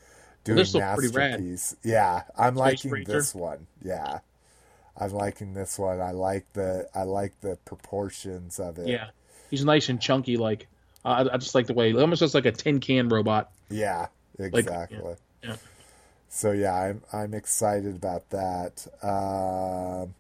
[0.44, 1.32] doing this looks pretty rad.
[1.32, 1.76] masterpiece.
[1.84, 3.12] Yeah, I'm liking Ranger?
[3.12, 3.68] this one.
[3.84, 4.20] Yeah.
[4.98, 6.02] I'm liking this one.
[6.02, 8.88] I like the I like the proportions of it.
[8.88, 9.08] Yeah,
[9.50, 10.38] he's nice and chunky.
[10.38, 10.68] Like
[11.04, 13.50] I, I just like the way almost looks like a tin can robot.
[13.72, 14.08] Yeah,
[14.40, 15.16] exactly.
[15.44, 15.56] yeah.
[16.30, 18.88] So yeah, I'm I'm excited about that.
[19.04, 20.16] Um,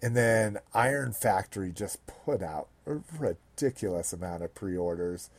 [0.00, 5.30] and then Iron Factory just put out a ridiculous amount of pre-orders.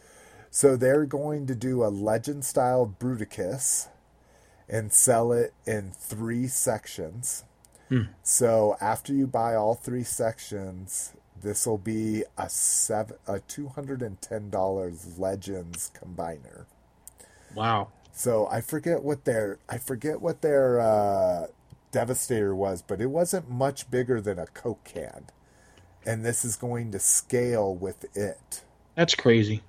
[0.52, 3.88] So they're going to do a legend style Bruticus
[4.68, 7.44] and sell it in three sections.
[8.24, 14.02] So after you buy all three sections, this will be a seven a two hundred
[14.04, 16.66] and ten dollars Legends combiner.
[17.56, 17.90] Wow.
[18.12, 21.48] So I forget what their I forget what their uh,
[21.92, 25.26] Devastator was, but it wasn't much bigger than a Coke can,
[26.06, 28.62] and this is going to scale with it.
[28.96, 29.64] That's crazy.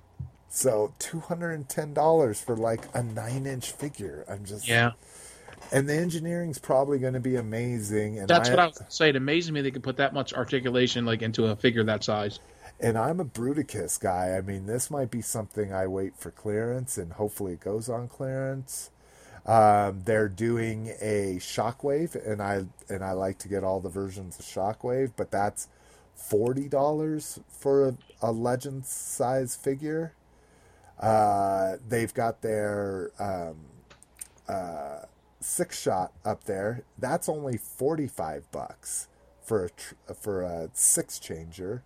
[0.49, 4.25] So two hundred and ten dollars for like a nine inch figure.
[4.27, 4.91] I'm just Yeah.
[5.71, 8.19] and the engineering's probably going to be amazing.
[8.19, 9.01] And That's I, what I was.
[9.01, 12.39] It amazes me they could put that much articulation like into a figure that size.
[12.81, 14.35] And I'm a Bruticus guy.
[14.35, 18.07] I mean, this might be something I wait for clearance, and hopefully it goes on
[18.07, 18.89] clearance.
[19.45, 24.39] Um, they're doing a Shockwave, and I and I like to get all the versions
[24.39, 25.67] of Shockwave, but that's
[26.15, 30.13] forty dollars for a, a Legends size figure.
[30.99, 33.57] Uh, they've got their um,
[34.49, 35.05] uh,
[35.39, 36.83] six shot up there.
[36.97, 39.07] That's only forty five bucks
[39.43, 41.83] for a tr- for a six changer.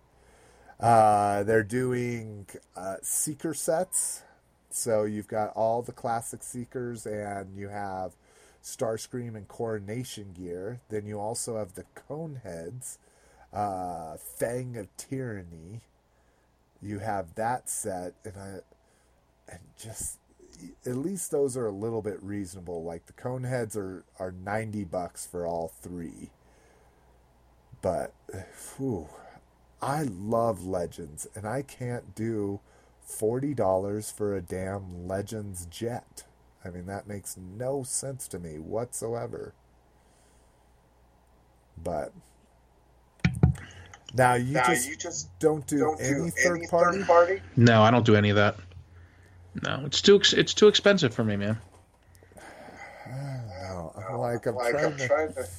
[0.78, 2.46] Uh, they're doing
[2.76, 4.22] uh, seeker sets.
[4.70, 8.12] So you've got all the classic seekers, and you have
[8.62, 10.80] Starscream and Coronation gear.
[10.90, 12.98] Then you also have the cone heads,
[13.52, 15.80] uh, Fang of Tyranny.
[16.82, 18.58] You have that set, and I,
[19.50, 20.18] and just
[20.84, 22.84] at least those are a little bit reasonable.
[22.84, 26.30] Like the cone heads are are ninety bucks for all three.
[27.82, 28.12] But,
[28.76, 29.08] whew,
[29.80, 32.60] I love Legends, and I can't do
[33.00, 36.24] forty dollars for a damn Legends jet.
[36.64, 39.54] I mean, that makes no sense to me whatsoever.
[41.76, 42.12] But
[44.12, 46.98] now you Now just you just don't do don't any do third any party.
[46.98, 47.42] third party.
[47.56, 48.56] No, I don't do any of that.
[49.62, 51.60] No, it's too it's too expensive for me, man.
[53.06, 55.08] No, I'm like I'm Like trying I'm to.
[55.08, 55.46] trying to.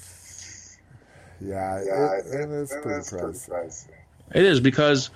[1.39, 4.06] Yeah, Yeah, it, it is it pretty is pretty pricey.
[4.33, 5.09] It is because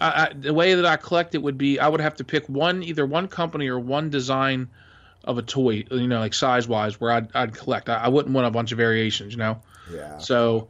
[0.00, 2.48] I, I, the way that I collect it would be I would have to pick
[2.48, 4.68] one either one company or one design
[5.24, 7.88] of a toy, you know, like size wise, where I'd, I'd collect.
[7.88, 9.60] I, I wouldn't want a bunch of variations, you know.
[9.92, 10.68] Yeah, So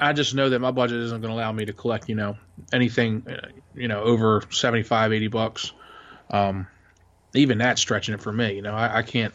[0.00, 2.36] I just know that my budget isn't going to allow me to collect, you know,
[2.72, 5.72] anything, uh, you know, over 75, 80 bucks.
[6.30, 6.66] Um,
[7.34, 8.74] even that's stretching it for me, you know.
[8.74, 9.34] I, I can't.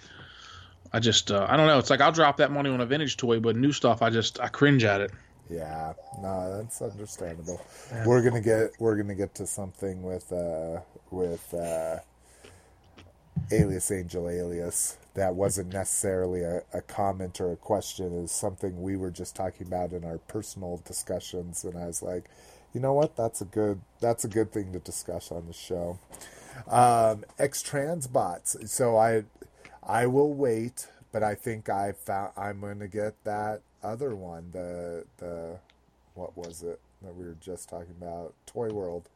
[0.92, 1.78] I just uh, I don't know.
[1.78, 4.40] It's like I'll drop that money on a vintage toy, but new stuff I just
[4.40, 5.12] I cringe at it.
[5.50, 7.62] Yeah, no, that's understandable.
[8.06, 10.82] We're gonna get we're gonna get to something with uh
[11.12, 11.98] with uh
[13.52, 14.98] Alias Angel Alias.
[15.16, 18.14] That wasn't necessarily a, a comment or a question.
[18.24, 22.26] Is something we were just talking about in our personal discussions, and I was like,
[22.74, 23.16] you know what?
[23.16, 25.98] That's a good that's a good thing to discuss on the show.
[26.68, 28.56] Um, X trans bots.
[28.72, 29.24] So I
[29.84, 34.52] I will wait, but I think I found I'm gonna get that other one.
[34.52, 35.58] The the
[36.16, 38.34] what was it that we were just talking about?
[38.46, 39.10] Toy World.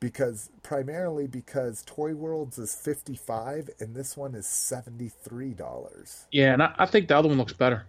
[0.00, 6.26] Because primarily because Toy World's is fifty five and this one is seventy three dollars.
[6.32, 7.86] Yeah, and I, I think the other one looks better.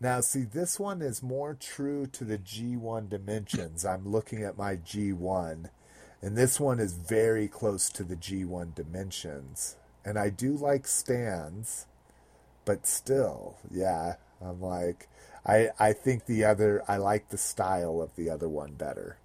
[0.00, 3.84] Now, see, this one is more true to the G1 dimensions.
[3.84, 5.70] I'm looking at my G1,
[6.22, 9.74] and this one is very close to the G1 dimensions.
[10.04, 11.86] And I do like stands,
[12.64, 15.08] but still, yeah, I'm like,
[15.46, 19.18] I, I think the other, I like the style of the other one better.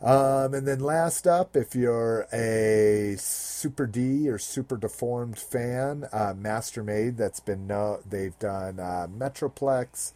[0.00, 6.34] Um, and then last up, if you're a Super D or Super Deformed fan, uh,
[6.34, 10.12] Mastermade, that's been no, they've done uh, Metroplex,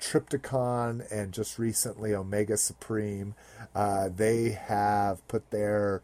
[0.00, 3.34] Trypticon, and just recently Omega Supreme.
[3.74, 6.00] Uh, they have put their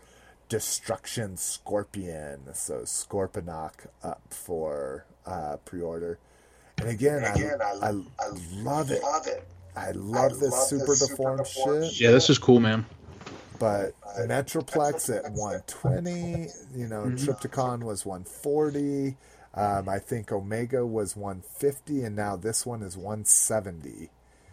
[0.49, 6.19] Destruction Scorpion, so Scorponok, up for uh, pre-order.
[6.81, 8.29] And again, Again, I, I, I- I
[8.63, 9.03] love it.
[9.03, 9.47] Love it.
[9.77, 12.01] I love I this love super this super deformed deformed shit.
[12.01, 12.85] Yeah, this is cool, man.
[13.59, 19.17] But Metroplex at 120, you know, Trypticon was 140.
[19.55, 24.11] Um, I think Omega was 150, and now this one is 170.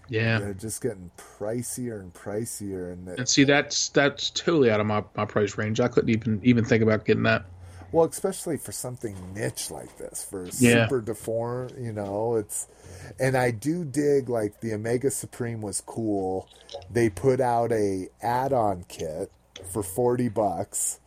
[0.09, 0.39] Yeah.
[0.39, 4.85] They're just getting pricier and pricier, and it, And see, that's that's totally out of
[4.87, 5.79] my, my price range.
[5.79, 7.45] I couldn't even even think about getting that.
[7.91, 10.85] Well, especially for something niche like this, for Yeah.
[10.85, 12.67] super deformed, you know, it's.
[13.19, 16.47] And I do dig like the Omega Supreme was cool.
[16.89, 19.31] They put out a add-on kit
[19.71, 20.99] for 40 bucks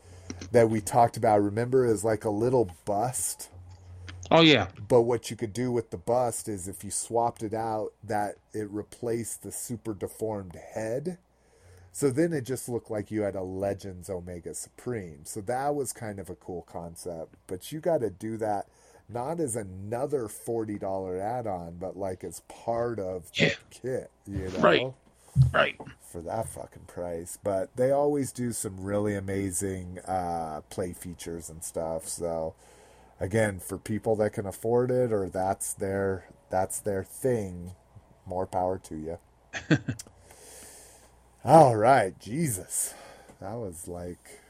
[0.53, 1.43] that we talked about.
[1.43, 3.49] Remember, is like a little bust.
[4.33, 7.53] Oh yeah, But what you could do with the bust is if you swapped it
[7.53, 11.19] out, that it replaced the super deformed head.
[11.93, 15.21] So then it just looked like you had a Legends Omega Supreme.
[15.25, 17.35] So that was kind of a cool concept.
[17.47, 18.67] But you got to do that
[19.09, 23.55] not as another $40 add on, but like as part of the Yeah.
[23.71, 24.61] kit, you know?
[24.61, 24.95] Right.
[25.53, 25.77] right.
[26.01, 27.39] For that fucking price.
[27.43, 32.09] But they always do some really amazing uh, play features and stuff.
[32.09, 32.55] So
[33.21, 37.73] again, for people that can afford it or that's their that's their thing,
[38.27, 39.19] more power to you.
[41.45, 42.95] All right, Jesus.
[43.41, 44.41] That was like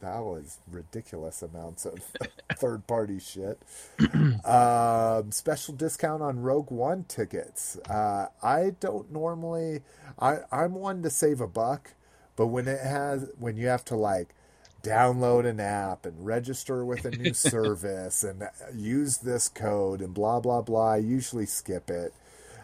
[0.00, 2.00] that was ridiculous amounts of
[2.56, 3.60] third party shit.
[4.44, 7.76] Um, special discount on Rogue One tickets.
[7.88, 9.82] Uh, I don't normally.
[10.18, 11.92] I I'm one to save a buck,
[12.36, 14.34] but when it has when you have to like
[14.82, 18.42] download an app and register with a new service and
[18.74, 22.12] use this code and blah blah blah, I usually skip it.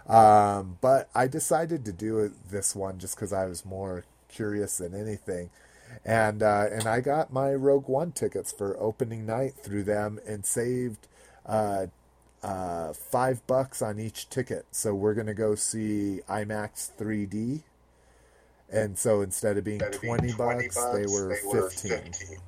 [0.09, 4.95] Um, but I decided to do this one just because I was more curious than
[4.95, 5.51] anything.
[6.05, 10.45] And uh, and I got my Rogue One tickets for opening night through them and
[10.45, 11.09] saved
[11.45, 11.87] uh,
[12.43, 14.67] uh, five bucks on each ticket.
[14.71, 17.63] So we're gonna go see IMAX 3D.
[18.71, 22.13] And so instead of being Instead of being 20 bucks, they were 15.
[22.13, 22.39] 15.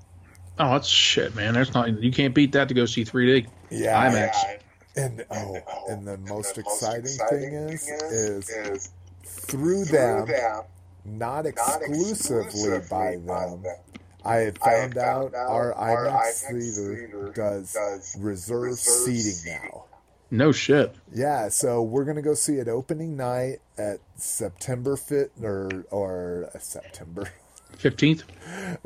[0.61, 1.55] Oh, that's shit, man.
[1.55, 3.47] That's not you can't beat that to go see 3D.
[3.71, 4.33] Yeah, IMAX.
[4.43, 4.59] Yeah,
[4.97, 5.59] And oh,
[5.89, 8.91] and the and most the exciting thing is, is is
[9.25, 10.63] through through them, them,
[11.05, 13.63] not not exclusively exclusively by by them.
[13.63, 13.77] them.
[14.25, 18.63] I had I found out out our our IMAX IMAX theater theater does does reserve
[18.63, 19.61] reserve seating seating.
[19.65, 19.85] now.
[20.31, 20.95] No shit.
[21.13, 26.59] Yeah, so we're gonna go see it opening night at September fifth or or uh,
[26.59, 27.33] September.
[27.77, 28.25] Fifteenth.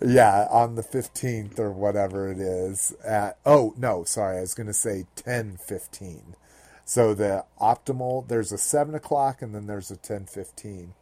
[0.04, 2.94] Yeah, on the fifteenth or whatever it is.
[3.04, 6.36] At oh no, sorry, I was gonna say ten fifteen.
[6.84, 10.94] So the optimal there's a seven o'clock and then there's a ten fifteen.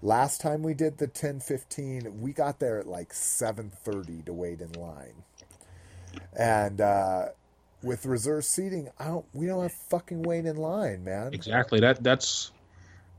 [0.00, 4.32] Last time we did the ten fifteen, we got there at like seven thirty to
[4.32, 5.24] wait in line.
[6.38, 7.26] And uh
[7.82, 11.34] with reserve seating, I don't we don't have fucking wait in line, man.
[11.34, 11.80] Exactly.
[11.80, 12.50] That that's.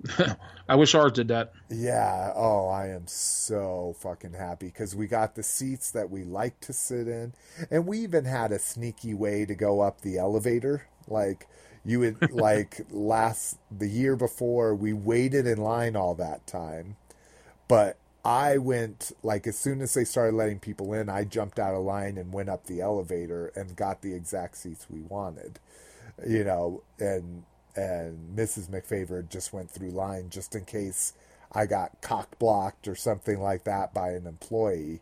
[0.70, 1.54] I wish ours did that.
[1.70, 2.32] Yeah.
[2.36, 6.74] Oh, I am so fucking happy because we got the seats that we like to
[6.74, 7.34] sit in,
[7.72, 10.88] and we even had a sneaky way to go up the elevator.
[11.08, 11.48] Like
[11.86, 16.98] you would like last the year before, we waited in line all that time,
[17.68, 21.74] but I went like as soon as they started letting people in, I jumped out
[21.74, 25.60] of line and went up the elevator and got the exact seats we wanted.
[26.28, 27.44] You know, and
[27.78, 28.70] and Mrs.
[28.70, 31.14] McFavor just went through line just in case
[31.52, 35.02] I got cock blocked or something like that by an employee.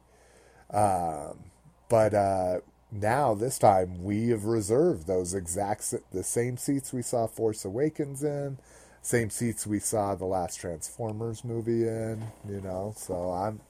[0.72, 1.46] Um,
[1.88, 2.60] but uh,
[2.92, 8.24] now this time we have reserved those exact the same seats we saw Force Awakens
[8.24, 8.58] in,
[9.02, 12.28] same seats we saw the last Transformers movie in.
[12.48, 13.62] You know, so I'm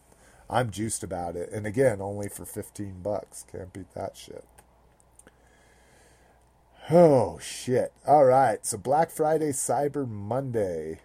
[0.50, 1.52] I'm juiced about it.
[1.52, 3.46] And again, only for fifteen bucks.
[3.52, 4.46] Can't beat that shit.
[6.92, 7.94] Oh shit!
[8.06, 11.00] All right, so Black Friday, Cyber Monday.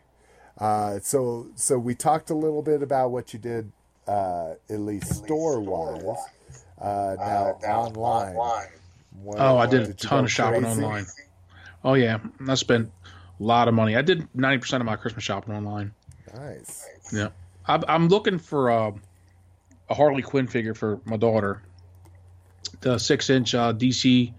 [0.59, 3.73] Uh, so so we talked a little bit about what you did,
[4.07, 6.19] uh, at least store wise.
[6.79, 8.35] Uh, now, now online.
[9.23, 10.83] What, oh, I did a ton of shopping crazy?
[10.83, 11.07] online.
[11.83, 13.97] Oh yeah, I spent a lot of money.
[13.97, 15.93] I did ninety percent of my Christmas shopping online.
[16.35, 16.87] Nice.
[17.11, 17.29] Yeah,
[17.67, 18.93] I'm, I'm looking for uh,
[19.89, 21.63] a Harley Quinn figure for my daughter.
[22.83, 24.35] The six inch uh, DC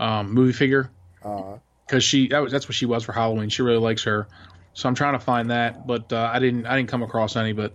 [0.00, 1.98] um, movie figure because uh-huh.
[2.00, 3.48] she that was that's what she was for Halloween.
[3.48, 4.28] She really likes her,
[4.74, 7.52] so I'm trying to find that, but uh, I didn't I didn't come across any.
[7.52, 7.72] But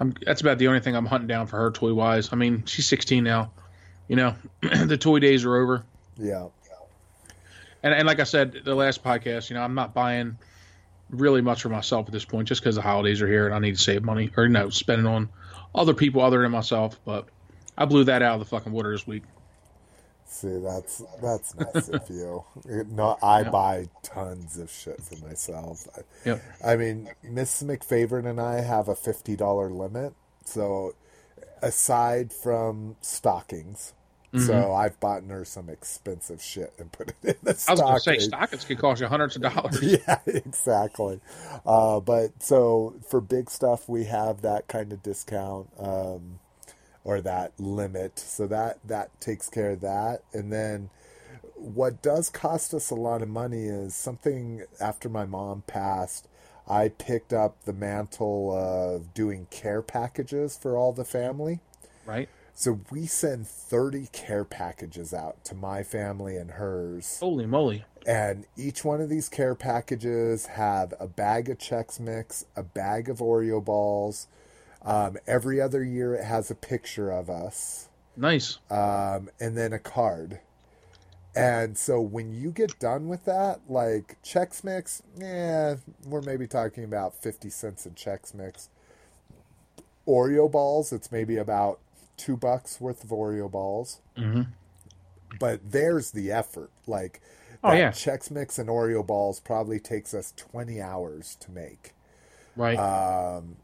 [0.00, 2.32] I'm that's about the only thing I'm hunting down for her toy wise.
[2.32, 3.50] I mean, she's 16 now.
[4.08, 4.34] You know,
[4.86, 5.84] the toy days are over.
[6.16, 6.48] Yeah.
[7.82, 10.38] And and like I said the last podcast, you know, I'm not buying
[11.10, 13.58] really much for myself at this point, just because the holidays are here and I
[13.58, 15.28] need to save money or you know spend it on
[15.74, 16.98] other people other than myself.
[17.04, 17.28] But
[17.76, 19.22] I blew that out of the fucking water this week.
[20.30, 22.44] See, that's that's nice of you.
[22.66, 23.50] No, I yeah.
[23.50, 25.88] buy tons of shit for myself.
[26.26, 26.42] Yep.
[26.64, 30.12] I mean, Miss McFavorite and I have a fifty dollar limit.
[30.44, 30.94] So,
[31.62, 33.94] aside from stockings,
[34.34, 34.46] mm-hmm.
[34.46, 37.64] so I've bought her some expensive shit and put it in the.
[37.66, 39.82] I was going to say stockings could cost you hundreds of dollars.
[40.06, 41.20] yeah, exactly.
[41.64, 45.70] Uh, but so for big stuff, we have that kind of discount.
[45.78, 46.38] Um,
[47.04, 48.18] or that limit.
[48.18, 50.22] So that that takes care of that.
[50.32, 50.90] And then
[51.54, 56.28] what does cost us a lot of money is something after my mom passed,
[56.68, 61.60] I picked up the mantle of doing care packages for all the family.
[62.06, 62.28] Right.
[62.54, 67.18] So we send 30 care packages out to my family and hers.
[67.20, 67.84] Holy moly.
[68.06, 73.08] And each one of these care packages have a bag of Chex Mix, a bag
[73.08, 74.26] of Oreo balls,
[74.88, 77.88] um, every other year, it has a picture of us.
[78.16, 78.58] Nice.
[78.70, 80.40] Um, and then a card.
[81.36, 86.84] And so when you get done with that, like Chex Mix, yeah, we're maybe talking
[86.84, 88.70] about 50 cents in Chex Mix.
[90.06, 91.80] Oreo balls, it's maybe about
[92.16, 94.00] two bucks worth of Oreo balls.
[94.16, 94.42] Mm-hmm.
[95.38, 96.70] But there's the effort.
[96.86, 97.20] Like,
[97.62, 97.90] oh, yeah.
[97.90, 101.92] Chex Mix and Oreo balls probably takes us 20 hours to make.
[102.56, 102.78] Right.
[102.78, 103.56] Um,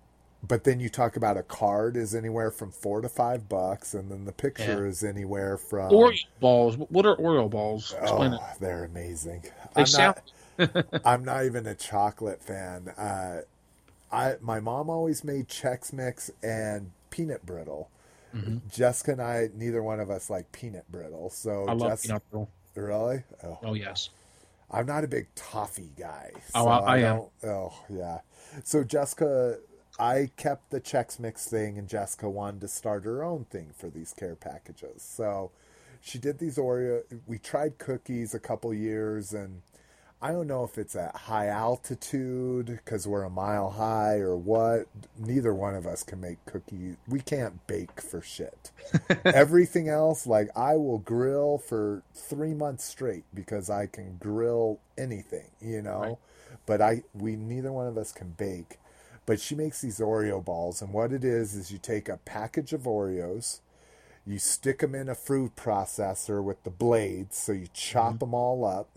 [0.46, 4.10] but then you talk about a card is anywhere from four to five bucks, and
[4.10, 4.90] then the picture yeah.
[4.90, 6.76] is anywhere from Oreo balls.
[6.76, 7.94] What are Oreo balls?
[8.00, 8.60] Explain oh, it.
[8.60, 9.42] They're amazing.
[9.74, 10.16] They I'm sound.
[10.58, 12.88] Not, I'm not even a chocolate fan.
[12.88, 13.42] Uh,
[14.12, 17.90] I my mom always made Chex Mix and peanut brittle.
[18.34, 18.68] Mm-hmm.
[18.68, 21.30] Jessica and I, neither one of us like peanut brittle.
[21.30, 22.50] So I love Jess, peanut brittle.
[22.74, 23.22] Really?
[23.44, 23.58] Oh.
[23.62, 24.10] oh yes.
[24.70, 26.32] I'm not a big toffee guy.
[26.54, 27.22] Oh, so oh, I, I am.
[27.44, 28.18] Oh yeah.
[28.64, 29.58] So Jessica
[29.98, 33.88] I kept the Chex Mix thing, and Jessica wanted to start her own thing for
[33.88, 35.02] these care packages.
[35.02, 35.52] So
[36.00, 37.02] she did these Oreo.
[37.26, 39.62] We tried cookies a couple years, and
[40.20, 44.86] I don't know if it's at high altitude because we're a mile high or what.
[45.18, 46.96] Neither one of us can make cookies.
[47.06, 48.72] We can't bake for shit.
[49.24, 55.50] Everything else, like I will grill for three months straight because I can grill anything,
[55.60, 56.00] you know.
[56.00, 56.16] Right.
[56.66, 58.78] But I, we neither one of us can bake.
[59.26, 62.72] But she makes these Oreo balls, and what it is is you take a package
[62.72, 63.60] of Oreos,
[64.26, 68.18] you stick them in a fruit processor with the blades, so you chop mm-hmm.
[68.18, 68.88] them all up,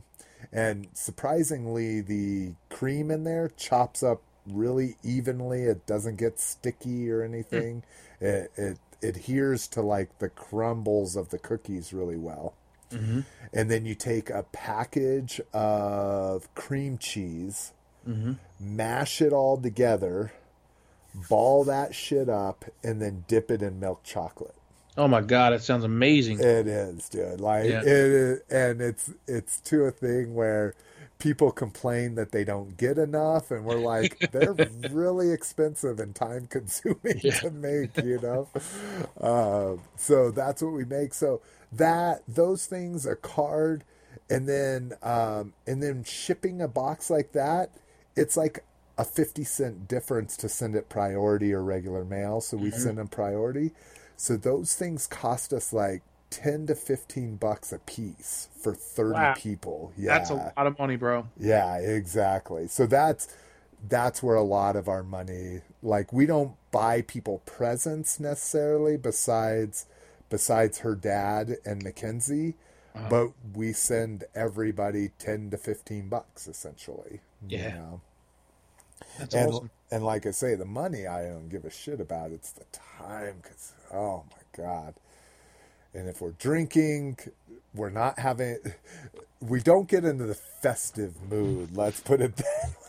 [0.51, 5.63] and surprisingly, the cream in there chops up really evenly.
[5.63, 7.83] It doesn't get sticky or anything.
[8.21, 8.25] Mm.
[8.25, 12.53] It, it adheres to like the crumbles of the cookies really well.
[12.91, 13.21] Mm-hmm.
[13.53, 17.73] And then you take a package of cream cheese
[18.07, 18.34] mm-hmm.
[18.59, 20.31] mash it all together,
[21.29, 24.55] ball that shit up, and then dip it in milk chocolate.
[24.97, 26.39] Oh my god, it sounds amazing.
[26.39, 27.39] It is, dude.
[27.39, 27.81] Like yeah.
[27.81, 30.73] it is, and it's it's to a thing where
[31.19, 34.55] people complain that they don't get enough, and we're like, they're
[34.89, 37.39] really expensive and time consuming yeah.
[37.39, 38.47] to make, you know.
[39.21, 41.13] uh, so that's what we make.
[41.13, 43.84] So that those things, a card,
[44.29, 47.71] and then um, and then shipping a box like that
[48.18, 48.64] it's like
[48.98, 52.41] a 50 cent difference to send it priority or regular mail.
[52.41, 52.80] So we mm-hmm.
[52.80, 53.72] send them priority.
[54.15, 59.34] So those things cost us like 10 to 15 bucks a piece for 30 Wow.
[59.38, 59.94] people.
[59.98, 60.18] Yeah.
[60.18, 61.27] That's a lot of money, bro.
[61.39, 62.68] Yeah, exactly.
[62.68, 63.27] So that's
[63.88, 69.85] that's where a lot of our money like we don't buy people presents necessarily besides
[70.30, 72.56] besides her dad and Mackenzie,
[72.97, 73.09] Uh-huh.
[73.09, 77.21] but we send everybody 10 to 15 bucks essentially.
[77.49, 77.69] you Yeah.
[77.69, 78.01] know?
[79.19, 79.71] That's and awesome.
[79.91, 82.31] and like I say, the money I don't give a shit about.
[82.31, 84.95] It's the time because oh my god.
[85.93, 87.17] And if we're drinking,
[87.73, 88.57] we're not having.
[89.41, 91.75] We don't get into the festive mood.
[91.77, 92.86] Let's put it that way.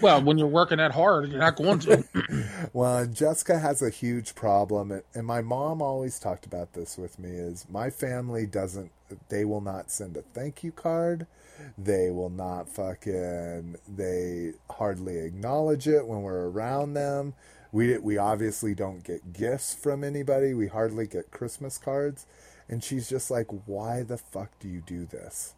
[0.00, 2.04] Well, when you're working that hard, you're not going to.
[2.72, 7.30] Well, Jessica has a huge problem, and- my mom always talked about this with me.
[7.30, 8.90] Is my family doesn't?
[9.30, 11.26] They will not send a thank you card.
[11.78, 13.76] They will not fucking.
[13.88, 17.34] They hardly acknowledge it when we're around them.
[17.72, 20.54] We we obviously don't get gifts from anybody.
[20.54, 22.26] We hardly get Christmas cards,
[22.68, 25.54] and she's just like, "Why the fuck do you do this?"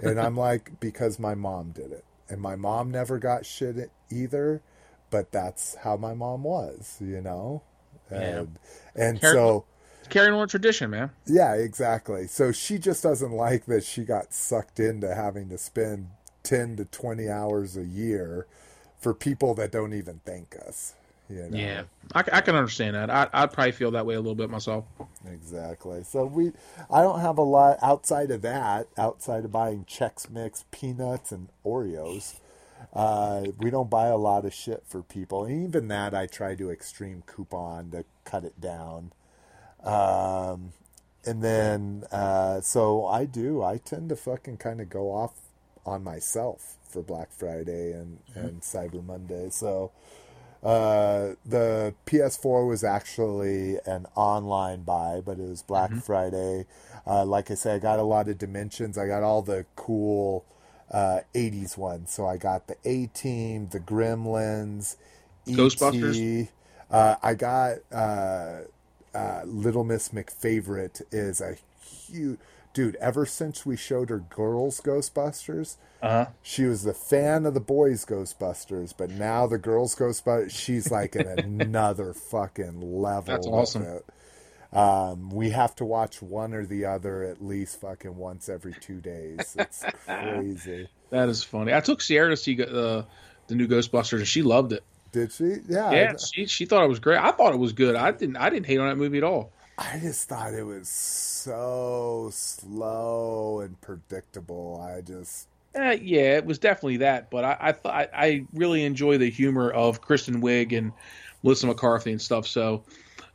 [0.00, 4.62] And I'm like, "Because my mom did it, and my mom never got shit either."
[5.12, 7.62] but that's how my mom was, you know?
[8.08, 8.58] And,
[8.96, 9.66] and Carry- so,
[10.08, 11.10] Carrying on tradition, man.
[11.26, 12.26] yeah, exactly.
[12.26, 16.08] So she just doesn't like that she got sucked into having to spend
[16.44, 18.46] 10 to 20 hours a year
[18.98, 20.94] for people that don't even thank us,
[21.28, 21.56] you know?
[21.56, 21.82] Yeah,
[22.14, 23.10] I, I can understand that.
[23.10, 24.84] I, I'd probably feel that way a little bit myself.
[25.26, 26.04] Exactly.
[26.04, 26.52] So we,
[26.90, 31.48] I don't have a lot outside of that, outside of buying Chex Mix, peanuts, and
[31.64, 32.38] Oreos.
[32.92, 35.44] Uh, we don't buy a lot of shit for people.
[35.44, 39.12] And even that, I try to extreme coupon to cut it down.
[39.82, 40.72] Um,
[41.24, 45.34] and then, uh, so I do, I tend to fucking kind of go off
[45.86, 49.48] on myself for Black Friday and, and Cyber Monday.
[49.50, 49.92] So,
[50.62, 56.66] uh, the PS4 was actually an online buy, but it was Black Friday.
[57.06, 58.96] Uh, like I said, I got a lot of dimensions.
[58.96, 60.44] I got all the cool
[60.92, 62.12] uh, 80s ones.
[62.12, 64.96] So I got the A Team, the Gremlins,
[65.46, 65.58] E.T.
[65.58, 66.48] Ghostbusters?
[66.90, 68.58] Uh, I got uh,
[69.14, 72.38] uh, Little Miss McFavorite is a huge
[72.72, 72.96] dude.
[72.96, 76.26] Ever since we showed her girls Ghostbusters, Uh huh.
[76.42, 81.14] she was the fan of the boys Ghostbusters, but now the girls Ghostbusters, she's like
[81.16, 81.26] in
[81.60, 83.22] another fucking level.
[83.34, 84.00] That's awesome.
[84.72, 89.00] Um, we have to watch one or the other at least fucking once every two
[89.00, 89.54] days.
[89.58, 90.88] It's crazy.
[91.10, 91.74] That is funny.
[91.74, 93.02] I took Sierra to see uh,
[93.48, 94.82] the new Ghostbusters, and she loved it.
[95.12, 95.56] Did she?
[95.68, 95.90] Yeah.
[95.92, 97.18] Yeah, she she thought it was great.
[97.18, 97.96] I thought it was good.
[97.96, 99.52] I didn't I didn't hate on that movie at all.
[99.78, 104.80] I just thought it was so slow and predictable.
[104.80, 107.30] I just Uh, yeah, it was definitely that.
[107.30, 110.92] But I I thought I really enjoy the humor of Kristen Wiig and
[111.42, 112.46] Melissa McCarthy and stuff.
[112.46, 112.82] So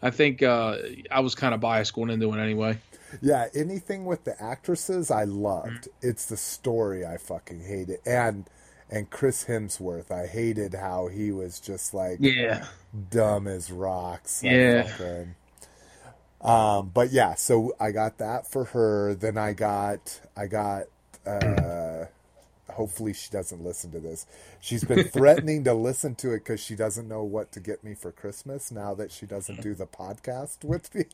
[0.02, 0.78] I think uh,
[1.12, 2.78] I was kind of biased going into it anyway.
[3.22, 5.88] Yeah, anything with the actresses I loved.
[6.02, 8.00] It's the story I fucking hated.
[8.06, 8.46] And
[8.90, 12.66] and Chris Hemsworth, I hated how he was just like Yeah,
[13.10, 14.44] dumb as rocks.
[14.44, 14.84] like Yeah.
[14.84, 15.36] fucking-
[16.48, 19.14] Um, but yeah, so I got that for her.
[19.14, 20.84] Then I got I got
[21.26, 22.06] uh
[22.72, 24.26] hopefully she doesn't listen to this.
[24.62, 27.96] She's been threatening to listen to it because she doesn't know what to get me
[27.96, 31.06] for Christmas now that she doesn't do the podcast with me.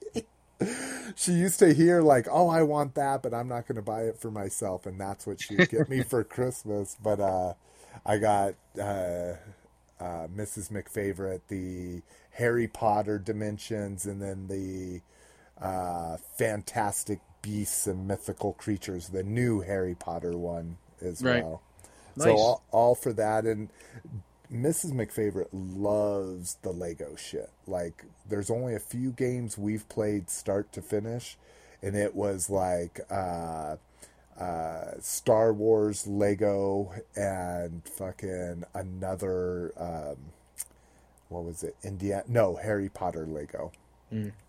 [1.16, 4.04] she used to hear like, "Oh, I want that, but I'm not going to buy
[4.04, 6.96] it for myself," and that's what she'd get me for Christmas.
[7.02, 7.54] But uh,
[8.06, 9.34] I got uh,
[10.00, 10.70] uh, Mrs.
[10.70, 12.04] McFavorite, the
[12.34, 15.02] Harry Potter dimensions, and then the
[15.64, 21.44] uh, Fantastic Beasts and Mythical Creatures, the new Harry Potter one as Right.
[21.44, 21.62] well.
[22.16, 22.26] Nice.
[22.28, 23.70] So all, all for that, and
[24.52, 24.92] Mrs.
[24.92, 27.50] McFavorite loves the Lego shit.
[27.66, 31.38] Like, there's only a few games we've played start to finish,
[31.82, 33.78] and it was like uh,
[34.40, 39.74] uh, Star Wars Lego and fucking another.
[39.76, 40.18] Um,
[41.30, 41.76] what was it?
[41.84, 42.24] Indiana?
[42.28, 43.72] No, Harry Potter Lego.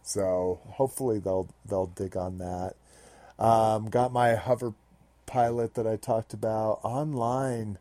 [0.02, 2.74] So hopefully they'll they'll dig on that.
[3.38, 4.74] Um, got my hover
[5.26, 7.78] pilot that I talked about online.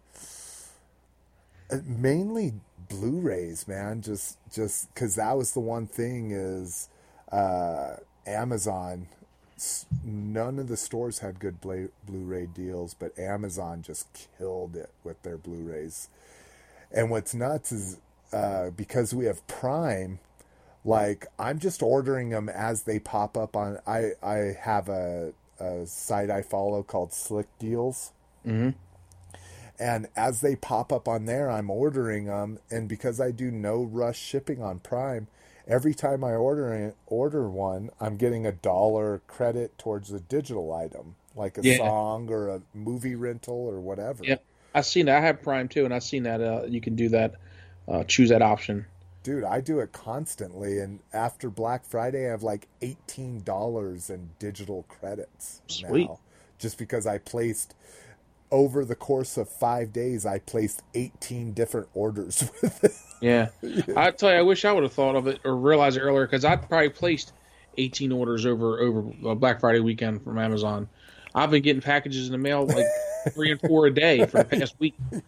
[1.72, 2.54] Uh, Mainly
[2.90, 4.02] Blu-rays, man.
[4.02, 6.90] Just just because that was the one thing is
[7.32, 7.98] uh,
[8.28, 9.08] Amazon.
[10.04, 14.08] None of the stores had good Blu- Blu-ray deals, but Amazon just
[14.38, 16.10] killed it with their Blu-rays.
[16.92, 17.98] And what's nuts is
[18.34, 20.20] uh, because we have Prime,
[20.86, 23.80] like I'm just ordering them as they pop up on.
[23.88, 28.12] I I have a, a site I follow called Slick Deals,
[28.46, 28.76] Mhm.
[29.80, 32.60] And as they pop up on there, I'm ordering them.
[32.70, 35.28] And because I do no rush shipping on Prime,
[35.68, 41.16] every time I order order one, I'm getting a dollar credit towards a digital item,
[41.36, 41.78] like a Yeah.
[41.78, 44.24] song or a movie rental or whatever.
[44.24, 44.44] Yep.
[44.76, 45.18] I've seen that.
[45.18, 46.42] I have Prime too, and I've seen that.
[46.42, 47.36] Uh, you can do that.
[47.88, 48.86] Uh, choose that option.
[49.24, 50.80] Dude, I do it constantly.
[50.80, 56.10] And after Black Friday, I have like $18 in digital credits Sweet.
[56.10, 56.20] now.
[56.60, 57.74] Just because I placed,
[58.52, 62.92] over the course of five days, I placed 18 different orders with it.
[63.20, 63.50] Yeah.
[63.98, 66.26] I tell you, I wish I would have thought of it or realized it earlier
[66.26, 67.34] because I probably placed
[67.78, 70.88] 18 orders over over uh, Black Friday weekend from Amazon.
[71.34, 72.86] I've been getting packages in the mail like
[73.34, 74.96] three and four a day for the past week.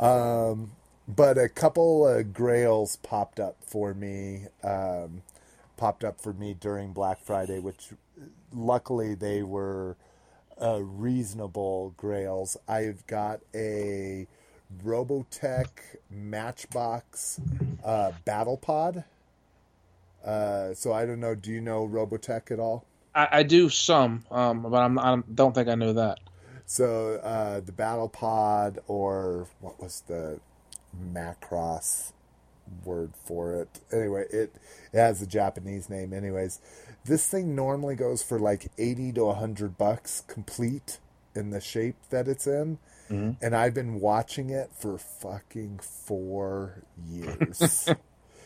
[1.08, 5.22] but a couple of grails popped up for me um,
[5.76, 7.88] popped up for me during black friday which
[8.52, 9.96] luckily they were
[10.60, 12.56] uh, reasonable grails.
[12.68, 14.26] I've got a
[14.84, 15.68] robotech
[16.10, 17.40] matchbox
[17.84, 19.04] uh, battle pod.
[20.24, 22.84] Uh, so i don't know do you know robotech at all?
[23.12, 26.20] I, I do some, um, but I'm, I don't think I know that.
[26.64, 30.40] So uh, the battle pod, or what was the
[31.12, 32.12] Macross
[32.84, 33.80] word for it?
[33.92, 34.54] Anyway, it,
[34.92, 36.12] it has a Japanese name.
[36.12, 36.60] Anyways,
[37.04, 40.98] this thing normally goes for like eighty to hundred bucks complete
[41.34, 42.78] in the shape that it's in,
[43.10, 43.44] mm-hmm.
[43.44, 47.88] and I've been watching it for fucking four years.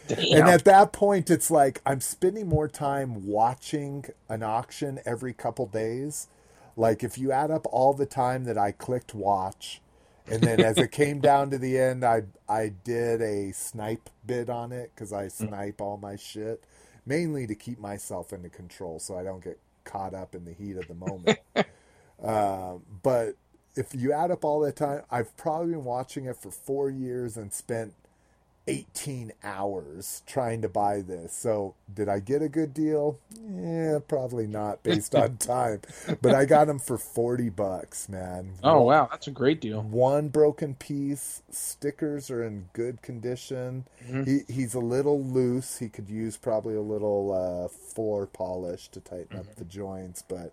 [0.08, 5.66] And at that point, it's like I'm spending more time watching an auction every couple
[5.66, 6.28] days.
[6.76, 9.80] Like if you add up all the time that I clicked watch,
[10.28, 14.50] and then as it came down to the end, I I did a snipe bid
[14.50, 16.64] on it because I snipe all my shit,
[17.06, 20.76] mainly to keep myself into control so I don't get caught up in the heat
[20.76, 21.38] of the moment.
[22.22, 23.36] Um, but
[23.76, 27.36] if you add up all that time, I've probably been watching it for four years
[27.36, 27.94] and spent
[28.68, 31.32] 18 hours trying to buy this.
[31.32, 33.18] So, did I get a good deal?
[33.40, 35.82] Yeah, probably not based on time.
[36.20, 38.54] But I got them for 40 bucks, man.
[38.62, 39.82] Oh wow, that's a great deal.
[39.82, 41.42] One broken piece.
[41.50, 43.86] Stickers are in good condition.
[44.04, 44.24] Mm-hmm.
[44.24, 45.78] He, he's a little loose.
[45.78, 49.58] He could use probably a little uh, floor polish to tighten up mm-hmm.
[49.58, 50.22] the joints.
[50.22, 50.52] But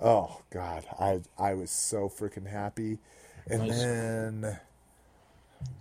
[0.00, 2.98] oh god, I I was so freaking happy.
[3.46, 3.78] And Nice.
[3.78, 4.58] then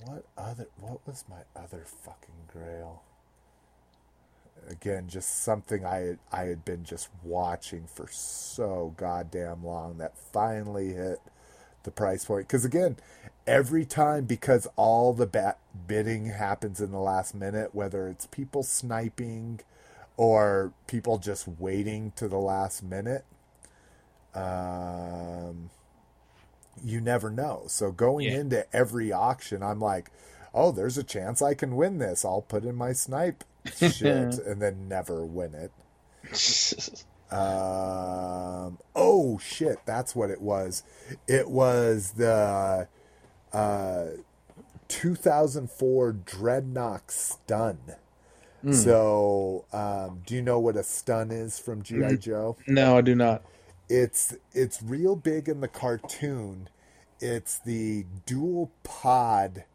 [0.05, 0.67] what other?
[0.79, 3.03] What was my other fucking grail?
[4.69, 10.17] Again, just something I had, I had been just watching for so goddamn long that
[10.17, 11.19] finally hit
[11.83, 12.47] the price point.
[12.47, 12.97] Because again,
[13.47, 18.63] every time, because all the bat bidding happens in the last minute, whether it's people
[18.63, 19.61] sniping
[20.17, 23.25] or people just waiting to the last minute,
[24.35, 25.69] um,
[26.83, 27.63] you never know.
[27.67, 28.39] So going Yeah.
[28.39, 30.09] into every auction, I'm like,
[30.53, 32.23] oh, there's a chance I can win this.
[32.25, 33.43] I'll put in my snipe
[33.75, 35.71] shit and then never win it.
[37.31, 40.83] Um, oh shit, that's what it was.
[41.29, 42.89] It was the
[43.53, 44.05] uh,
[44.89, 47.77] 2004 Dreadnought Stun.
[48.69, 52.57] So, um, do you know what a stun is from GI Joe?
[52.67, 53.41] no, I do not.
[53.91, 56.69] It's it's real big in the cartoon.
[57.19, 59.65] It's the dual pod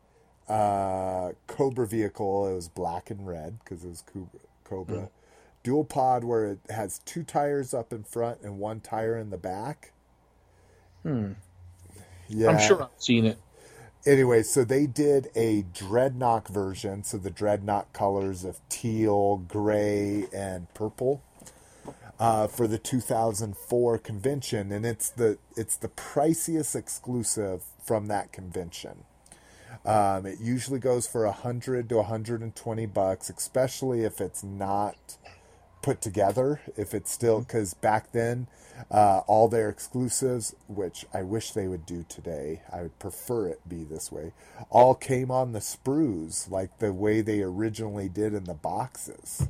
[0.49, 2.49] uh, Cobra vehicle.
[2.49, 4.41] It was black and red because it was Cobra.
[4.65, 5.11] Cobra.
[5.63, 9.37] Dual pod where it has two tires up in front and one tire in the
[9.37, 9.93] back.
[11.03, 11.33] Hmm.
[12.29, 12.49] Yeah.
[12.49, 13.39] I'm sure I've seen it.
[14.07, 17.05] Anyway, so they did a dreadnought version.
[17.05, 21.23] So the dreadnought colors of teal, gray, and purple
[22.19, 29.05] uh, for the 2004 convention, and it's the it's the priciest exclusive from that convention.
[29.85, 34.43] Um, it usually goes for a hundred to hundred and twenty bucks, especially if it's
[34.43, 35.17] not
[35.83, 36.61] put together.
[36.77, 38.49] If it's still because back then,
[38.91, 43.69] uh, all their exclusives, which I wish they would do today, I would prefer it
[43.69, 44.33] be this way,
[44.71, 49.47] all came on the sprues like the way they originally did in the boxes.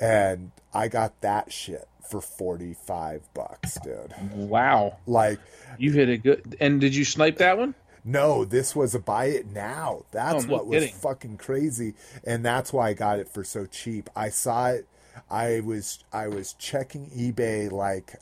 [0.00, 4.14] And I got that shit for 45 bucks, dude.
[4.32, 5.38] Wow, Like,
[5.78, 6.56] you hit a good.
[6.60, 7.74] And did you snipe that one?
[8.02, 10.04] no, this was a buy it now.
[10.10, 10.94] That's Oh, no what was kidding.
[10.96, 11.94] fucking crazy,
[12.24, 14.08] and that's why I got it for so cheap.
[14.16, 14.86] I saw it.
[15.30, 18.14] I was I was checking eBay like,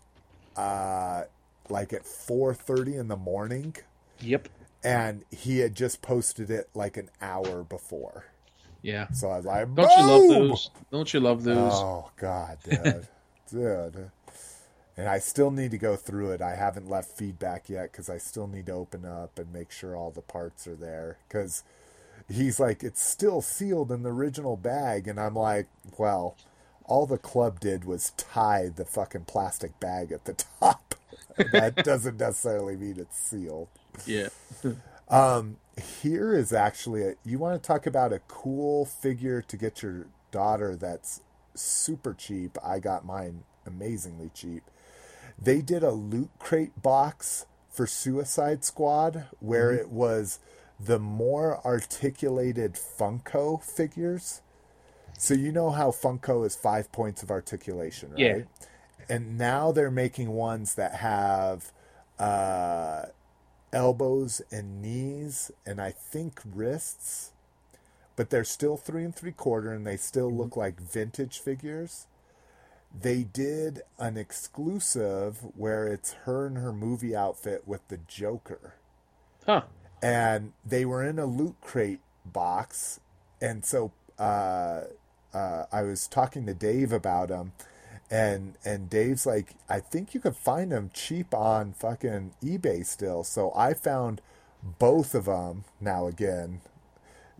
[0.57, 1.25] uh,
[1.69, 3.77] like at four thirty in the morning,
[4.21, 4.49] Yep.
[4.83, 8.25] and he had just posted it like an hour before.
[8.83, 9.11] Yeah.
[9.13, 10.71] So I was like, Don't you love those?
[10.91, 11.73] Don't you love those?
[11.75, 13.09] Oh god, dude,
[13.51, 14.11] dude.
[14.97, 16.41] and I still need to go through it.
[16.43, 19.97] I haven't left feedback yet because I still need to open up and make sure
[19.97, 21.19] all the parts are there.
[21.29, 21.65] Because
[22.29, 26.37] he's like, it's still sealed in the original bag, and I'm like, well,
[26.85, 30.95] all the club did was tie the fucking plastic bag at the top.
[31.53, 33.69] that doesn't necessarily mean it's sealed.
[34.07, 34.29] Yeah.
[35.09, 39.83] Um, here is actually a, you want to talk about a cool figure to get
[39.83, 41.23] your daughter that's
[41.55, 42.57] super cheap.
[42.65, 44.63] I got mine amazingly cheap.
[45.41, 49.81] They did a loot crate box for Suicide Squad where Mm-hmm.
[49.83, 50.41] it was
[50.81, 54.41] the more articulated Funko figures.
[55.19, 58.19] So you know how Funko is five points of articulation, right?
[58.21, 58.39] Yeah.
[59.09, 61.73] And now they're making ones that have
[62.19, 63.07] uh,
[63.73, 67.33] elbows and knees, and I think wrists,
[68.17, 72.07] but they're still three and three quarter, and they still look like vintage figures.
[72.99, 78.75] They did an exclusive where it's her in her movie outfit with the Joker
[79.47, 79.63] Huh.
[80.03, 83.01] and they were in a loot crate box
[83.41, 84.83] and so uh,
[85.35, 87.53] uh, i was talking to dave about them
[88.11, 93.23] and and dave's like i think you could find them cheap on fucking ebay still
[93.23, 94.21] so i found
[94.79, 96.61] both of them now again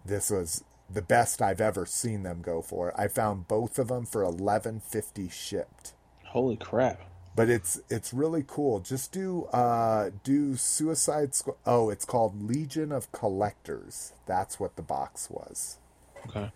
[0.05, 4.05] this was the best i've ever seen them go for i found both of them
[4.05, 5.93] for 1150 shipped
[6.27, 7.01] Holy crap.
[7.35, 8.81] but it's it's really cool.
[8.81, 11.57] Just do uh do Suicide Squad.
[11.65, 14.13] Oh, it's called Legion of Collectors.
[14.27, 15.79] That's what the box was.
[16.27, 16.51] Okay.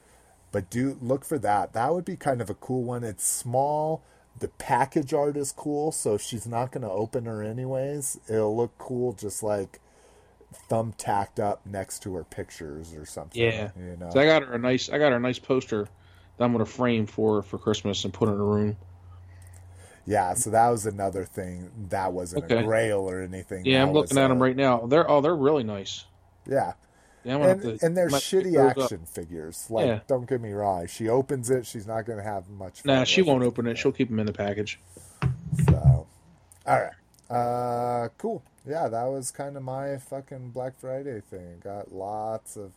[0.52, 1.72] But do look for that.
[1.72, 3.02] That would be kind of a cool one.
[3.04, 4.02] It's small.
[4.38, 8.18] The package art is cool, so she's not going to open her anyways.
[8.28, 9.80] It'll look cool, just like
[10.70, 13.40] thumbtacked up next to her pictures or something.
[13.42, 13.70] Yeah.
[13.78, 14.10] you know.
[14.12, 15.88] So I got her a nice I got her a nice poster
[16.36, 18.76] that I'm gonna frame for for Christmas and put in her room.
[20.04, 21.70] Yeah, so that was another thing.
[21.90, 22.64] That wasn't a Okay.
[22.66, 23.64] grail or anything.
[23.64, 24.86] Yeah, I'm was looking at a- them right now.
[24.86, 26.04] They're oh they're really nice.
[26.46, 26.72] Yeah,
[27.24, 28.78] Yeah, and, to, and they're shitty those up.
[28.78, 29.66] action figures.
[29.70, 30.00] Like, Yeah.
[30.08, 30.86] don't get me wrong.
[30.88, 32.82] She opens it, she's not going to have much.
[32.82, 33.78] Fun Nah, she won't open it.
[33.78, 34.80] She'll keep them in the package.
[35.68, 36.06] So,
[36.66, 38.42] all right, uh, cool.
[38.66, 41.60] Yeah, that was kind of my fucking Black Friday thing.
[41.62, 42.72] Got lots of,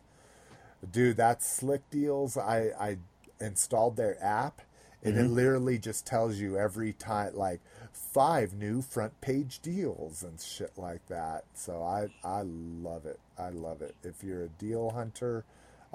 [0.91, 1.17] dude.
[1.17, 2.37] That's Slick Deals.
[2.37, 2.97] I I
[3.39, 4.61] installed their app,
[5.03, 7.61] and it literally just tells you every time like
[7.95, 11.45] five new front page deals and shit like that.
[11.53, 13.19] So I I love it.
[13.37, 13.95] I love it.
[14.03, 15.45] If you're a deal hunter,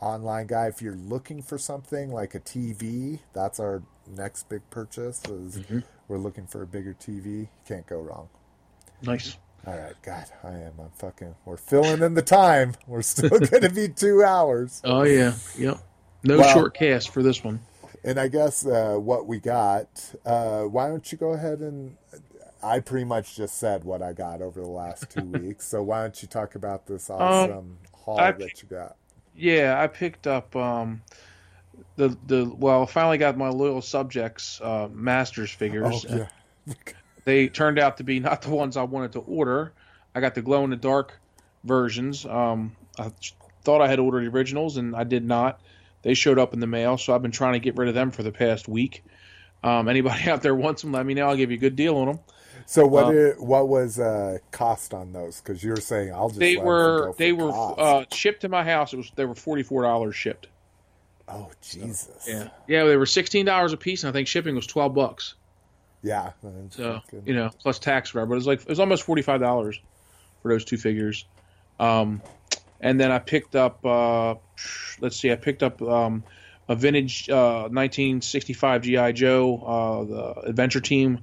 [0.01, 5.23] online guy, if you're looking for something like a TV, that's our next big purchase.
[5.27, 5.81] Is mm-hmm.
[6.09, 7.49] we're looking for a bigger TV.
[7.67, 8.29] Can't go wrong.
[9.03, 9.37] Nice.
[9.67, 10.73] All right, God, I am.
[10.79, 11.35] I'm fucking.
[11.45, 12.75] We're filling in the time.
[12.87, 14.81] We're still going to be two hours.
[14.85, 15.35] Oh yeah.
[15.59, 15.79] Yep.
[16.25, 17.61] No Well- short cast for this one.
[18.03, 20.15] And I guess uh, what we got.
[20.25, 21.97] Uh, why don't you go ahead and?
[22.63, 25.67] I pretty much just said what I got over the last two weeks.
[25.67, 28.97] So why don't you talk about this awesome haul Um, I- that you got?
[29.35, 31.01] Yeah, I picked up um
[31.97, 36.05] the the well, I finally got my loyal subjects uh masters figures.
[36.09, 36.17] Oh
[36.67, 36.75] yeah.
[37.25, 39.73] They turned out to be not the ones I wanted to order.
[40.15, 41.19] I got the glow in the dark
[41.65, 42.27] versions.
[42.27, 43.11] Um I
[43.63, 45.61] thought I had ordered the originals and I did not.
[46.03, 48.11] They showed up in the mail, so I've been trying to get rid of them
[48.11, 49.05] for the past week.
[49.63, 51.29] Um, anybody out there wants them, let me know.
[51.29, 52.19] I'll give you a good deal on them.
[52.67, 53.07] So what?
[53.07, 55.41] Uh, did, what was uh, cost on those?
[55.41, 56.39] Because you're saying I'll just.
[56.41, 58.93] They were they were uh, shipped to my house.
[58.93, 60.47] It was they were forty four dollars shipped.
[61.29, 62.27] oh Jesus.
[62.29, 65.35] Yeah, yeah, they were sixteen dollars a piece, and I think shipping was twelve bucks.
[66.03, 66.33] Yeah.
[66.71, 68.29] So fucking- you know, plus tax, whatever.
[68.31, 69.81] But it was like it was almost forty five dollars
[70.43, 71.25] for those two figures.
[71.81, 72.23] Um,
[72.81, 73.85] and then I picked up.
[73.85, 74.37] Uh,
[75.01, 76.25] let's see, I picked up um,
[76.69, 81.21] a vintage uh, 1965 GI Joe, uh, the Adventure Team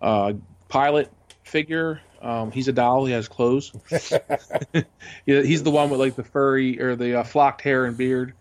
[0.00, 0.34] uh,
[0.68, 1.10] pilot
[1.42, 2.00] figure.
[2.22, 3.04] Um, he's a doll.
[3.04, 3.70] He has clothes.
[5.26, 8.32] he's the one with like the furry or the uh, flocked hair and beard.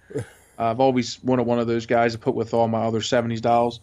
[0.57, 3.81] I've always wanted one of those guys to put with all my other '70s dolls.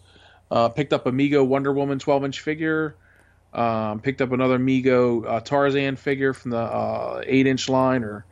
[0.49, 2.95] Uh, picked up a Mego Wonder Woman 12 inch figure.
[3.53, 8.25] Um, picked up another Mego uh, Tarzan figure from the uh, 8 inch line or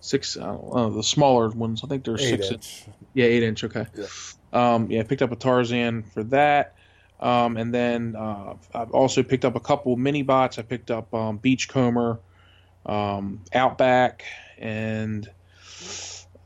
[0.00, 1.82] six, I know, the smaller ones.
[1.84, 2.84] I think they're eight six inch.
[3.14, 3.64] yeah, eight inch.
[3.64, 3.86] Okay.
[3.94, 4.06] Yeah.
[4.52, 6.74] Um, yeah, I picked up a Tarzan for that.
[7.18, 10.58] Um, and then uh, I've also picked up a couple mini bots.
[10.58, 12.20] I picked up um, Beachcomber,
[12.84, 14.24] um, Outback,
[14.58, 15.28] and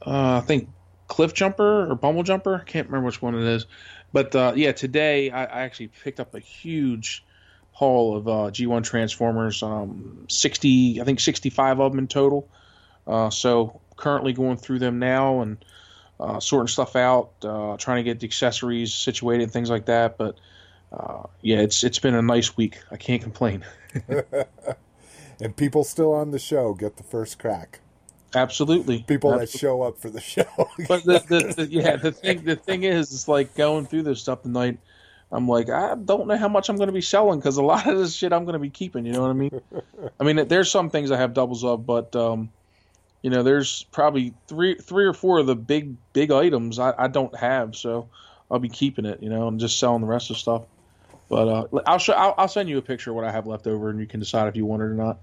[0.06, 0.68] uh, I think
[1.08, 2.56] Cliff Jumper or Bumble Jumper.
[2.56, 3.66] I can't remember which one it is.
[4.12, 7.24] But uh, yeah, today I, I actually picked up a huge
[7.72, 9.62] haul of uh, G1 Transformers.
[9.62, 12.48] Um, 60, I think 65 of them in total.
[13.06, 15.64] Uh, so currently going through them now and
[16.18, 20.18] uh, sorting stuff out, uh, trying to get the accessories situated, things like that.
[20.18, 20.38] But
[20.92, 22.78] uh, yeah, it's it's been a nice week.
[22.90, 23.64] I can't complain.
[25.40, 27.80] And people still on the show get the first crack.
[28.34, 30.44] Absolutely, People that show up for the show.
[30.86, 34.20] But the, the, the yeah, the thing the thing is, it's like going through this
[34.20, 34.78] stuff tonight.
[35.32, 37.86] I'm like, I don't know how much I'm going to be selling because a lot
[37.88, 39.06] of this shit I'm going to be keeping.
[39.06, 39.60] You know what I mean?
[40.18, 42.50] I mean, there's some things I have doubles of, but um,
[43.22, 47.08] you know, there's probably three three or four of the big big items I, I
[47.08, 48.08] don't have, so
[48.50, 49.22] I'll be keeping it.
[49.22, 50.62] You know, and just selling the rest of stuff.
[51.28, 53.66] But uh, I'll show I'll, I'll send you a picture of what I have left
[53.66, 55.18] over, and you can decide if you want it or not.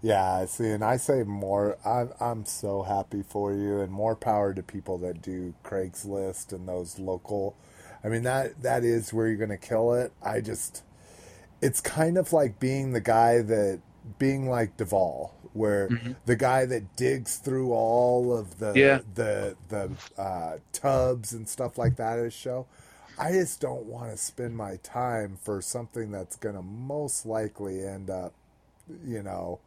[0.00, 1.76] Yeah, see, and I say more.
[1.84, 6.68] I'm I'm so happy for you, and more power to people that do Craigslist and
[6.68, 7.56] those local.
[8.02, 10.12] I mean that that is where you're going to kill it.
[10.22, 10.84] I just,
[11.60, 13.80] it's kind of like being the guy that
[14.18, 15.88] being like Duvall, where
[16.26, 19.00] the guy that digs through all of the Yeah.
[19.14, 22.66] the the uh, tubs and stuff like that at a show.
[23.18, 27.84] I just don't want to spend my time for something that's going to most likely
[27.84, 28.32] end up,
[29.04, 29.58] you know,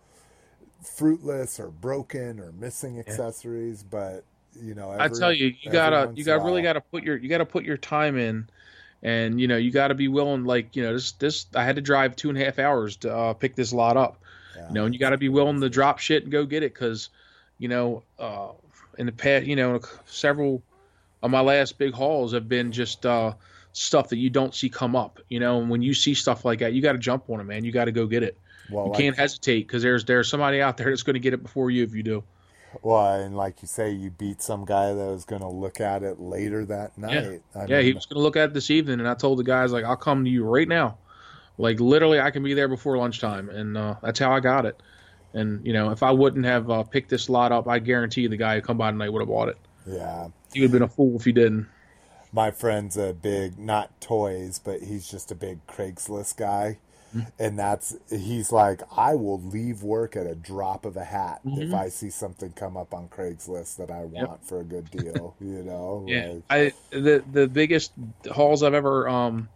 [0.82, 3.84] fruitless or broken or missing accessories.
[3.84, 4.24] But
[4.60, 7.18] you know, I tell you, you gotta, you in a got really gotta put your,
[7.18, 8.48] you gotta put your time in,
[9.04, 10.46] and you know, you gotta be willing.
[10.46, 13.14] Like, you know, this, this, I had to drive two and a half hours to
[13.16, 14.22] uh, pick this lot up.
[14.62, 14.68] Yeah.
[14.68, 17.10] You know, and you gotta be willing to drop shit and go get it because,
[17.58, 18.50] you know, uh,
[18.98, 20.62] in the past, you know, several
[21.24, 23.34] of my last big hauls have been just uh,
[23.74, 25.20] stuff that you don't see come up.
[25.30, 27.44] You know, and when you see stuff like that, you got to jump on it,
[27.46, 27.64] man.
[27.64, 28.38] You got to go get it.
[28.70, 31.34] Well, you like, can't hesitate because there's there's somebody out there that's going to get
[31.34, 32.24] it before you if you do.
[32.82, 36.04] well, and like you say, you beat some guy that was going to look at
[36.04, 37.42] it later that night.
[37.56, 39.44] I Yeah, he was going to look at it this evening, and I told the
[39.44, 40.98] guys like, "I'll come to you right now."
[41.62, 44.82] Like literally, I can be there before lunchtime, and uh, that's how I got it.
[45.34, 48.30] And you know, if I wouldn't have uh, picked this lot up, I guarantee you
[48.30, 49.58] the guy who come by tonight would have bought it.
[49.86, 50.30] yeah.
[50.54, 51.70] He would have been a fool if he didn't.
[52.32, 56.78] my friend's a big not toys but he's just a big craigslist guy
[57.38, 61.74] and that's he's like i will leave work at a drop of a hat if
[61.74, 65.62] i see something come up on craigslist that i want for a good deal you
[65.64, 67.92] know Yeah, like, I the the biggest
[68.32, 69.50] hauls I've ever um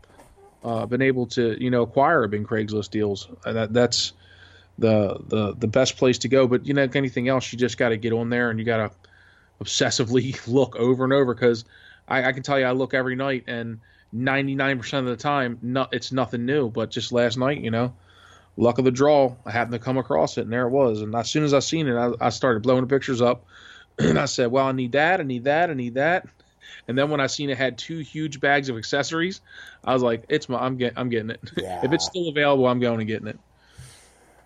[0.66, 3.30] uh, been able to you know acquire have been Craigslist deals.
[3.46, 4.14] Uh, That that's
[4.80, 6.48] the the the best place to go.
[6.48, 8.66] But you know, like anything else, you just got to get on there and you
[8.66, 8.92] got to
[9.64, 11.66] obsessively look over and over because
[12.08, 13.80] I, I can tell you I look every night and
[14.14, 16.70] 99% of the time no, it's nothing new.
[16.70, 17.94] But just last night, you know.
[18.58, 21.02] Luck of the draw, I happened to come across it, and there it was.
[21.02, 23.46] And as soon as I seen it, I, I started blowing the pictures up,
[24.00, 26.26] and I said, "Well, I need that, I need that, I need that."
[26.88, 29.42] And then when I seen it had two huge bags of accessories,
[29.84, 31.42] I was like, "It's my, I'm getting, I'm getting it.
[31.58, 31.82] Yeah.
[31.84, 33.40] if it's still available, I'm going and getting it."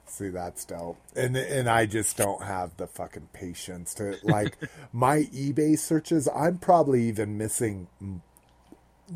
[0.05, 4.57] see that's dope and and i just don't have the fucking patience to like
[4.91, 7.87] my ebay searches i'm probably even missing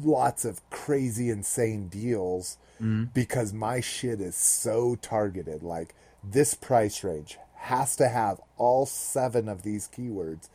[0.02, 3.06] lots of crazy insane deals mm-hmm.
[3.14, 5.94] because my shit is so targeted like
[6.24, 10.50] this price range has to have all seven of these keywords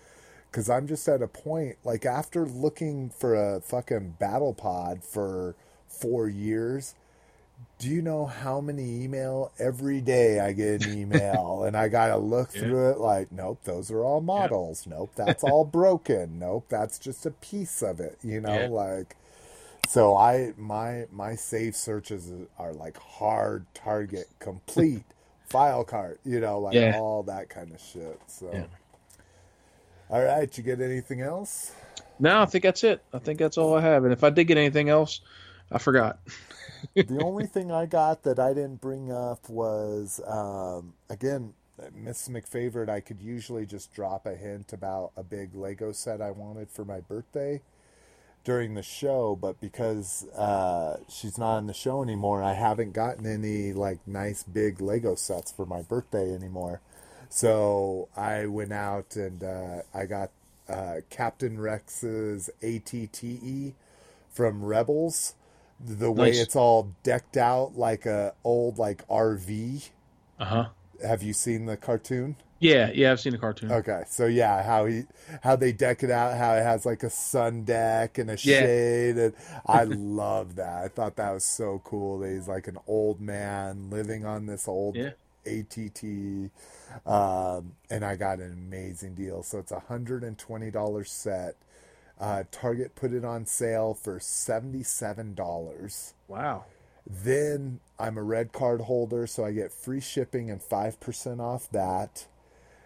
[0.51, 5.55] because i'm just at a point like after looking for a fucking battle pod for
[5.87, 6.95] four years
[7.81, 12.17] do you know how many email every day I get an email and I gotta
[12.17, 14.87] look through it like, nope, those are all models.
[14.87, 16.39] Nope, that's all broken.
[16.39, 18.17] Nope, that's just a piece of it.
[18.23, 18.67] You know, Yeah.
[18.69, 19.17] like
[19.89, 22.31] so I my my safe searches
[22.61, 25.03] are like hard target complete
[25.49, 26.97] file cart, you know, like Yeah.
[26.97, 28.21] all that kind of shit.
[28.29, 28.67] So Yeah.
[30.11, 31.73] All right, you get anything else?
[32.19, 33.03] No, I think that's it.
[33.13, 34.05] I think that's all I have.
[34.05, 35.21] And if I did get anything else,
[35.71, 36.19] I forgot.
[36.95, 41.55] the only thing I got that I didn't bring up was um, again,
[41.95, 42.89] Miss McFavorite.
[42.89, 46.85] I could usually just drop a hint about a big Lego set I wanted for
[46.85, 47.61] my birthday
[48.45, 53.27] during the show, but because uh, she's not on the show anymore, I haven't gotten
[53.27, 56.81] any like nice big Lego sets for my birthday anymore.
[57.31, 60.31] So I went out and uh, I got
[60.69, 63.75] uh, Captain Rex's ATTE
[64.31, 65.35] from Rebels.
[65.81, 66.43] The way Nice.
[66.43, 69.91] it's all decked out like a old like RV.
[70.41, 70.67] Uh huh.
[71.05, 72.37] Have you seen the cartoon?
[72.61, 73.71] Yeah, yeah, I've seen the cartoon.
[73.71, 75.05] Okay, so yeah, how he
[75.45, 78.61] how they deck it out, how it has like a sun deck and a Yeah.
[78.63, 79.33] shade, and
[79.67, 80.83] I love that.
[80.85, 82.19] I thought that was so cool.
[82.19, 85.11] That he's like an old man living on this old Yeah.
[85.47, 86.51] ATT,
[87.07, 89.43] um, and I got an amazing deal.
[89.43, 91.57] So it's a hundred and twenty dollars set.
[92.21, 96.15] Uh, Target put it on sale for seventy seven dollars.
[96.27, 96.65] Wow.
[97.07, 101.71] Then I'm a red card holder, so I get free shipping and five percent off
[101.71, 102.27] that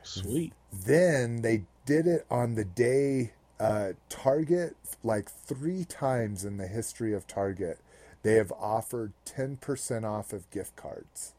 [0.02, 0.52] Sweet.
[0.72, 7.12] then they did it on the day uh, Target, like three times in the history
[7.14, 7.78] of Target,
[8.24, 11.34] they have offered 10% off of gift cards.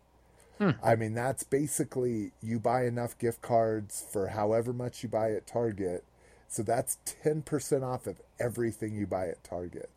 [0.83, 5.47] I mean, that's basically you buy enough gift cards for however much you buy at
[5.47, 6.03] Target.
[6.47, 9.89] So that's 10% off of everything you buy at Target.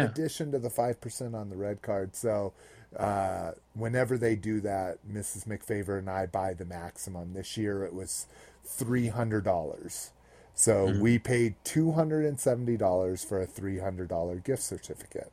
[0.00, 2.16] In addition to the 5% on the red card.
[2.16, 2.52] So
[2.96, 5.46] uh, whenever they do that, Mrs.
[5.46, 7.34] McFavor and I buy the maximum.
[7.34, 8.26] This year it was
[8.66, 10.10] $300.
[10.54, 15.30] So we paid $270 for a $300 gift certificate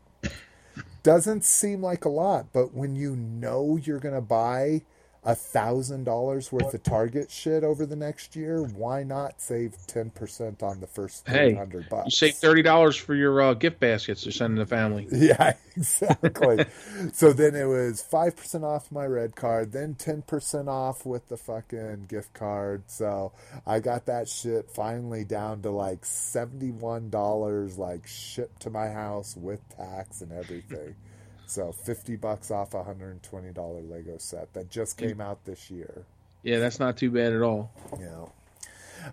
[1.05, 4.81] doesn't seem like a lot, but when you know you're going to buy
[5.25, 10.11] a thousand dollars worth of Target shit over the next year, why not save ten
[10.11, 12.05] percent on the first Hey, three hundred bucks?
[12.05, 15.07] You save thirty dollars for your uh, gift baskets you're sending the family.
[15.25, 16.65] Yeah, exactly.
[17.13, 21.27] so then it was five percent off my red card, then ten percent off with
[21.29, 22.83] the fucking gift card.
[22.87, 23.31] So
[23.65, 28.89] I got that shit finally down to like seventy one dollars, like shipped to my
[28.89, 30.95] house with tax and everything.
[31.47, 35.43] So fifty bucks off a hundred and twenty dollar Lego set that just came out
[35.45, 36.03] this year.
[36.43, 37.71] Yeah, that's not too bad at all.
[37.99, 38.31] Know.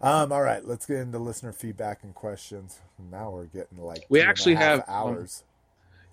[0.00, 2.78] Um, all right, let's get into listener feedback and questions.
[3.10, 5.44] Now we're getting like We two and a actually have, um, hours.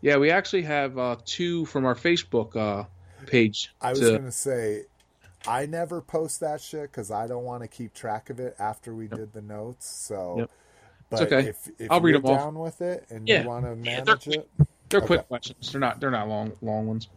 [0.02, 2.86] Yeah, we actually have uh, two from our Facebook uh,
[3.26, 3.72] page.
[3.82, 4.84] I was to- gonna say,
[5.48, 8.94] I never post that shit because I don't want to keep track of it after
[8.94, 9.88] we did the notes.
[9.88, 10.52] So, Yep.
[11.10, 11.50] but okay.
[11.50, 12.38] if, if I'll read you're them off.
[12.40, 13.44] down with it and Yeah.
[13.44, 14.50] you want to manage they're- it,
[14.90, 15.28] They're quick Okay.
[15.28, 15.72] questions.
[15.72, 16.00] They're not.
[16.00, 17.08] They're not long long ones.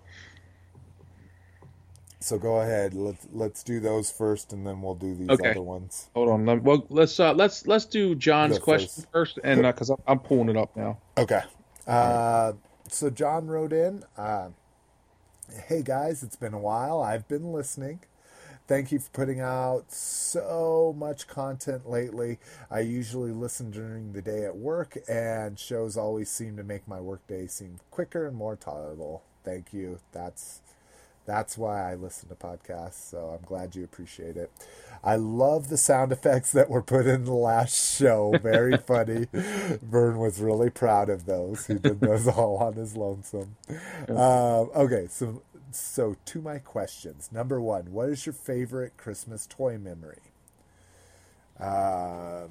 [2.20, 2.94] so go ahead.
[2.94, 5.50] Let's let's do those first, and then we'll do these Okay.
[5.50, 6.08] other ones.
[6.14, 6.46] Hold on.
[6.46, 10.18] Let, well, let's uh, let's let's do John's Go question first, and because I'm, I'm
[10.20, 10.98] pulling it up now.
[11.18, 11.40] Okay.
[11.86, 12.52] Uh,
[12.88, 14.50] so John wrote in, uh,
[15.66, 17.00] "Hey guys, it's been a while.
[17.00, 18.00] I've been listening.
[18.68, 22.38] Thank you for putting out so much content lately.
[22.70, 27.00] I usually listen during the day at work, and shows always seem to make my
[27.00, 29.24] workday seem quicker and more tolerable.
[29.44, 29.98] Thank you.
[30.12, 30.60] That's
[31.26, 34.50] that's why I listen to podcasts, so I'm glad you appreciate it.
[35.04, 38.34] I love the sound effects that were put in the last show.
[38.42, 39.26] Very funny.
[39.32, 41.66] Vern was really proud of those.
[41.66, 43.56] He did those all on his lonesome.
[44.08, 45.42] Um, okay, so
[45.74, 47.30] so to my questions.
[47.32, 50.20] Number one, what is your favorite Christmas toy memory?
[51.60, 52.48] Um,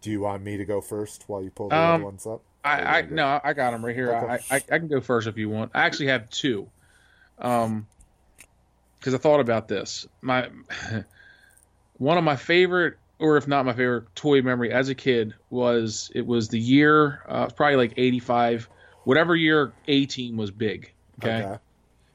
[0.00, 2.42] do you want me to go first while you pull the Um, other ones up?
[2.64, 4.12] I, I no, I got them right here.
[4.12, 4.44] Okay.
[4.50, 5.70] I, I I can go first if you want.
[5.74, 6.68] I actually have two.
[7.38, 7.86] Um,
[8.98, 10.06] because I thought about this.
[10.20, 10.48] My
[11.98, 16.10] one of my favorite, or if not my favorite, toy memory as a kid was
[16.14, 18.68] it was the year, uh, probably like '85,
[19.04, 20.92] whatever year A Team was big.
[21.22, 21.58] Okay.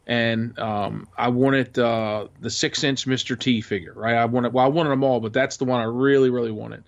[0.07, 3.39] And um, I wanted uh, the six inch Mr.
[3.39, 4.15] T figure, right?
[4.15, 6.83] I wanted, well, I wanted them all, but that's the one I really, really wanted.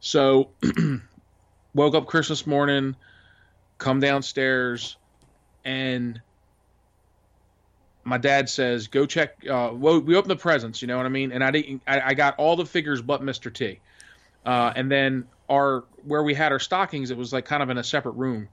[0.00, 0.50] So,
[1.74, 2.96] woke up Christmas morning,
[3.78, 4.96] come downstairs,
[5.64, 6.20] and
[8.04, 11.10] my dad says, "Go check." Uh, well, we opened the presents, you know what I
[11.10, 11.32] mean?
[11.32, 11.82] And I didn't.
[11.86, 13.52] I, I got all the figures but Mr.
[13.52, 13.80] T.
[14.44, 17.78] Uh, and then our where we had our stockings, it was like kind of in
[17.78, 18.48] a separate room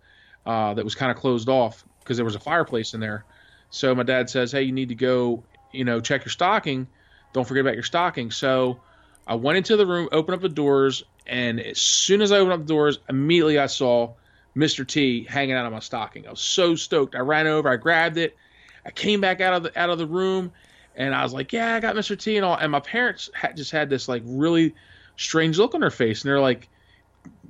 [0.46, 3.26] uh, that was kind of closed off because there was a fireplace in there.
[3.70, 6.88] So my dad says, "Hey, you need to go, you know, check your stocking.
[7.34, 8.80] Don't forget about your stocking." So
[9.28, 12.54] I went into the room, opened up the doors, and as soon as I opened
[12.54, 14.14] up the doors, immediately I saw
[14.56, 14.86] Mr.
[14.86, 16.28] T hanging out of my stocking.
[16.28, 17.16] I was so stoked.
[17.16, 18.36] I ran over, I grabbed it,
[18.86, 20.52] I came back out of the out of the room,
[20.96, 22.18] and I was like, "Yeah, I got Mr.
[22.18, 24.74] T and all." And my parents had just had this like really
[25.16, 26.70] strange look on their face, and they're like,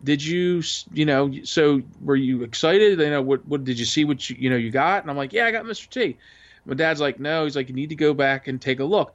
[0.04, 0.64] "Did you,
[0.94, 3.00] you know, so were you excited?
[3.00, 4.06] You know, what what did you see?
[4.06, 5.90] What you you know you got?" And I'm like, "Yeah, I got Mr.
[5.90, 6.18] T."
[6.66, 9.14] My dad's like, "No." He's like, "You need to go back and take a look."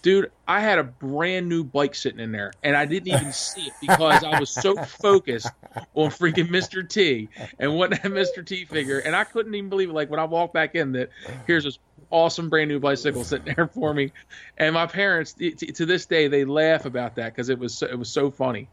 [0.00, 3.62] Dude, I had a brand new bike sitting in there, and I didn't even see
[3.62, 5.50] it because I was so focused
[5.94, 6.88] on freaking Mr.
[6.88, 7.28] T
[7.58, 8.46] and what that Mr.
[8.46, 9.94] T figure, and I couldn't even believe it.
[9.94, 11.10] Like when I walked back in, that
[11.46, 11.80] here's this
[12.10, 14.12] awesome brand new bicycle sitting there for me,
[14.56, 17.98] and my parents to this day they laugh about that because it was so, it
[17.98, 18.68] was so funny.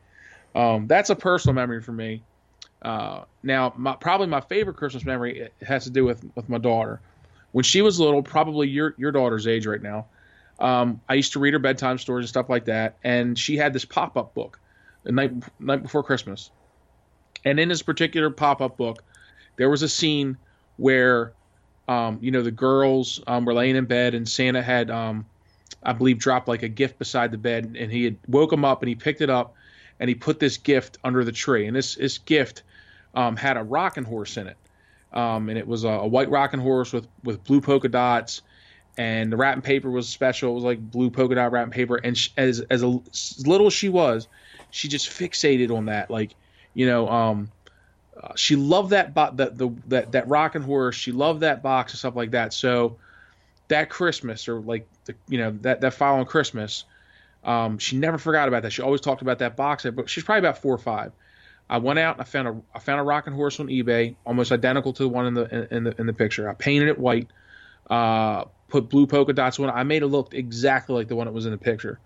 [0.55, 2.23] Um, that's a personal memory for me.
[2.81, 7.01] Uh, now, my, probably my favorite Christmas memory has to do with with my daughter.
[7.51, 10.07] When she was little, probably your your daughter's age right now.
[10.57, 13.73] Um, I used to read her bedtime stories and stuff like that, and she had
[13.73, 14.59] this pop up book
[15.03, 16.51] the night night before Christmas.
[17.43, 19.03] And in this particular pop up book,
[19.57, 20.37] there was a scene
[20.77, 21.33] where,
[21.87, 25.25] um, you know, the girls um, were laying in bed, and Santa had, um,
[25.83, 28.81] I believe, dropped like a gift beside the bed, and he had woke them up,
[28.81, 29.53] and he picked it up,
[29.99, 32.63] and he put this gift under the tree, and this this gift
[33.13, 34.57] um, had a rocking horse in it,
[35.13, 38.41] um, and it was a, a white rocking horse with with blue polka dots
[38.97, 40.51] and the wrapping paper was special.
[40.51, 43.67] It was like blue polka dot wrapping paper, and she, as as, a, as little
[43.67, 44.27] as she was,
[44.71, 46.09] she just fixated on that.
[46.09, 46.35] Like,
[46.73, 47.51] you know, um,
[48.21, 50.95] uh, she loved that bo- that the that that rocking horse.
[50.95, 52.53] She loved that box and stuff like that.
[52.53, 52.97] So
[53.67, 56.85] that Christmas or like the you know that that following Christmas,
[57.45, 58.73] um, she never forgot about that.
[58.73, 59.85] She always talked about that box.
[59.93, 61.13] But she's probably about four or five.
[61.69, 64.51] I went out and I found a I found a rocking horse on eBay, almost
[64.51, 66.49] identical to the one in the in the in the picture.
[66.49, 67.27] I painted it white,
[67.89, 69.71] uh, put blue polka dots on it.
[69.71, 71.99] I made it look exactly like the one that was in the picture.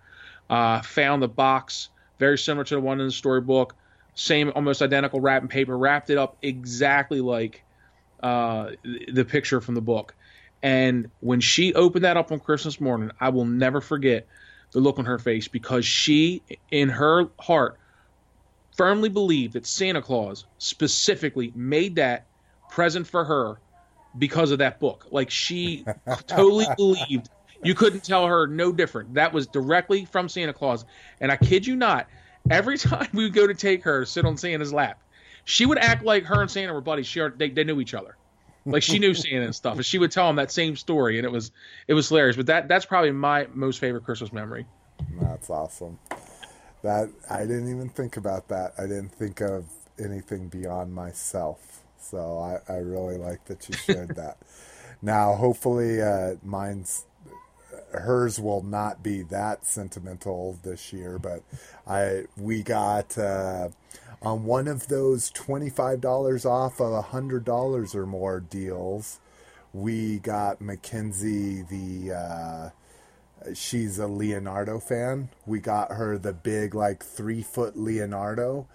[0.48, 1.88] Uh, found the box
[2.18, 3.74] very similar to the one in the storybook,
[4.14, 5.76] same almost identical wrapping paper.
[5.76, 7.62] Wrapped it up exactly like
[8.22, 8.70] uh,
[9.12, 10.14] the picture from the book.
[10.62, 14.26] And when she opened that up on Christmas morning, I will never forget
[14.72, 17.78] the look on her face because she, in her heart,
[18.76, 22.26] firmly believed that Santa Claus specifically made that
[22.70, 23.58] present for her
[24.18, 25.06] because of that book.
[25.10, 25.84] Like she
[26.26, 27.28] totally believed
[27.62, 29.14] you couldn't tell her no different.
[29.14, 30.84] That was directly from Santa Claus.
[31.20, 32.08] And I kid you not,
[32.50, 35.00] every time we would go to take her to sit on Santa's lap,
[35.44, 37.06] she would act like her and Santa were buddies.
[37.06, 38.16] She they, they knew each other.
[38.70, 41.24] Like she knew Santa and stuff, and she would tell him that same story, and
[41.24, 41.52] it was
[41.88, 42.36] it was hilarious.
[42.36, 44.66] But that that's probably my most favorite Christmas memory.
[45.20, 45.98] That's awesome.
[46.82, 48.72] That I didn't even think about that.
[48.78, 49.66] I didn't think of
[49.98, 51.82] anything beyond myself.
[51.98, 54.38] So I, I really like that you shared that.
[55.02, 57.06] Now, hopefully, uh, mine's
[57.92, 61.42] hers will not be that sentimental this year, but
[61.86, 63.70] I we got uh,
[64.22, 69.20] on one of those twenty five dollars off of a hundred dollars or more deals.
[69.72, 72.12] We got Mackenzie the.
[72.14, 72.70] Uh,
[73.54, 75.30] she's a Leonardo fan.
[75.46, 78.66] We got her the big like three foot Leonardo,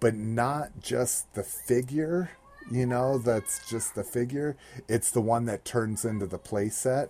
[0.00, 2.30] but not just the figure.
[2.70, 4.56] You know, that's just the figure.
[4.88, 7.08] It's the one that turns into the playset.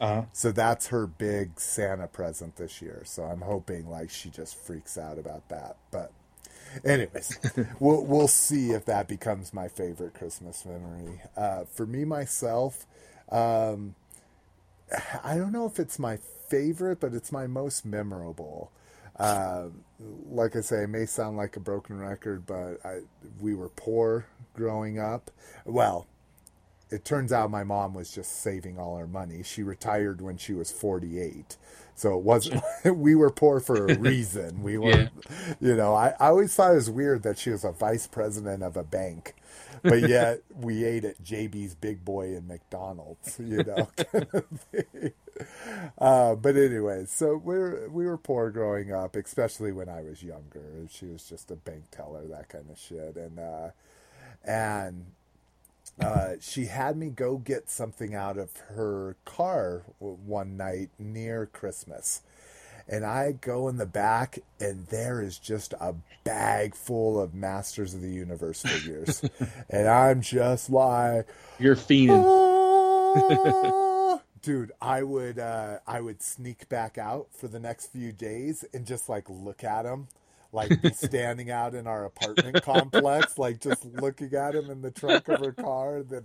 [0.00, 0.24] Uh-huh.
[0.32, 3.02] So that's her big Santa present this year.
[3.04, 5.76] So I'm hoping like she just freaks out about that.
[5.90, 6.10] But
[6.84, 7.38] anyways,
[7.80, 11.20] we'll we'll see if that becomes my favorite Christmas memory.
[11.36, 12.86] Uh, for me myself,
[13.30, 13.94] um,
[15.24, 18.70] I don't know if it's my favorite, but it's my most memorable.
[19.18, 19.68] Uh,
[20.30, 23.00] like I say, it may sound like a broken record, but I,
[23.40, 25.30] we were poor growing up.
[25.64, 26.06] Well,
[26.90, 29.42] it turns out my mom was just saving all her money.
[29.42, 31.56] She retired when she was 48.
[31.94, 34.62] So it wasn't, we were poor for a reason.
[34.62, 34.90] We were,
[35.30, 35.54] Yeah.
[35.60, 38.62] you know, I, I always thought it was weird that she was a vice president
[38.62, 39.34] of a bank,
[39.86, 43.88] but yet we ate at JB's Big Boy and McDonald's, you know.
[44.12, 45.12] kind of thing.
[45.98, 50.22] uh, but anyway, so we were, we were poor growing up, especially when I was
[50.22, 50.86] younger.
[50.90, 53.16] She was just a bank teller, that kind of shit.
[53.16, 53.70] And, uh,
[54.44, 55.06] and
[56.00, 62.22] uh, she had me go get something out of her car one night near Christmas.
[62.88, 67.94] And I go in the back, and there is just a bag full of Masters
[67.94, 69.24] of the Universe figures.
[69.70, 71.26] and I'm just like,
[71.58, 72.22] You're fiending.
[72.24, 78.64] "Ah." dude, I would uh, I would sneak back out for the next few days
[78.72, 80.06] and just like look at them,
[80.56, 84.90] like be standing out in our apartment complex, like just looking at him in the
[84.90, 85.98] trunk of her car.
[85.98, 86.24] And then,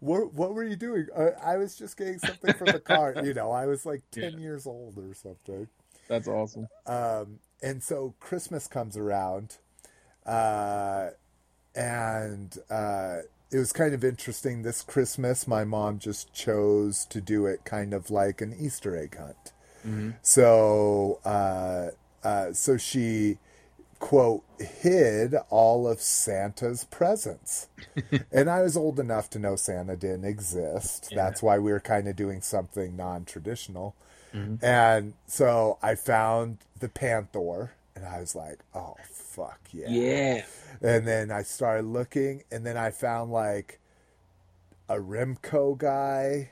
[0.00, 1.08] what what were you doing?
[1.16, 3.14] Uh, I was just getting something from the car.
[3.24, 5.66] You know, I was like ten years old or something.
[6.08, 6.68] That's awesome.
[6.86, 9.56] Um, and so Christmas comes around,
[10.26, 11.10] uh,
[11.74, 13.18] and uh,
[13.50, 14.62] it was kind of interesting.
[14.62, 19.16] This Christmas, my mom just chose to do it kind of like an Easter egg
[19.16, 19.52] hunt.
[20.22, 21.88] So, uh,
[22.22, 23.38] uh, so she
[24.02, 27.68] quote hid all of Santa's presents,
[28.32, 31.12] and I was old enough to know Santa didn't exist.
[31.14, 33.94] That's why we were kind of doing something non-traditional.
[34.60, 40.44] And so I found the Panthor, and I was like, "Oh fuck yeah!" Yeah.
[40.80, 43.78] And then I started looking, and then I found like
[44.88, 46.50] a Remco guy,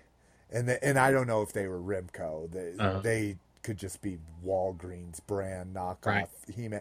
[0.52, 2.50] and the, and I don't know if they were Remco.
[2.52, 3.00] They Uh-huh.
[3.00, 6.28] they could just be Walgreens brand knockoff Right.
[6.54, 6.80] He-Man.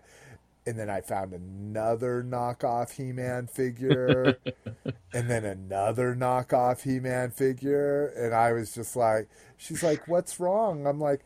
[0.70, 4.38] And then I found another knockoff He-Man figure,
[5.14, 10.86] and then another knockoff He-Man figure, and I was just like, "She's like, what's wrong?"
[10.86, 11.22] I'm like,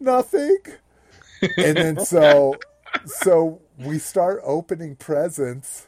[0.00, 0.58] "Nothing."
[1.42, 2.54] and then so
[3.04, 5.86] so we start opening presents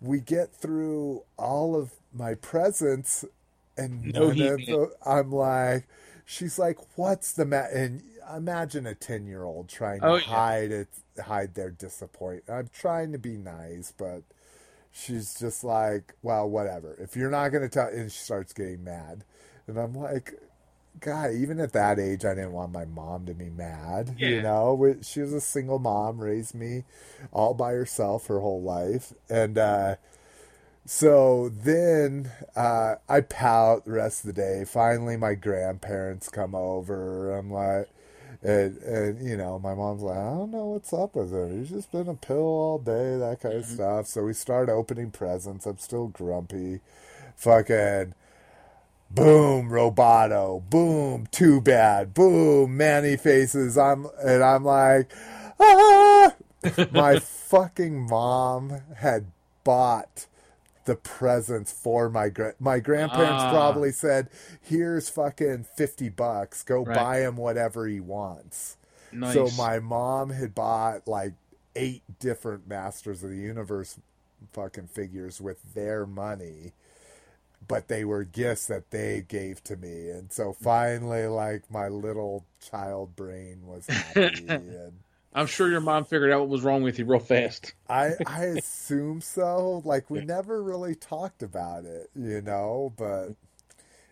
[0.00, 3.24] we get through all of my presents
[3.76, 4.64] and No none He-Man.
[4.66, 5.86] the, i'm like
[6.24, 7.66] she's like what's the ma-?
[7.72, 8.02] and
[8.36, 10.22] imagine a 10 year old trying to Oh, yeah.
[10.22, 10.88] hide it
[11.24, 14.22] hide their disappointment i'm trying to be nice but
[14.92, 18.84] she's just like well whatever if you're not going to tell and she starts getting
[18.84, 19.24] mad
[19.66, 20.34] and i'm like
[21.00, 24.16] God, even at that age, I didn't want my mom to be mad.
[24.18, 26.82] You know, she was a single mom, raised me
[27.30, 29.94] all by herself her whole life, and uh,
[30.84, 34.64] so then uh, I pout the rest of the day.
[34.66, 37.32] Finally, my grandparents come over.
[37.36, 37.88] I'm like,
[38.42, 41.58] and, and you know, my mom's like, I don't know what's up with him.
[41.58, 44.06] He's just been a pill all day, that kind of stuff.
[44.06, 45.66] So we start opening presents.
[45.66, 46.80] I'm still grumpy.
[47.36, 48.14] Fucking
[49.10, 50.62] boom, Roboto.
[50.68, 52.14] Boom, Two Bad.
[52.14, 53.76] Boom, Man-E-Faces.
[53.76, 55.10] I'm and I'm like,
[55.60, 56.34] ah.
[56.92, 59.26] my fucking mom had
[59.64, 60.26] bought
[60.88, 63.50] the presents for my gra- my grandparents Ah.
[63.52, 64.28] probably said,
[64.60, 66.62] "Here's fucking fifty bucks.
[66.64, 66.96] Go Right.
[66.96, 68.76] buy him whatever he wants."
[69.12, 69.34] Nice.
[69.34, 71.34] So my mom had bought like
[71.76, 73.98] eight different Masters of the Universe
[74.52, 76.72] fucking figures with their money,
[77.66, 82.44] but they were gifts that they gave to me, and so finally, like my little
[82.60, 84.46] child brain was happy.
[84.48, 84.94] and
[85.38, 87.74] I'm sure your mom figured out what was wrong with you real fast.
[87.88, 89.82] I I assume so.
[89.84, 93.30] Like we never really talked about it, you know, but.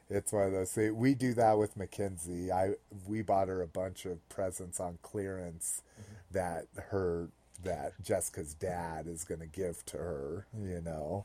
[0.09, 0.93] It's one of those things.
[0.93, 2.53] We do that with Mackenzie.
[2.53, 2.75] I
[3.09, 5.83] we bought her a bunch of presents on clearance
[6.31, 7.31] that her
[7.65, 10.47] that Jessica's dad is going to give to her.
[10.57, 11.25] You know,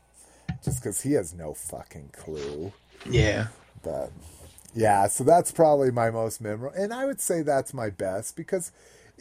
[0.64, 2.72] just because he has no fucking clue.
[3.08, 3.46] Yeah.
[3.84, 4.10] But
[4.74, 8.72] yeah, so that's probably my most memorable, and I would say that's my best because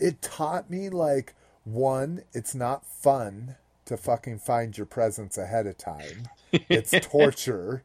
[0.01, 1.33] it taught me like
[1.63, 3.55] one, it's not fun
[3.85, 6.27] to fucking find your presents ahead of time.
[6.51, 7.83] It's torture.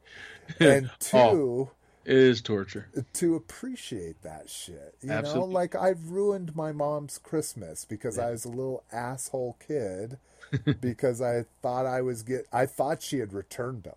[0.60, 1.70] And oh, two, Oh.
[2.04, 2.86] It is torture.
[3.14, 4.94] to appreciate that shit.
[5.02, 5.40] You Absolutely.
[5.48, 10.18] know, like I've ruined my mom's Christmas because I was a little asshole kid
[10.80, 13.96] because I thought I was get I thought she had returned them.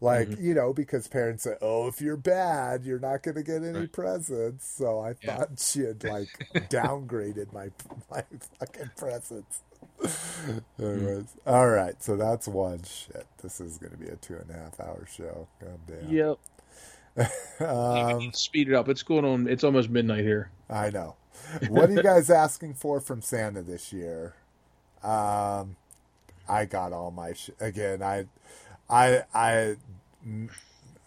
[0.00, 0.44] Like, Mm-hmm.
[0.44, 3.80] you know, because parents say, "Oh, if you're bad, you're not going to get any
[3.80, 3.92] Right.
[3.92, 5.36] presents." So I Yeah.
[5.36, 6.28] thought she had like
[6.70, 7.70] downgraded my
[8.10, 8.22] my
[8.60, 9.62] fucking presents.
[10.78, 12.00] Anyways, all right.
[12.02, 13.26] So that's one shit.
[13.42, 15.48] This is going to be a two and a half hour show.
[15.60, 16.08] God damn.
[16.12, 16.38] Yep.
[17.60, 18.88] Um, Speed it up.
[18.88, 19.48] It's going on.
[19.48, 20.50] It's almost midnight here.
[20.70, 21.16] I know.
[21.68, 24.34] What are you guys asking for from Santa this year?
[25.02, 25.74] Um,
[26.48, 28.02] I got all my sh- again.
[28.04, 28.26] I,
[28.88, 29.76] I, I.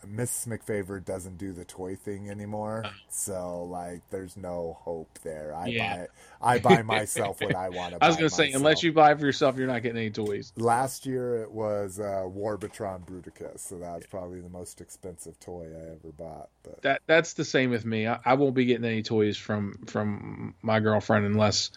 [0.08, 5.54] Miss McFavor doesn't do the toy thing anymore, so like, there's no hope there.
[5.56, 6.08] I Yeah.
[6.42, 8.04] buy, I buy myself what I want to.
[8.04, 10.54] I was going to say, unless you buy for yourself, you're not getting any toys.
[10.58, 15.68] Last year it was uh, Warbotron Bruticus, so that was probably the most expensive toy
[15.72, 16.50] I ever bought.
[16.64, 18.08] But That that's the same with me.
[18.08, 21.70] I, I won't be getting any toys from from my girlfriend unless,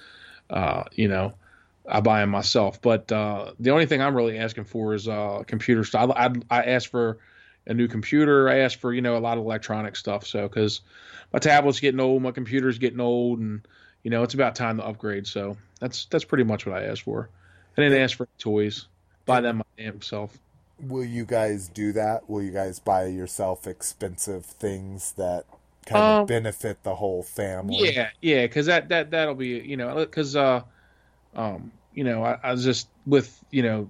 [0.48, 1.34] uh, you know,
[1.88, 2.80] I buy them myself.
[2.80, 6.10] But uh, the only thing I'm really asking for is uh, computer stuff.
[6.14, 7.18] I, I I asked for
[7.66, 8.48] a new computer.
[8.48, 10.26] I asked for you know a lot of electronic stuff.
[10.26, 10.80] So because
[11.32, 13.66] my tablet's getting old, my computer's getting old, and
[14.02, 15.26] you know it's about time to upgrade.
[15.26, 17.28] So that's that's pretty much what I asked for.
[17.76, 18.86] I didn't ask for toys.
[19.26, 20.38] Buy them my damn self.
[20.80, 22.28] Will you guys do that?
[22.28, 25.44] Will you guys buy yourself expensive things that
[25.86, 27.94] kind of Um, benefit the whole family?
[27.94, 30.62] Yeah, yeah, because that that that'll be you know because uh,
[31.36, 33.88] um, you know I, I was just with you know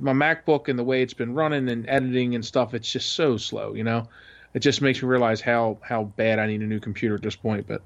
[0.00, 2.74] my MacBook and the way it's been running and editing and stuff.
[2.74, 3.72] It's just so slow.
[3.74, 4.08] You know,
[4.54, 7.36] it just makes me realize how how bad I need a new computer at this
[7.36, 7.66] point.
[7.66, 7.82] But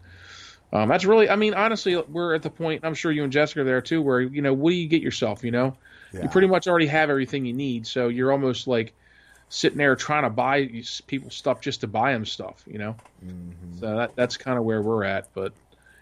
[0.73, 2.85] um, that's really, I mean, honestly, we're at the point.
[2.85, 5.03] I'm sure you and Jessica are there too, where you know, what do you get
[5.03, 5.45] yourself?
[5.45, 5.77] You know,
[6.13, 6.23] Yeah.
[6.23, 8.95] you pretty much already have everything you need, so you're almost like
[9.49, 10.71] sitting there trying to buy
[11.07, 12.65] people stuff just to buy them stuff.
[12.67, 12.97] You know.
[13.25, 13.79] Mhm.
[13.81, 15.29] So that that's kind of where we're at.
[15.35, 15.53] But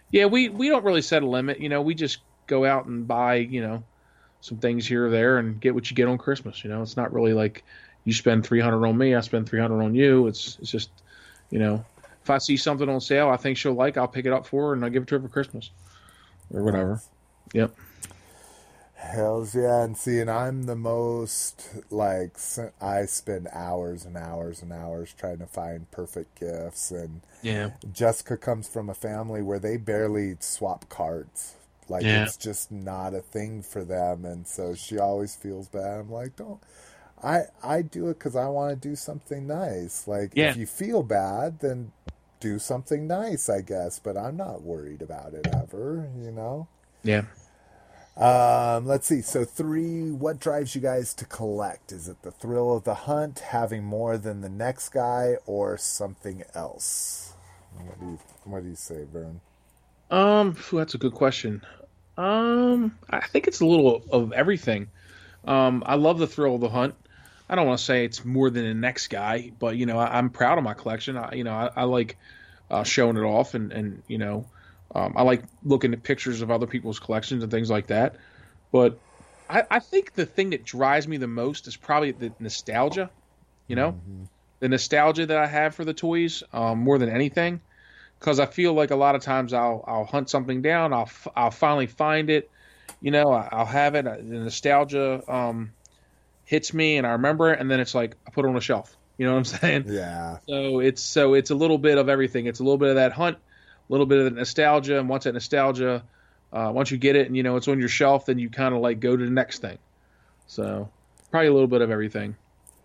[0.09, 1.59] yeah, we we don't really set a limit.
[1.59, 2.19] You know, we just
[2.51, 3.83] go out and buy you know
[4.41, 6.63] some things here or there and get what you get on Christmas.
[6.63, 7.63] You know, it's not really like
[8.05, 10.27] you spend three hundred on me, I spend three hundred on you.
[10.27, 10.89] It's it's just
[11.49, 11.85] you know
[12.23, 14.67] if I see something on sale I think she'll like, I'll pick it up for
[14.69, 15.71] her and I'll give it to her for Christmas
[16.53, 17.01] or whatever.
[17.53, 17.73] Yep.
[18.95, 22.37] Hells yeah, and see, and I'm the most like
[22.79, 27.71] I spend hours and hours and hours trying to find perfect gifts, and Yeah.
[27.91, 31.55] Jessica comes from a family where they barely swap cards.
[31.91, 32.23] Like Yeah.
[32.23, 35.99] it's just not a thing for them, and so she always feels bad.
[35.99, 36.59] I'm like, don't.
[37.23, 40.07] I I do it because I want to do something nice.
[40.07, 40.49] Like Yeah.
[40.51, 41.91] if you feel bad, then
[42.39, 43.99] do something nice, I guess.
[43.99, 46.09] But I'm not worried about it ever.
[46.19, 46.67] You know.
[47.03, 47.23] Yeah.
[48.17, 49.21] Um, let's see.
[49.21, 51.91] So three, what drives you guys to collect?
[51.91, 56.43] Is it the thrill of the hunt, having more than the next guy, or something
[56.53, 57.33] else?
[57.77, 59.39] What do you What do you say, Vern?
[60.09, 61.61] Um, that's a good question.
[62.17, 64.89] Um, I think it's a little of everything.
[65.45, 66.95] Um, I love the thrill of the hunt.
[67.49, 70.17] I don't want to say it's more than the next guy, but you know, I,
[70.17, 71.17] I'm proud of my collection.
[71.17, 72.17] I, you know, I, I like
[72.69, 74.49] uh, showing it off, and and you know,
[74.95, 78.17] um, I like looking at pictures of other people's collections and things like that.
[78.71, 79.01] But
[79.49, 83.11] I, I think the thing that drives me the most is probably the nostalgia.
[83.67, 84.23] You know, Mm-hmm.
[84.59, 87.61] the nostalgia that I have for the toys um, more than anything,
[88.21, 91.51] because I feel like a lot of times I'll I'll hunt something down, I'll I'll
[91.51, 92.49] finally find it,
[93.01, 94.05] you know, I- I'll have it.
[94.05, 95.71] The nostalgia um,
[96.45, 98.61] hits me, and I remember it, and then it's like I put it on a
[98.61, 98.95] shelf.
[99.17, 99.85] You know what I'm saying?
[99.87, 100.37] Yeah.
[100.47, 102.45] So it's so it's a little bit of everything.
[102.45, 105.23] It's a little bit of that hunt, a little bit of the nostalgia, and once
[105.23, 106.03] that nostalgia,
[106.53, 108.75] uh, once you get it and you know it's on your shelf, then you kind
[108.75, 109.79] of like go to the next thing.
[110.45, 110.89] So
[111.31, 112.35] probably a little bit of everything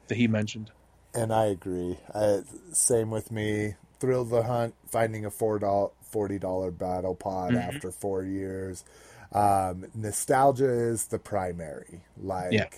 [0.08, 0.70] that he mentioned.
[1.14, 1.98] And I agree.
[2.14, 2.42] I,
[2.72, 3.74] same with me.
[4.00, 7.76] Thrilled the hunt, finding a four dollar forty dollar battle pod Mm-hmm.
[7.76, 8.84] after four years.
[9.32, 12.02] Um, nostalgia is the primary.
[12.22, 12.68] Like, Yeah.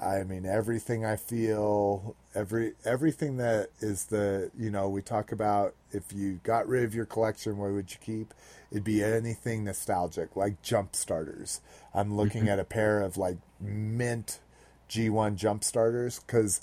[0.00, 5.74] I mean, everything I feel, every everything that is the you know we talk about.
[5.92, 8.34] If you got rid of your collection, what would you keep?
[8.72, 11.60] It'd be anything nostalgic, like jump starters.
[11.94, 14.40] I'm looking at a pair of like mint
[14.90, 16.60] G1 jump starters because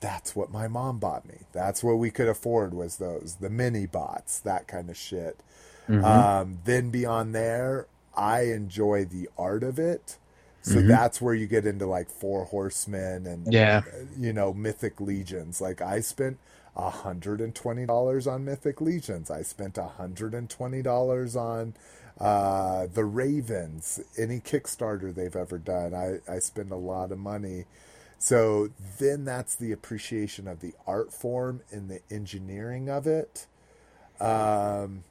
[0.00, 1.38] that's what my mom bought me.
[1.52, 5.40] That's what we could afford was those the mini bots, that kind of shit.
[5.88, 7.86] Um, then beyond there,
[8.16, 10.16] I enjoy the art of it.
[10.62, 13.82] So that's where you get into like Four Horsemen and Yeah.
[14.18, 15.60] you know Mythic Legions.
[15.60, 16.38] Like I spent
[16.76, 19.30] hundred and twenty dollars on Mythic Legions.
[19.30, 21.74] I spent hundred and twenty dollars on
[22.20, 24.00] uh, the Ravens.
[24.18, 27.64] Any Kickstarter they've ever done, I I spend a lot of money.
[28.18, 33.46] So then that's the appreciation of the art form and the engineering of it.
[34.20, 35.04] Um,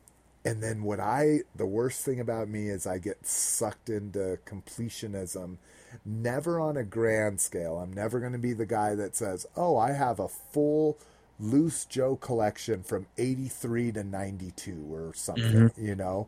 [0.44, 5.58] and then what I, the worst thing about me is I get sucked into completionism,
[6.06, 7.78] never on a grand scale.
[7.78, 10.98] I'm never going to be the guy that says, oh, I have a full
[11.40, 16.28] loose Joe collection from 83 to 92 or something, you know?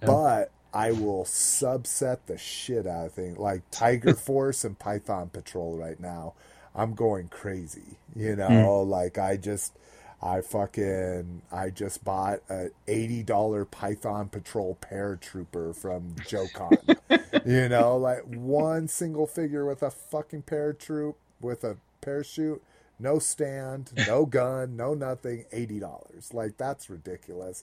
[0.00, 5.76] But I will subset the shit out of things like Tiger Force and Python Patrol
[5.76, 6.34] right now.
[6.74, 8.38] I'm going crazy, you hmm.
[8.38, 9.72] know, like I just
[10.20, 16.96] I fucking I just bought a eighty dollar Python Patrol paratrooper from JoeCon.
[17.46, 22.62] you know, like one single figure with a fucking paratroop with a parachute,
[22.98, 26.34] no stand, no gun, no nothing, eighty dollars.
[26.34, 27.62] Like that's ridiculous.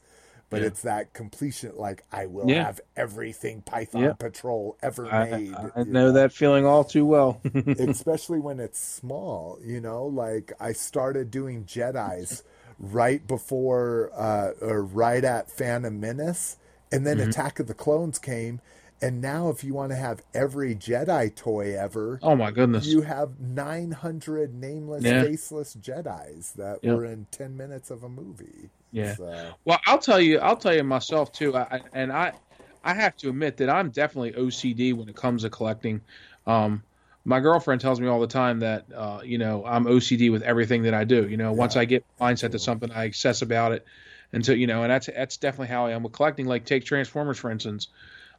[0.50, 0.68] But Yeah.
[0.68, 2.66] it's that completion like I will Yeah.
[2.66, 4.14] have everything Python Yeah.
[4.14, 5.54] Patrol ever I, made.
[5.56, 7.42] I you know that feeling all too well.
[7.80, 12.44] especially when it's small you know like i started doing jedis
[12.80, 16.58] right before uh or right at phantom menace
[16.92, 18.60] and then attack of the clones came
[19.02, 22.86] and now if you want to have every jedi toy ever oh my goodness.
[22.88, 25.24] you have 900 nameless Yeah.
[25.24, 26.96] faceless jedis that Yep.
[26.96, 29.16] were in 10 minutes of a movie Yeah.
[29.16, 31.56] so, Well, I'll tell you, I'll tell you myself too.
[31.56, 32.34] I, and I,
[32.84, 36.02] I have to admit that I'm definitely OCD when it comes to collecting.
[36.48, 36.84] Um,
[37.26, 40.84] my girlfriend tells me all the time that uh, you know I'm OCD with everything
[40.84, 41.28] that I do.
[41.28, 43.86] You know, once I get mindset to something, I obsess about it
[44.32, 46.46] until you know, and that's that's definitely how I am with collecting.
[46.46, 47.88] Like take Transformers for instance.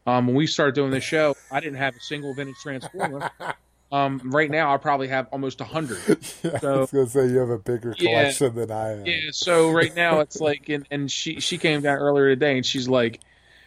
[0.07, 3.28] Um, when we started doing this show, I didn't have a single vintage Transformer.
[3.93, 5.99] Um, right now, I probably have almost a hundred.
[6.43, 8.11] yeah, i So- was gonna say you have a bigger Yeah.
[8.23, 11.83] collection than i am Yeah, so right now it's like, and, and she she came
[11.83, 13.21] down earlier today, and she's like,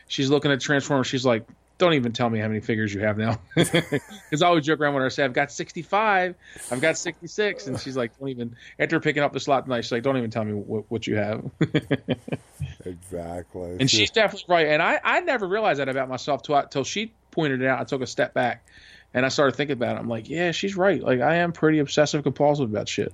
[0.08, 1.08] she's looking at Transformers.
[1.08, 1.46] She's like,
[1.78, 4.96] don't even tell me how many figures you have now, because I always joke around
[4.96, 5.06] with her.
[5.06, 6.36] I say I've got sixty five,
[6.70, 8.58] I've got sixty six, and she's like, don't even.
[8.78, 11.16] After picking up the slot tonight, she's like, don't even tell me what, what you
[11.16, 11.50] have.
[12.86, 14.68] exactly and she's definitely right.
[14.68, 17.80] And I I never realized that about myself till I, till she pointed it out.
[17.80, 18.66] I took a step back,
[19.14, 20.00] and I started thinking about it.
[20.00, 21.02] I'm like, yeah, she's right.
[21.02, 23.14] Like I am pretty obsessive compulsive about shit.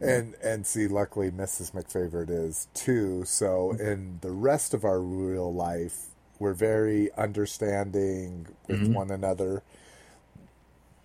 [0.00, 1.72] And and see, luckily, Mrs.
[1.72, 3.24] McFavorite is too.
[3.24, 6.06] So in the rest of our real life,
[6.38, 8.92] we're very understanding with Mm-hmm.
[8.92, 9.62] one another.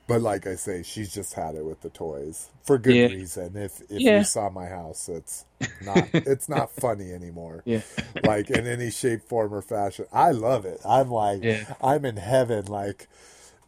[0.07, 3.05] But like I say, she's just had it with the toys for good Yeah.
[3.07, 3.55] reason.
[3.55, 4.17] If if Yeah.
[4.17, 5.45] you saw my house, it's
[5.85, 7.61] not it's not funny anymore.
[7.63, 7.81] Yeah.
[8.21, 10.05] Like in any shape, form, or fashion.
[10.11, 10.81] I love it.
[10.83, 11.43] I'm like.
[11.81, 12.65] I'm in heaven.
[12.65, 13.07] Like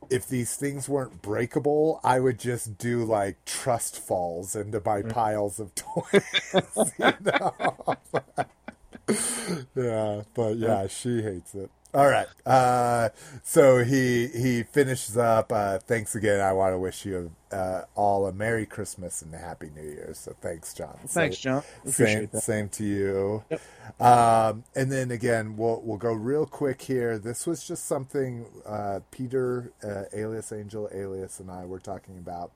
[0.10, 5.12] if these things weren't breakable, I would just do like trust falls into my mm.
[5.12, 6.24] piles of toys.
[9.76, 11.70] yeah, but yeah, she hates it.
[11.94, 12.26] All right.
[12.46, 13.10] Uh,
[13.44, 15.52] so he he finishes up.
[15.52, 16.40] Uh, thanks again.
[16.42, 20.10] I want to wish you uh, all a Merry Christmas and a Happy New Year.
[20.14, 20.98] So thanks, John.
[21.06, 21.92] Thanks, So- John.
[21.92, 23.44] same, same to you.
[24.00, 27.20] Um, and then again, we'll we'll go real quick here.
[27.20, 32.52] This was just something uh, Peter, uh, alias Angel, alias, and I were talking about.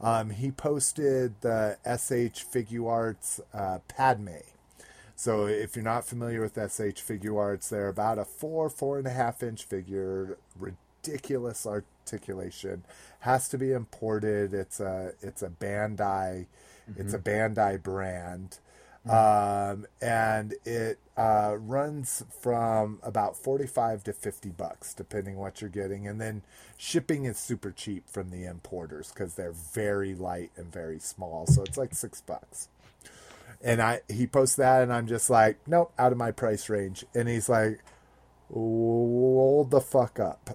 [0.00, 4.28] Um, he posted the SH Figuarts uh, Padme.
[5.20, 9.10] So if you're not familiar with SH Figuarts, they're about a four, four and a
[9.10, 12.84] half inch figure, ridiculous articulation.
[13.18, 14.54] Has to be imported.
[14.54, 16.46] It's a it's a Bandai,
[16.96, 18.60] it's a Bandai brand,
[19.06, 25.68] um, and it uh, runs from about forty five to fifty bucks depending what you're
[25.68, 26.40] getting, and then
[26.78, 31.62] shipping is super cheap from the importers because they're very light and very small, so
[31.62, 32.68] it's like six bucks.
[33.62, 37.04] And I he posts that, and I'm just like, nope, out of my price range.
[37.14, 37.80] And he's like,
[38.52, 40.50] hold the fuck up.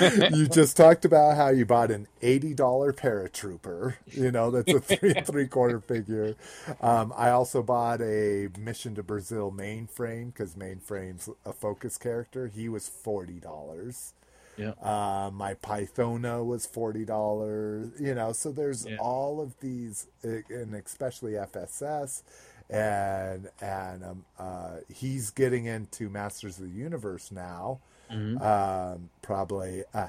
[0.32, 3.94] you just talked about how you bought an eighty dollar paratrooper.
[4.10, 6.34] You know that's a three three quarter figure.
[6.80, 12.48] Um, I also bought a Mission to Brazil mainframe because mainframe's a focus character.
[12.48, 14.14] He was forty dollars.
[14.56, 14.70] Yeah.
[14.82, 17.90] Uh, my Pythona was forty dollars.
[18.00, 18.96] You know, so there's Yeah.
[19.00, 22.22] all of these, and especially FSS,
[22.70, 27.80] and and um, uh, he's getting into Masters of the Universe now.
[28.10, 28.40] Mm-hmm.
[28.42, 30.08] Um, probably uh,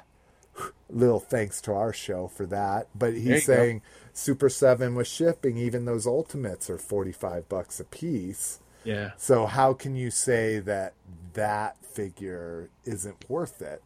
[0.89, 2.87] little thanks to our show for that.
[2.95, 3.39] But he's you go.
[3.39, 3.81] saying
[4.13, 8.59] Super Seven with shipping, even those ultimates are forty five bucks a piece.
[8.83, 9.11] Yeah.
[9.17, 10.93] So how can you say that
[11.33, 13.81] that figure isn't worth it?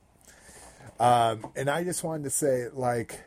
[1.02, 3.22] Um, and I just wanted to say, like,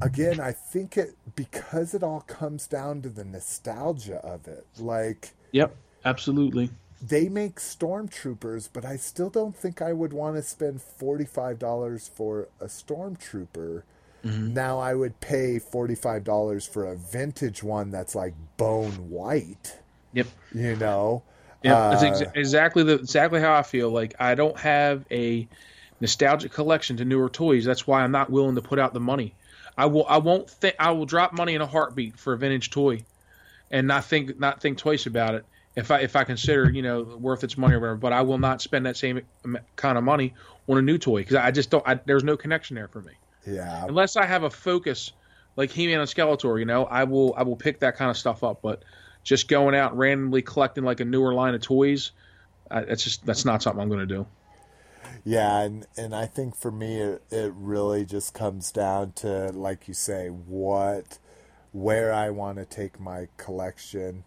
[0.00, 4.66] again, I think it because it all comes down to the nostalgia of it.
[4.78, 5.76] Like, Yep.
[6.04, 6.70] Absolutely.
[7.00, 11.58] they make stormtroopers, but I still don't think I would want to spend forty five
[11.58, 13.82] dollars for a stormtrooper.
[14.24, 19.78] Now I would pay forty five dollars for a vintage one that's like bone white.
[20.12, 20.28] Yep.
[20.54, 21.24] You know.
[21.64, 23.90] Yeah, that's Uh, ex- exactly the exactly how I feel.
[23.90, 25.48] Like I don't have a
[26.02, 27.64] nostalgic collection to newer toys.
[27.64, 29.34] That's why I'm not willing to put out the money.
[29.78, 30.04] I will.
[30.06, 30.74] I won't think.
[30.78, 33.04] I will drop money in a heartbeat for a vintage toy,
[33.70, 35.46] and not think not think twice about it.
[35.74, 38.36] If I if I consider you know worth its money or whatever, but I will
[38.36, 39.22] not spend that same
[39.76, 40.34] kind of money
[40.68, 41.86] on a new toy because I just don't.
[41.88, 43.12] I, there's no connection there for me
[43.46, 43.86] yeah.
[43.86, 45.12] unless I have a focus
[45.56, 46.58] like He-Man and Skeletor.
[46.58, 48.60] You know, I will I will pick that kind of stuff up.
[48.60, 48.82] But
[49.22, 52.10] just going out randomly collecting like a newer line of toys,
[52.70, 54.26] I, that's just that's not something I'm going to do.
[55.24, 59.88] Yeah, and and I think for me it, it really just comes down to like
[59.88, 61.18] you say what
[61.72, 64.24] where I want to take my collection.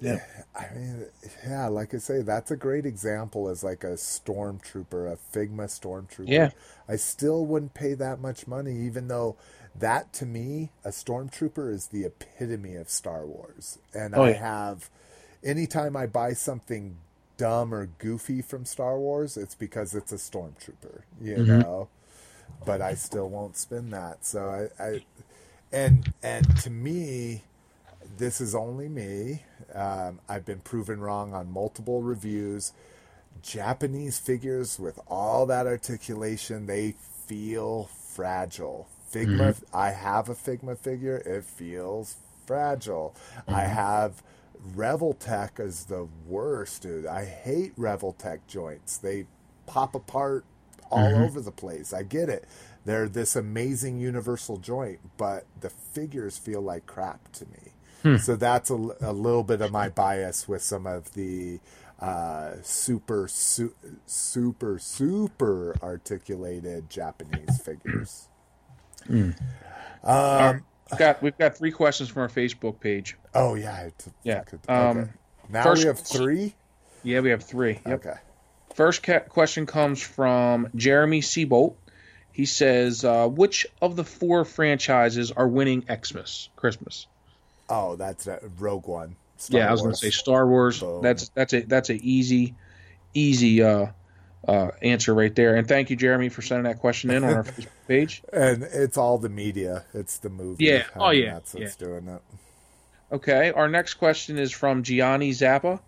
[0.00, 0.18] Yeah.
[0.54, 1.06] I mean,
[1.46, 6.26] yeah, like I say, that's a great example as like a stormtrooper, a Figma stormtrooper.
[6.26, 6.50] Yeah.
[6.88, 9.36] I still wouldn't pay that much money, even though
[9.74, 13.78] that to me, a stormtrooper is the epitome of Star Wars.
[13.94, 14.34] And Oh, I yeah.
[14.34, 14.90] have,
[15.44, 16.96] anytime I buy something
[17.36, 21.60] dumb or goofy from Star Wars, it's because it's a stormtrooper, you Mm-hmm.
[21.60, 21.88] know.
[22.64, 24.24] But I still won't spend that.
[24.24, 25.00] So I, I
[25.72, 27.42] and and to me,
[28.18, 29.42] this is only me.
[29.74, 32.72] Um, I've been proven wrong on multiple reviews.
[33.42, 36.94] Japanese figures with all that articulation, they
[37.26, 38.88] feel fragile.
[39.12, 42.16] Figma, I have a Figma figure, it feels
[42.46, 43.14] fragile.
[43.48, 44.22] I have
[44.74, 47.06] Revoltech is the worst, dude.
[47.06, 48.98] I hate Revoltech joints.
[48.98, 49.26] They
[49.66, 50.44] pop apart
[50.90, 51.92] all over the place.
[51.92, 52.44] I get it.
[52.84, 57.72] They're this amazing universal joint, but the figures feel like crap to me.
[58.18, 61.58] So that's a, a little bit of my bias with some of the
[62.00, 63.74] uh, super, su-
[64.06, 68.28] super, super articulated Japanese figures.
[70.04, 73.16] Um, We've got we've got three questions from our Facebook page.
[73.34, 73.88] oh yeah,
[74.22, 75.10] Yeah, fucking- um, okay.
[75.48, 76.54] Now first- we have three.
[77.02, 77.80] Yeah, we have three.
[77.86, 78.06] Yep.
[78.06, 78.18] Okay.
[78.74, 81.74] First ca- question comes from Jeremy Seabolt.
[82.32, 87.06] He says, uh, "Which of the four franchises are winning Xmas Christmas?"
[87.68, 89.16] Oh, that's a Rogue One.
[89.38, 90.80] Star yeah, I was going to say Star Wars.
[90.80, 91.02] Boom.
[91.02, 92.54] That's that's a that's a easy
[93.14, 93.86] easy uh,
[94.46, 95.56] uh, answer right there.
[95.56, 98.22] And thank you, Jeremy, for sending that question in on our Facebook page.
[98.32, 99.84] and it's all the media.
[99.92, 100.64] It's the movie.
[100.64, 100.84] Yeah.
[100.94, 101.34] Oh, yeah.
[101.34, 102.22] That's what's doing it.
[103.12, 105.80] Okay, our next question is from Gianni Zappa.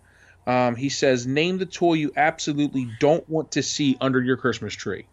[0.47, 4.73] Um, he says, "Name the toy you absolutely don't want to see under your Christmas
[4.73, 5.05] tree."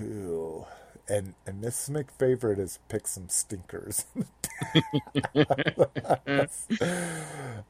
[0.00, 0.66] Ooh.
[1.08, 4.04] And and Miss McFavorite has picked some stinkers.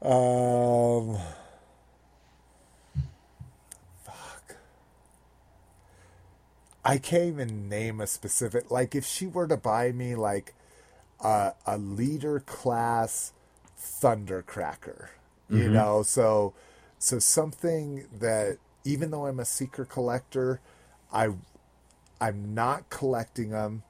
[0.01, 1.17] um,
[6.89, 8.71] I can't even name a specific.
[8.71, 10.55] Like, if she were to buy me like
[11.19, 13.31] a a leader class
[13.79, 15.09] Thundercracker,
[15.51, 15.73] you mm-hmm.
[15.73, 16.55] know, so
[16.97, 20.61] so something that even though I'm a seeker collector,
[21.13, 21.29] I
[22.19, 23.83] I'm not collecting them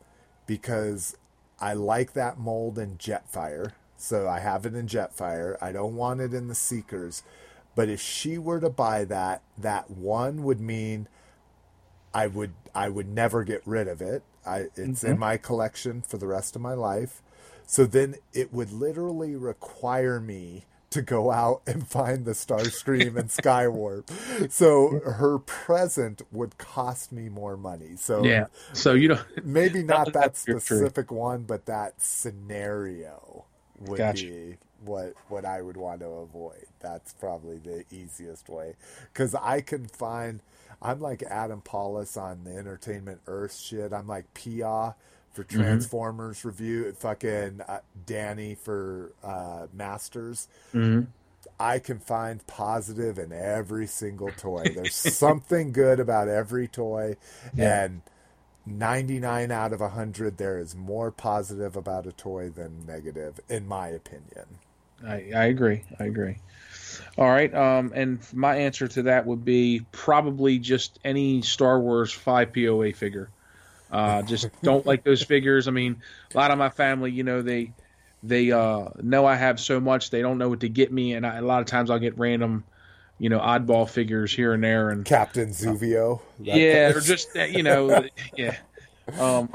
[0.46, 1.16] because
[1.58, 3.72] I like that mold in Jetfire.
[3.96, 5.56] So I have it in Jetfire.
[5.62, 7.24] I don't want it in the Seekers.
[7.76, 11.08] But if she were to buy that, that one would mean
[12.14, 14.24] I would I would never get rid of it.
[14.46, 17.22] I it's in my collection for the rest of my life.
[17.68, 23.30] So then it would literally require me to go out and find the Starscream and
[23.30, 24.52] Skywarp.
[24.52, 27.96] So her present would cost me more money.
[27.98, 28.48] So Yeah.
[28.74, 29.22] So you don't.
[29.44, 33.46] maybe not that specific one, but that scenario
[33.80, 34.26] would Gotcha.
[34.26, 36.66] be what what I would want to avoid.
[36.80, 38.76] That's probably the easiest way
[39.14, 40.42] because I can find.
[40.82, 43.92] I'm like Adam Pawlus on the Entertainment Earth shit.
[43.94, 44.94] I'm like Peaugh
[45.34, 45.60] for Mm-hmm.
[45.62, 46.92] Transformers review.
[46.94, 50.48] Fucking uh, Danny for uh, Masters.
[50.74, 51.08] Mhm.
[51.60, 54.64] I can find positive in every single toy.
[54.76, 57.16] There's something good about every toy,
[57.54, 57.84] Yeah.
[57.86, 58.02] and
[58.66, 63.88] 99 out of 100, there is more positive about a toy than negative, in my
[63.88, 64.46] opinion.
[65.06, 65.84] I, I agree.
[66.00, 66.38] I agree.
[67.18, 67.54] All right.
[67.54, 72.94] Um, and my answer to that would be probably just any Star Wars five POA
[72.94, 73.30] figure.
[73.92, 75.68] Uh, just don't like those figures.
[75.68, 76.02] I mean,
[76.34, 77.72] a lot of my family, you know, they
[78.24, 81.26] they uh, know I have so much they don't know what to get me, and
[81.26, 82.64] I, a lot of times I'll get random,
[83.18, 86.20] you know, oddball figures here and there, and Captain Zuvio.
[86.40, 88.06] that- yeah, or just uh, you know,
[88.38, 88.58] yeah.
[89.18, 89.50] Um,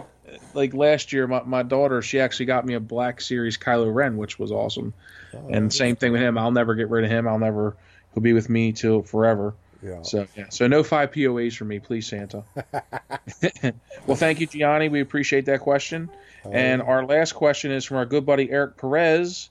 [0.55, 4.17] like last year, my, my daughter she actually got me a Black Series Kylo Ren,
[4.17, 4.93] which was awesome.
[5.35, 6.39] Oh, and same thing with him.
[6.39, 7.27] I'll never get rid of him.
[7.29, 7.77] I'll never.
[8.15, 9.55] He'll be with me till forever.
[9.83, 10.03] Yeah.
[10.03, 10.49] So yeah.
[10.51, 12.45] So no five POAs for me, please, Santa.
[14.07, 14.89] well, thank you, Gianni.
[14.89, 16.09] We appreciate that question.
[16.45, 19.51] Oh, and our last question is from our good buddy Eric Perez.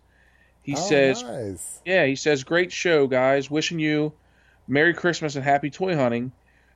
[0.62, 1.82] He Oh, says, nice.
[1.86, 3.52] yeah, he says, great show, guys.
[3.52, 4.14] Wishing you
[4.68, 6.32] Merry Christmas and Happy Toy Hunting.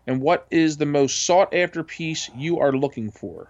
[0.06, 3.50] And what is the most sought after piece you are looking for?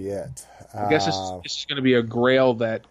[0.00, 0.46] Shit.
[0.74, 2.82] I guess this, is- Uh, is going to be a grail that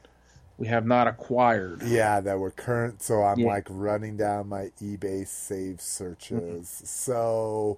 [0.57, 1.83] we have not acquired.
[1.83, 3.01] Yeah, that we're current.
[3.03, 3.47] So I'm Yeah.
[3.47, 6.81] like running down my eBay save searches.
[6.85, 7.77] So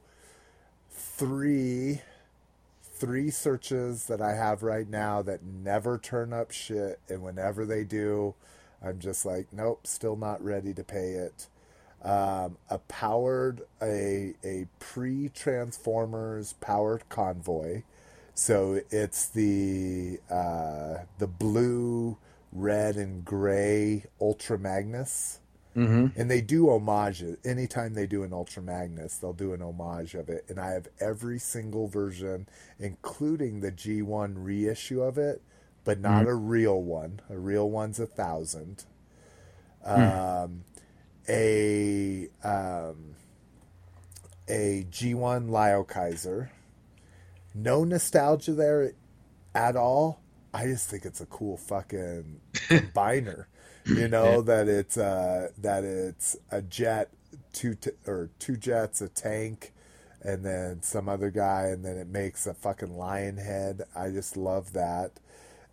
[0.92, 2.02] three,
[2.84, 7.84] three searches that I have right now that never turn up shit, and whenever they
[7.84, 8.34] do,
[8.82, 11.48] I'm just like, nope, still not ready to pay it.
[12.04, 17.82] Um, a powered a a pre Transformers powered convoy.
[18.40, 22.18] So it's the uh, the blue,
[22.52, 25.40] red, and gray Ultra Magnus,
[25.76, 26.20] Mm-hmm.
[26.20, 27.38] and they do homages.
[27.44, 30.46] Anytime they do an Ultra Magnus, they'll do an homage of it.
[30.50, 32.48] And I have every single version,
[32.80, 35.42] including the G1 reissue of it,
[35.84, 37.22] but not a real one.
[37.30, 38.86] A real one's a thousand.
[39.84, 40.64] Um,
[41.28, 43.16] a um,
[44.48, 46.50] a G1 Liokaiser.
[47.58, 48.94] No nostalgia there
[49.56, 50.22] at all.
[50.54, 53.46] I just think it's a cool fucking combiner.
[53.86, 57.10] You know that it's uh that it's a jet,
[57.54, 59.74] two t- or two jets, a tank,
[60.22, 63.82] and then some other guy, and then it makes a fucking lion head.
[63.96, 65.14] I just love that.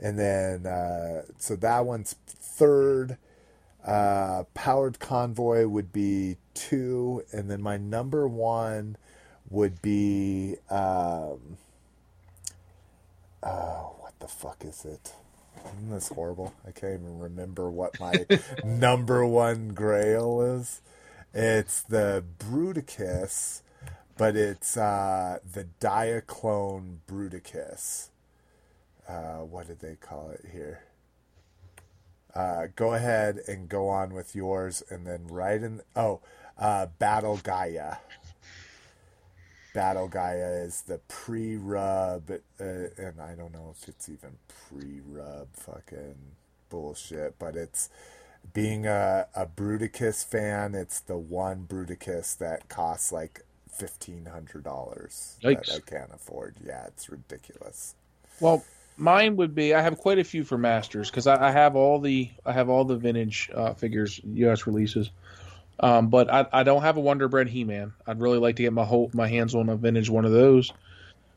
[0.00, 3.18] And then uh, so that one's third.
[3.86, 8.96] Uh, powered convoy would be two, and then my number one
[9.50, 11.58] would be um,
[13.44, 15.12] oh, what the fuck is it?
[15.64, 16.54] Isn't this horrible?
[16.66, 18.26] I can't even remember what my
[18.64, 20.80] number one grail is.
[21.32, 23.62] It's the Bruticus,
[24.16, 28.08] but it's uh, the Diaclone Bruticus.
[29.08, 30.84] Uh, what did they call it here?
[32.34, 36.20] Uh, go ahead and go on with yours, and then right in oh,
[36.58, 37.96] uh, Battle Gaia.
[39.74, 44.38] Battle Gaia is the pre-rub, uh, and I don't know if it's even
[44.68, 46.14] pre-rub fucking
[46.70, 47.90] bullshit, but it's
[48.52, 50.76] being a, a Bruticus fan.
[50.76, 56.56] It's the one Bruticus that costs like fifteen hundred dollars that I can't afford.
[56.64, 57.96] Yeah, it's ridiculous.
[58.38, 58.64] Well,
[58.96, 61.98] mine would be I have quite a few for Masters because I, I have all
[61.98, 64.66] the I have all the vintage uh, figures U.S.
[64.68, 65.10] releases,
[65.80, 67.92] um, but I, I don't have a Wonder Bread He-Man.
[68.06, 70.72] I'd really like to get my whole my hands on a vintage one of those.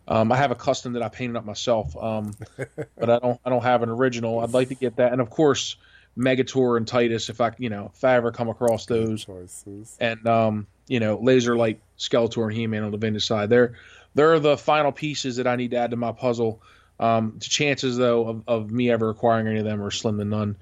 [0.08, 2.36] Um, I have a custom that I painted up myself, um,
[2.98, 4.40] but I don't I don't have an original.
[4.40, 5.76] I'd like to get that, and of course
[6.18, 9.98] Megator and Tytus if I you know if I ever come across those Choices.
[10.00, 13.50] and um, you know, laser light Skeletor and He-Man on the vintage side.
[13.50, 13.76] They're
[14.16, 16.62] they're the final pieces that I need to add to my puzzle.
[17.00, 20.26] Um, the chances though of, of me ever acquiring any of them are slim to
[20.26, 20.56] none.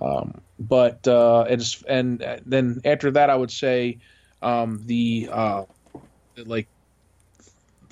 [0.00, 3.98] Um, but uh, it's and then after that, I would say
[4.42, 5.64] um, the uh,
[6.36, 6.68] like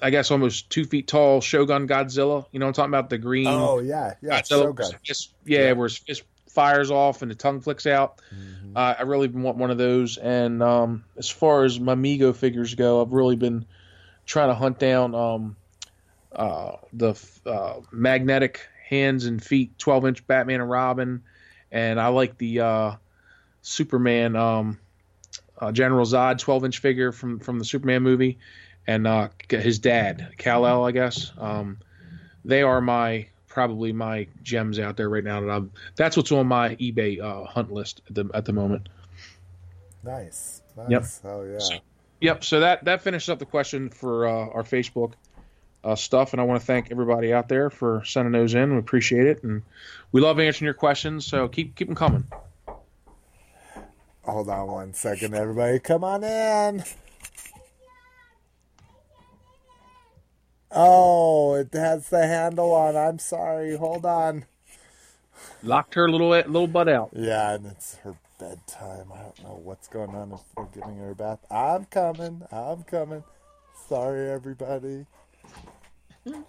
[0.02, 2.46] I guess almost two feet tall Shogun Godzilla.
[2.52, 3.46] You know, I'm talking about the green.
[3.46, 4.74] Oh yeah, yeah, Godzilla, Shogun.
[4.74, 8.20] where his fist- yeah, where his fist fires off and the tongue flicks out.
[8.34, 8.76] Mhm.
[8.76, 10.18] Uh, I really want one of those.
[10.18, 13.64] And um, as far as my Mego figures go, I've really been
[14.26, 15.56] trying to hunt down um,
[16.34, 17.14] uh, the
[17.46, 21.22] uh, magnetic hands and feet 12 inch Batman and Robin.
[21.72, 22.92] And I like the uh,
[23.62, 24.78] Superman um,
[25.58, 28.38] uh, General Zod 12 inch figure from, from the Superman movie.
[28.86, 31.32] And uh, his dad, Kal El, I guess.
[31.38, 31.78] Um,
[32.44, 35.40] they are my probably my gems out there right now.
[35.40, 38.88] That I'm, that's what's on my eBay uh, hunt list at the at the moment.
[40.02, 40.62] Nice.
[40.76, 40.90] Nice.
[40.90, 41.32] Yep.
[41.32, 41.58] Oh yeah.
[41.58, 41.78] So-
[42.20, 42.44] Yep.
[42.44, 45.14] So that that finishes up the question for uh, our Facebook
[45.84, 48.72] uh, stuff, and I want to thank everybody out there for sending those in.
[48.72, 49.62] We appreciate it, and
[50.12, 51.26] we love answering your questions.
[51.26, 52.24] So keep keep them coming.
[54.24, 55.80] Hold on one second, everybody.
[55.80, 56.84] Come on in.
[60.70, 62.96] Oh, it has the handle on.
[62.96, 63.76] I'm sorry.
[63.76, 64.46] Hold on.
[65.62, 67.10] Locked her little little butt out.
[67.14, 69.12] Yeah, and it's her bedtime.
[69.12, 71.40] I don't know what's going on if we're giving her a bath.
[71.50, 72.42] I'm coming.
[72.50, 73.24] I'm coming.
[73.88, 75.06] Sorry, everybody.
[76.24, 76.44] You done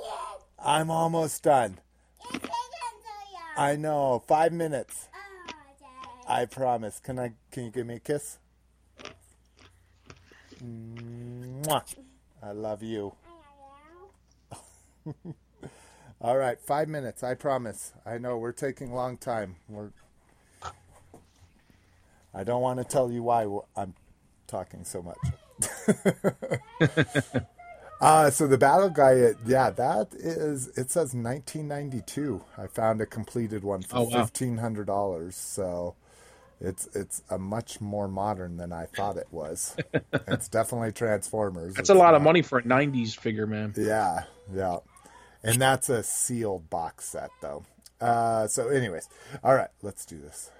[0.00, 0.42] yet?
[0.64, 1.78] I'm almost done.
[2.20, 3.42] It's taken so long.
[3.56, 4.22] I know.
[4.26, 5.08] Five minutes.
[5.12, 7.00] Oh, I promise.
[7.00, 7.32] Can I?
[7.50, 8.38] Can you give me a kiss?
[10.62, 11.82] Mwah.
[12.42, 13.14] I love you.
[16.20, 17.24] All right, five minutes.
[17.24, 17.92] I promise.
[18.04, 19.56] I know we're taking a long time.
[19.68, 19.90] We're.
[22.32, 23.94] I don't want to tell you why I'm
[24.46, 25.18] talking so much.
[28.00, 30.68] uh, so the Battle Gaia, yeah, that is.
[30.76, 32.42] It says 1992.
[32.58, 34.24] I found a completed one for Oh, wow.
[34.24, 35.36] fifteen hundred dollars.
[35.36, 35.94] So.
[36.62, 39.74] It's it's a much more modern than I thought it was.
[40.28, 41.68] it's definitely Transformers.
[41.76, 43.72] That's It's a lot of money for a '90s figure, man.
[43.78, 44.76] yeah, yeah.
[45.42, 47.64] And that's a sealed box set, though.
[47.98, 49.08] Uh, so, anyways,
[49.42, 50.50] all right, let's do this.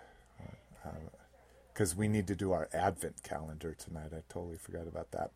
[1.80, 4.10] Because we need to do our advent calendar tonight.
[4.12, 5.30] I totally forgot about that.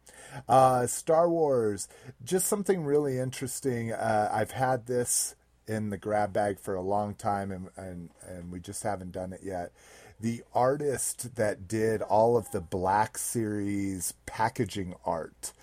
[0.47, 1.89] Uh, Star Wars,
[2.23, 3.93] just something really interesting.
[3.93, 8.53] Uh, I've had this in the grab bag for a long time, and, and, and
[8.53, 9.73] we just haven't done it yet.
[10.21, 15.55] The artist that did all of the Black Series packaging art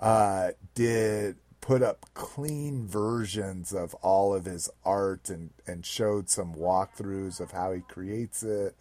[0.00, 6.54] uh, did put up clean versions of all of his art and, and showed some
[6.54, 8.74] walkthroughs of how he creates it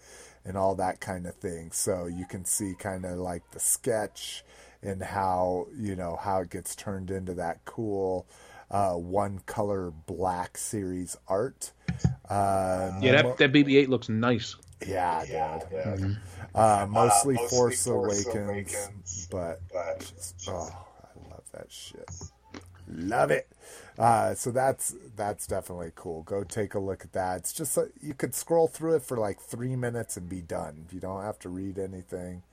[0.50, 1.72] and all that kind of thing.
[1.72, 4.44] So you can see kind of like the sketch
[4.82, 8.26] and how, you know, how it gets turned into that cool
[8.72, 11.72] uh, one color black series art.
[12.28, 14.56] Uh, Yeah, that that BB-8 looks nice.
[15.30, 15.60] yeah,
[15.95, 16.18] dude.
[16.56, 19.61] Uh, mostly, Force, Awakens, but
[20.00, 20.69] just, oh,
[21.03, 22.10] I love that shit.
[22.88, 23.48] Love it.
[24.00, 26.24] Uh, so that's that's definitely cool.
[26.24, 27.40] Go take a look at that.
[27.40, 30.86] It's just like, you could scroll through it for like three minutes and be done.
[30.90, 32.44] You don't have to read anything.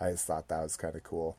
[0.00, 1.36] I just thought that was kind of cool.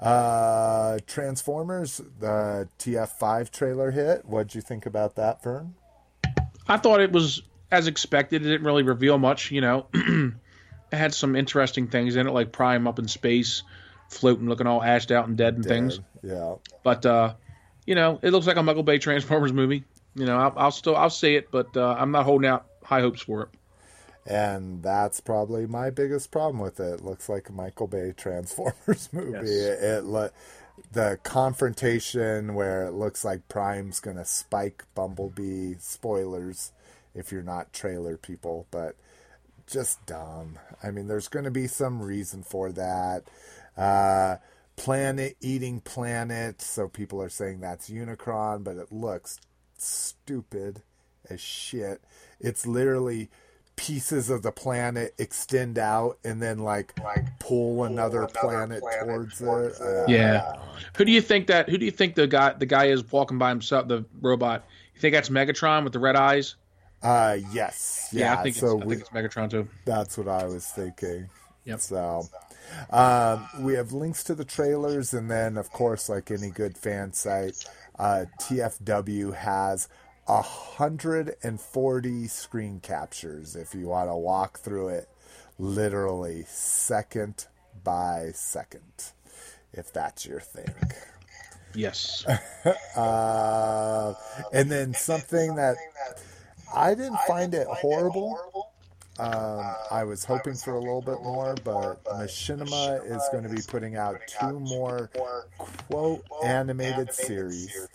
[0.00, 4.24] Uh, Transformers, the TF5 trailer hit.
[4.24, 5.74] What'd you think about that, Vern?
[6.66, 8.42] I thought it was as expected.
[8.42, 9.86] It didn't really reveal much, you know.
[9.92, 10.32] it
[10.92, 13.64] had some interesting things in it, like Prime up in space,
[14.08, 16.00] floating, looking all ashed out and dead and things.
[16.22, 16.54] Yeah.
[16.82, 17.34] But uh,
[17.88, 19.82] you know, it looks like a Michael Bay Transformers movie.
[20.14, 23.00] You know, I'll, I'll still I'll see it, but uh, I'm not holding out high
[23.00, 23.48] hopes for it.
[24.30, 27.00] And that's probably my biggest problem with it.
[27.00, 29.30] It looks like a Michael Bay Transformers movie.
[29.30, 29.48] Yes.
[29.48, 30.30] It, it le-
[30.92, 35.76] the confrontation where it looks like Prime's gonna spike Bumblebee.
[35.78, 36.72] Spoilers
[37.14, 38.96] if you're not trailer people, but
[39.66, 40.58] just dumb.
[40.82, 43.24] I mean, there's going to be some reason for that.
[43.78, 44.36] Uh,
[44.78, 49.38] planet eating planet, so people are saying that's Unicron, but it looks
[49.76, 50.82] stupid
[51.28, 52.00] as shit.
[52.40, 53.28] It's literally
[53.76, 56.94] pieces of the planet extend out and then like,
[57.38, 59.80] pull another, planet, towards, it.
[59.80, 60.54] Uh, Yeah.
[60.96, 61.68] Who do you think that?
[61.68, 63.88] Who do you think the guy the guy is walking by himself?
[63.88, 64.64] The robot.
[64.94, 66.56] You think that's Megatron with the red eyes?
[67.02, 68.08] Uh, yes.
[68.12, 68.38] Yeah.
[68.38, 69.68] I think so it's, I we, think it's Megatron too.
[69.84, 71.28] That's what I was thinking.
[71.64, 71.80] Yep.
[71.80, 72.28] So,
[72.90, 77.12] um, we have links to the trailers, and then, of course, like any good fan
[77.12, 77.64] site,
[77.98, 79.88] uh, TFW has
[80.26, 85.08] 140 screen captures if you want to walk through it
[85.58, 87.46] literally second
[87.82, 89.12] by second,
[89.72, 90.74] if that's your thing.
[91.74, 92.24] Yes.
[92.96, 94.12] Uh,
[94.52, 95.76] and then something that
[96.74, 98.36] I didn't find it horrible.
[99.18, 103.62] Um, I was hoping for a little bit more, but Machinima is going to be
[103.66, 105.10] putting out two more
[105.88, 107.88] quote animated series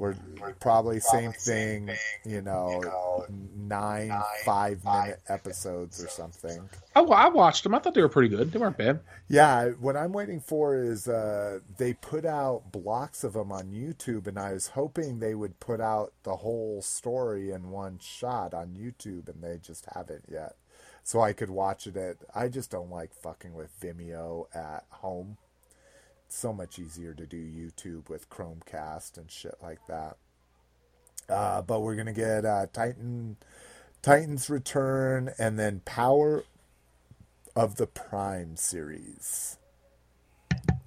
[0.00, 0.16] we're
[0.60, 1.90] probably same thing.
[2.24, 4.12] You know, nine
[4.44, 6.68] five minute episodes or something.
[6.96, 7.74] I, I watched them.
[7.74, 8.50] I thought they were pretty good.
[8.50, 9.00] They weren't bad.
[9.28, 14.26] Yeah, what I'm waiting for is uh, they put out blocks of them on YouTube,
[14.26, 18.70] and I was hoping they would put out the whole story in one shot on
[18.70, 20.56] YouTube, and they just haven't yet.
[21.02, 22.16] So I could watch it at.
[22.34, 25.38] I just don't like fucking with Vimeo at home.
[26.26, 30.16] It's so much easier to do YouTube with Chromecast and shit like that.
[31.28, 33.36] Uh, but we're gonna get uh, Titan,
[34.02, 36.44] Titan's Return, and then Power
[37.56, 39.58] of the Prime series.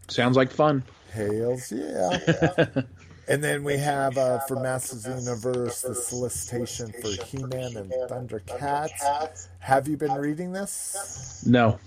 [0.08, 0.83] Sounds like fun.
[1.14, 2.67] Hails, yeah.
[3.27, 7.92] and then we have uh, for Masters of the Universe the solicitation for He-Man and
[8.10, 9.48] Thundercats.
[9.60, 11.43] Have you been reading this?
[11.45, 11.80] No.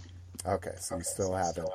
[0.47, 1.68] Okay, so you still haven't.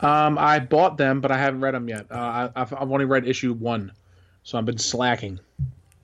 [0.00, 2.06] Um, I bought them, but I haven't read them yet.
[2.10, 3.92] Uh, I, I've, I've only read issue one,
[4.44, 5.40] so I've been slacking.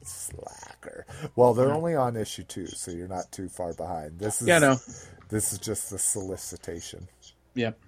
[0.02, 1.06] Slacker.
[1.36, 4.18] Well, they're only on issue two, so you're not too far behind.
[4.18, 4.76] This is Yeah, no.
[5.28, 7.06] this is just the solicitation.
[7.54, 7.78] Yep.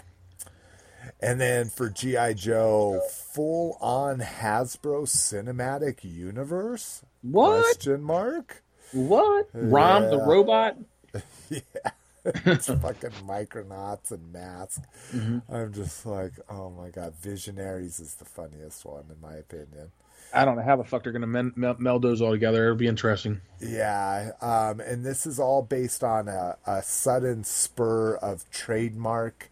[1.20, 2.34] And then for G.I.
[2.34, 3.00] Joe,
[3.34, 7.02] full on Hasbro cinematic universe?
[7.22, 7.62] What?
[7.64, 8.62] Question mark?
[8.92, 9.48] What?
[9.52, 10.76] Rom the robot?
[11.48, 11.90] Yeah.
[12.24, 14.80] it's fucking Micronauts and Mask.
[15.12, 15.52] Mm-hmm.
[15.52, 19.90] I'm just like, oh my god, Visionaries is the funniest one in my opinion.
[20.32, 22.66] I don't know how the fuck they're gonna men- mel- meld those all together.
[22.66, 23.40] It'll be interesting.
[23.58, 29.50] Yeah, um, and this is all based on a, a sudden spur of trademark,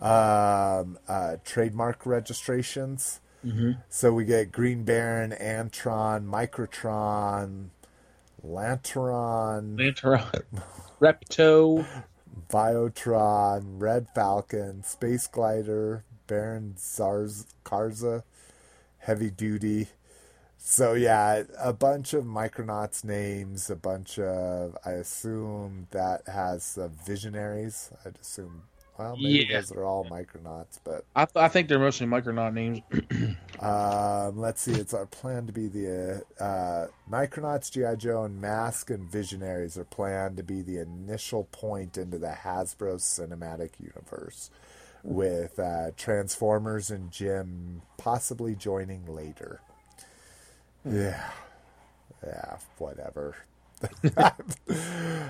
[0.00, 3.20] um, uh, trademark registrations.
[3.44, 3.72] Mm-hmm.
[3.88, 7.68] So we get Green Baron, Antron, Microtron,
[8.44, 10.22] Lantron, Lantern,
[11.00, 11.86] Repto.
[12.48, 18.24] Biotron, Red Falcon, Space Glider, Baron Zarz- Karza,
[18.98, 19.88] Heavy Duty.
[20.58, 26.88] So yeah, a bunch of Micronauts names, a bunch of I assume that has uh,
[26.88, 27.90] visionaries.
[28.04, 28.64] I'd assume
[29.00, 29.60] well maybe Yeah.
[29.60, 32.80] those are all Micronauts, but I, th- I think they're mostly Micronaut names.
[33.60, 34.72] um, let's see.
[34.72, 39.78] It's our plan to be the uh, uh, Micronauts, GI Joe, and Mask and Visionaries
[39.78, 44.50] are planned to be the initial point into the Hasbro cinematic universe,
[45.02, 49.60] with uh, Transformers and Jim possibly joining later.
[50.84, 51.30] Yeah,
[52.26, 53.36] yeah, whatever.
[54.16, 54.32] I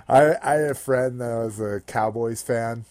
[0.09, 2.85] I had a friend that was a Cowboys fan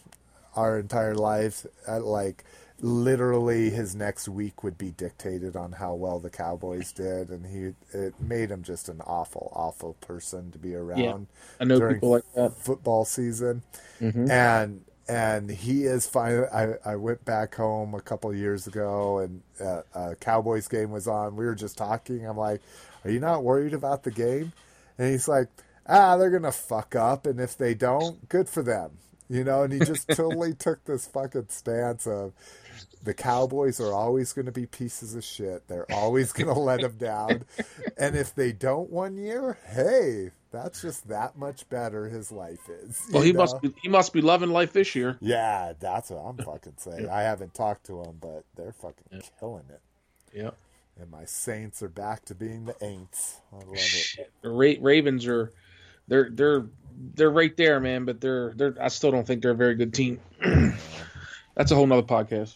[0.60, 1.66] our entire life.
[1.88, 2.44] Uh, like
[2.82, 7.74] literally, his next week would be dictated on how well the Cowboys did, and he
[7.98, 11.00] it made him just an awful, awful person to be around.
[11.00, 11.18] Yeah,
[11.60, 12.54] I know people like that.
[12.54, 13.64] football season,
[14.30, 16.46] and and he is fine.
[16.54, 21.08] I I went back home a couple years ago, and uh, a Cowboys game was
[21.08, 21.36] on.
[21.36, 22.26] We were just talking.
[22.26, 22.62] I'm like,
[23.04, 24.54] "Are you not worried about the game?"
[24.98, 25.48] And he's like,
[25.88, 28.92] "Ah, they're gonna fuck up, and if they don't, good for them."
[29.30, 32.34] You know, and he just totally took this fucking stance of
[33.04, 35.68] the Cowboys are always going to be pieces of shit.
[35.68, 37.44] They're always going to let them down.
[37.98, 43.02] And if they don't one year, hey, that's just that much better his life is.
[43.12, 43.40] Well, he know?
[43.40, 45.18] must be, he must be loving life this year.
[45.22, 47.10] Yeah, that's what I'm fucking saying.
[47.10, 49.82] I haven't talked to him, but they're fucking killing it.
[50.34, 50.52] Yeah.
[51.00, 53.36] And my Saints are back to being the Aints.
[53.54, 54.32] I love it.
[54.42, 55.54] The Ra- Ravens are
[56.10, 56.66] they're they're
[57.00, 58.06] they're right there, man.
[58.06, 60.20] But they're they're I still don't think they're a very good team.
[61.56, 62.56] That's a whole nother podcast.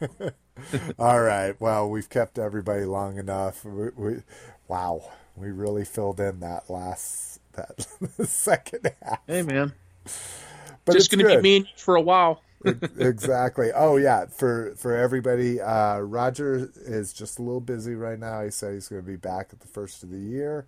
[0.98, 1.58] All right.
[1.60, 3.64] Well, we've kept everybody long enough.
[3.64, 4.16] We, we,
[4.68, 5.02] wow,
[5.36, 7.86] we really filled in that last that
[8.26, 9.20] second half.
[9.26, 9.72] Hey, man,
[10.84, 12.42] But just gonna be mean for a while.
[12.98, 13.70] exactly.
[13.74, 18.42] Oh yeah, for for everybody, uh, Roger is just a little busy right now.
[18.44, 20.66] He said he's going to be back at the first of the year.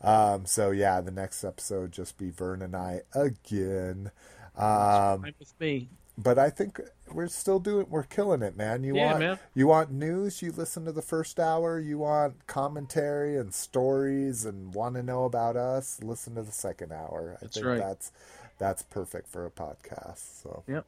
[0.00, 4.10] Um, so yeah, the next episode just be Vern and I again.
[4.56, 5.88] Um, with me.
[6.16, 6.80] but I think
[7.12, 8.84] we're still doing we're killing it, man.
[8.84, 9.38] You Yeah, want man.
[9.54, 14.74] you want news, you listen to the first hour, you want commentary and stories and
[14.74, 17.38] want to know about us, listen to the second hour.
[17.42, 17.78] I That's think right.
[17.78, 18.12] that's
[18.58, 20.42] that's perfect for a podcast.
[20.42, 20.84] So Yep.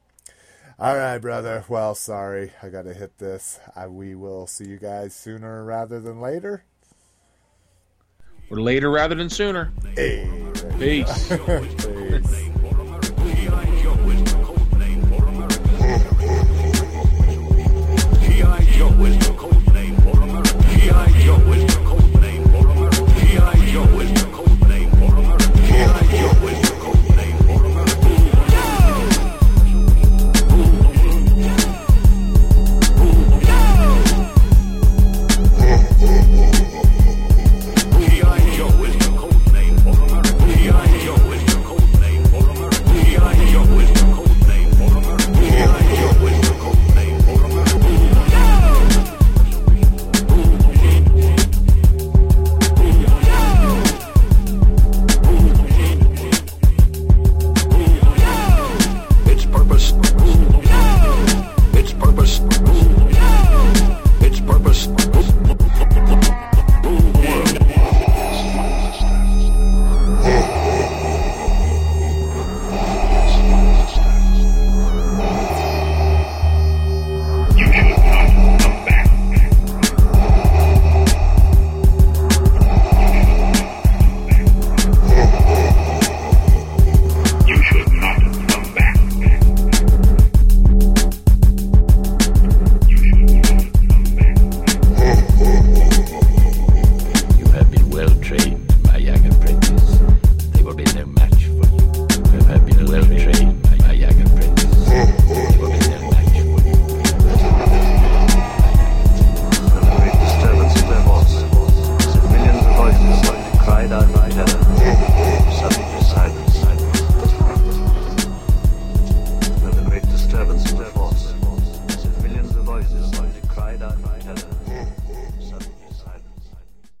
[0.79, 1.63] all right, brother.
[1.69, 3.59] Well, sorry, I got to hit this.
[3.75, 6.63] I, we will see you guys sooner rather than later.
[8.51, 9.71] Or later rather than sooner.
[9.95, 10.29] Hey.
[10.77, 11.29] Peace.
[11.47, 12.49] Peace.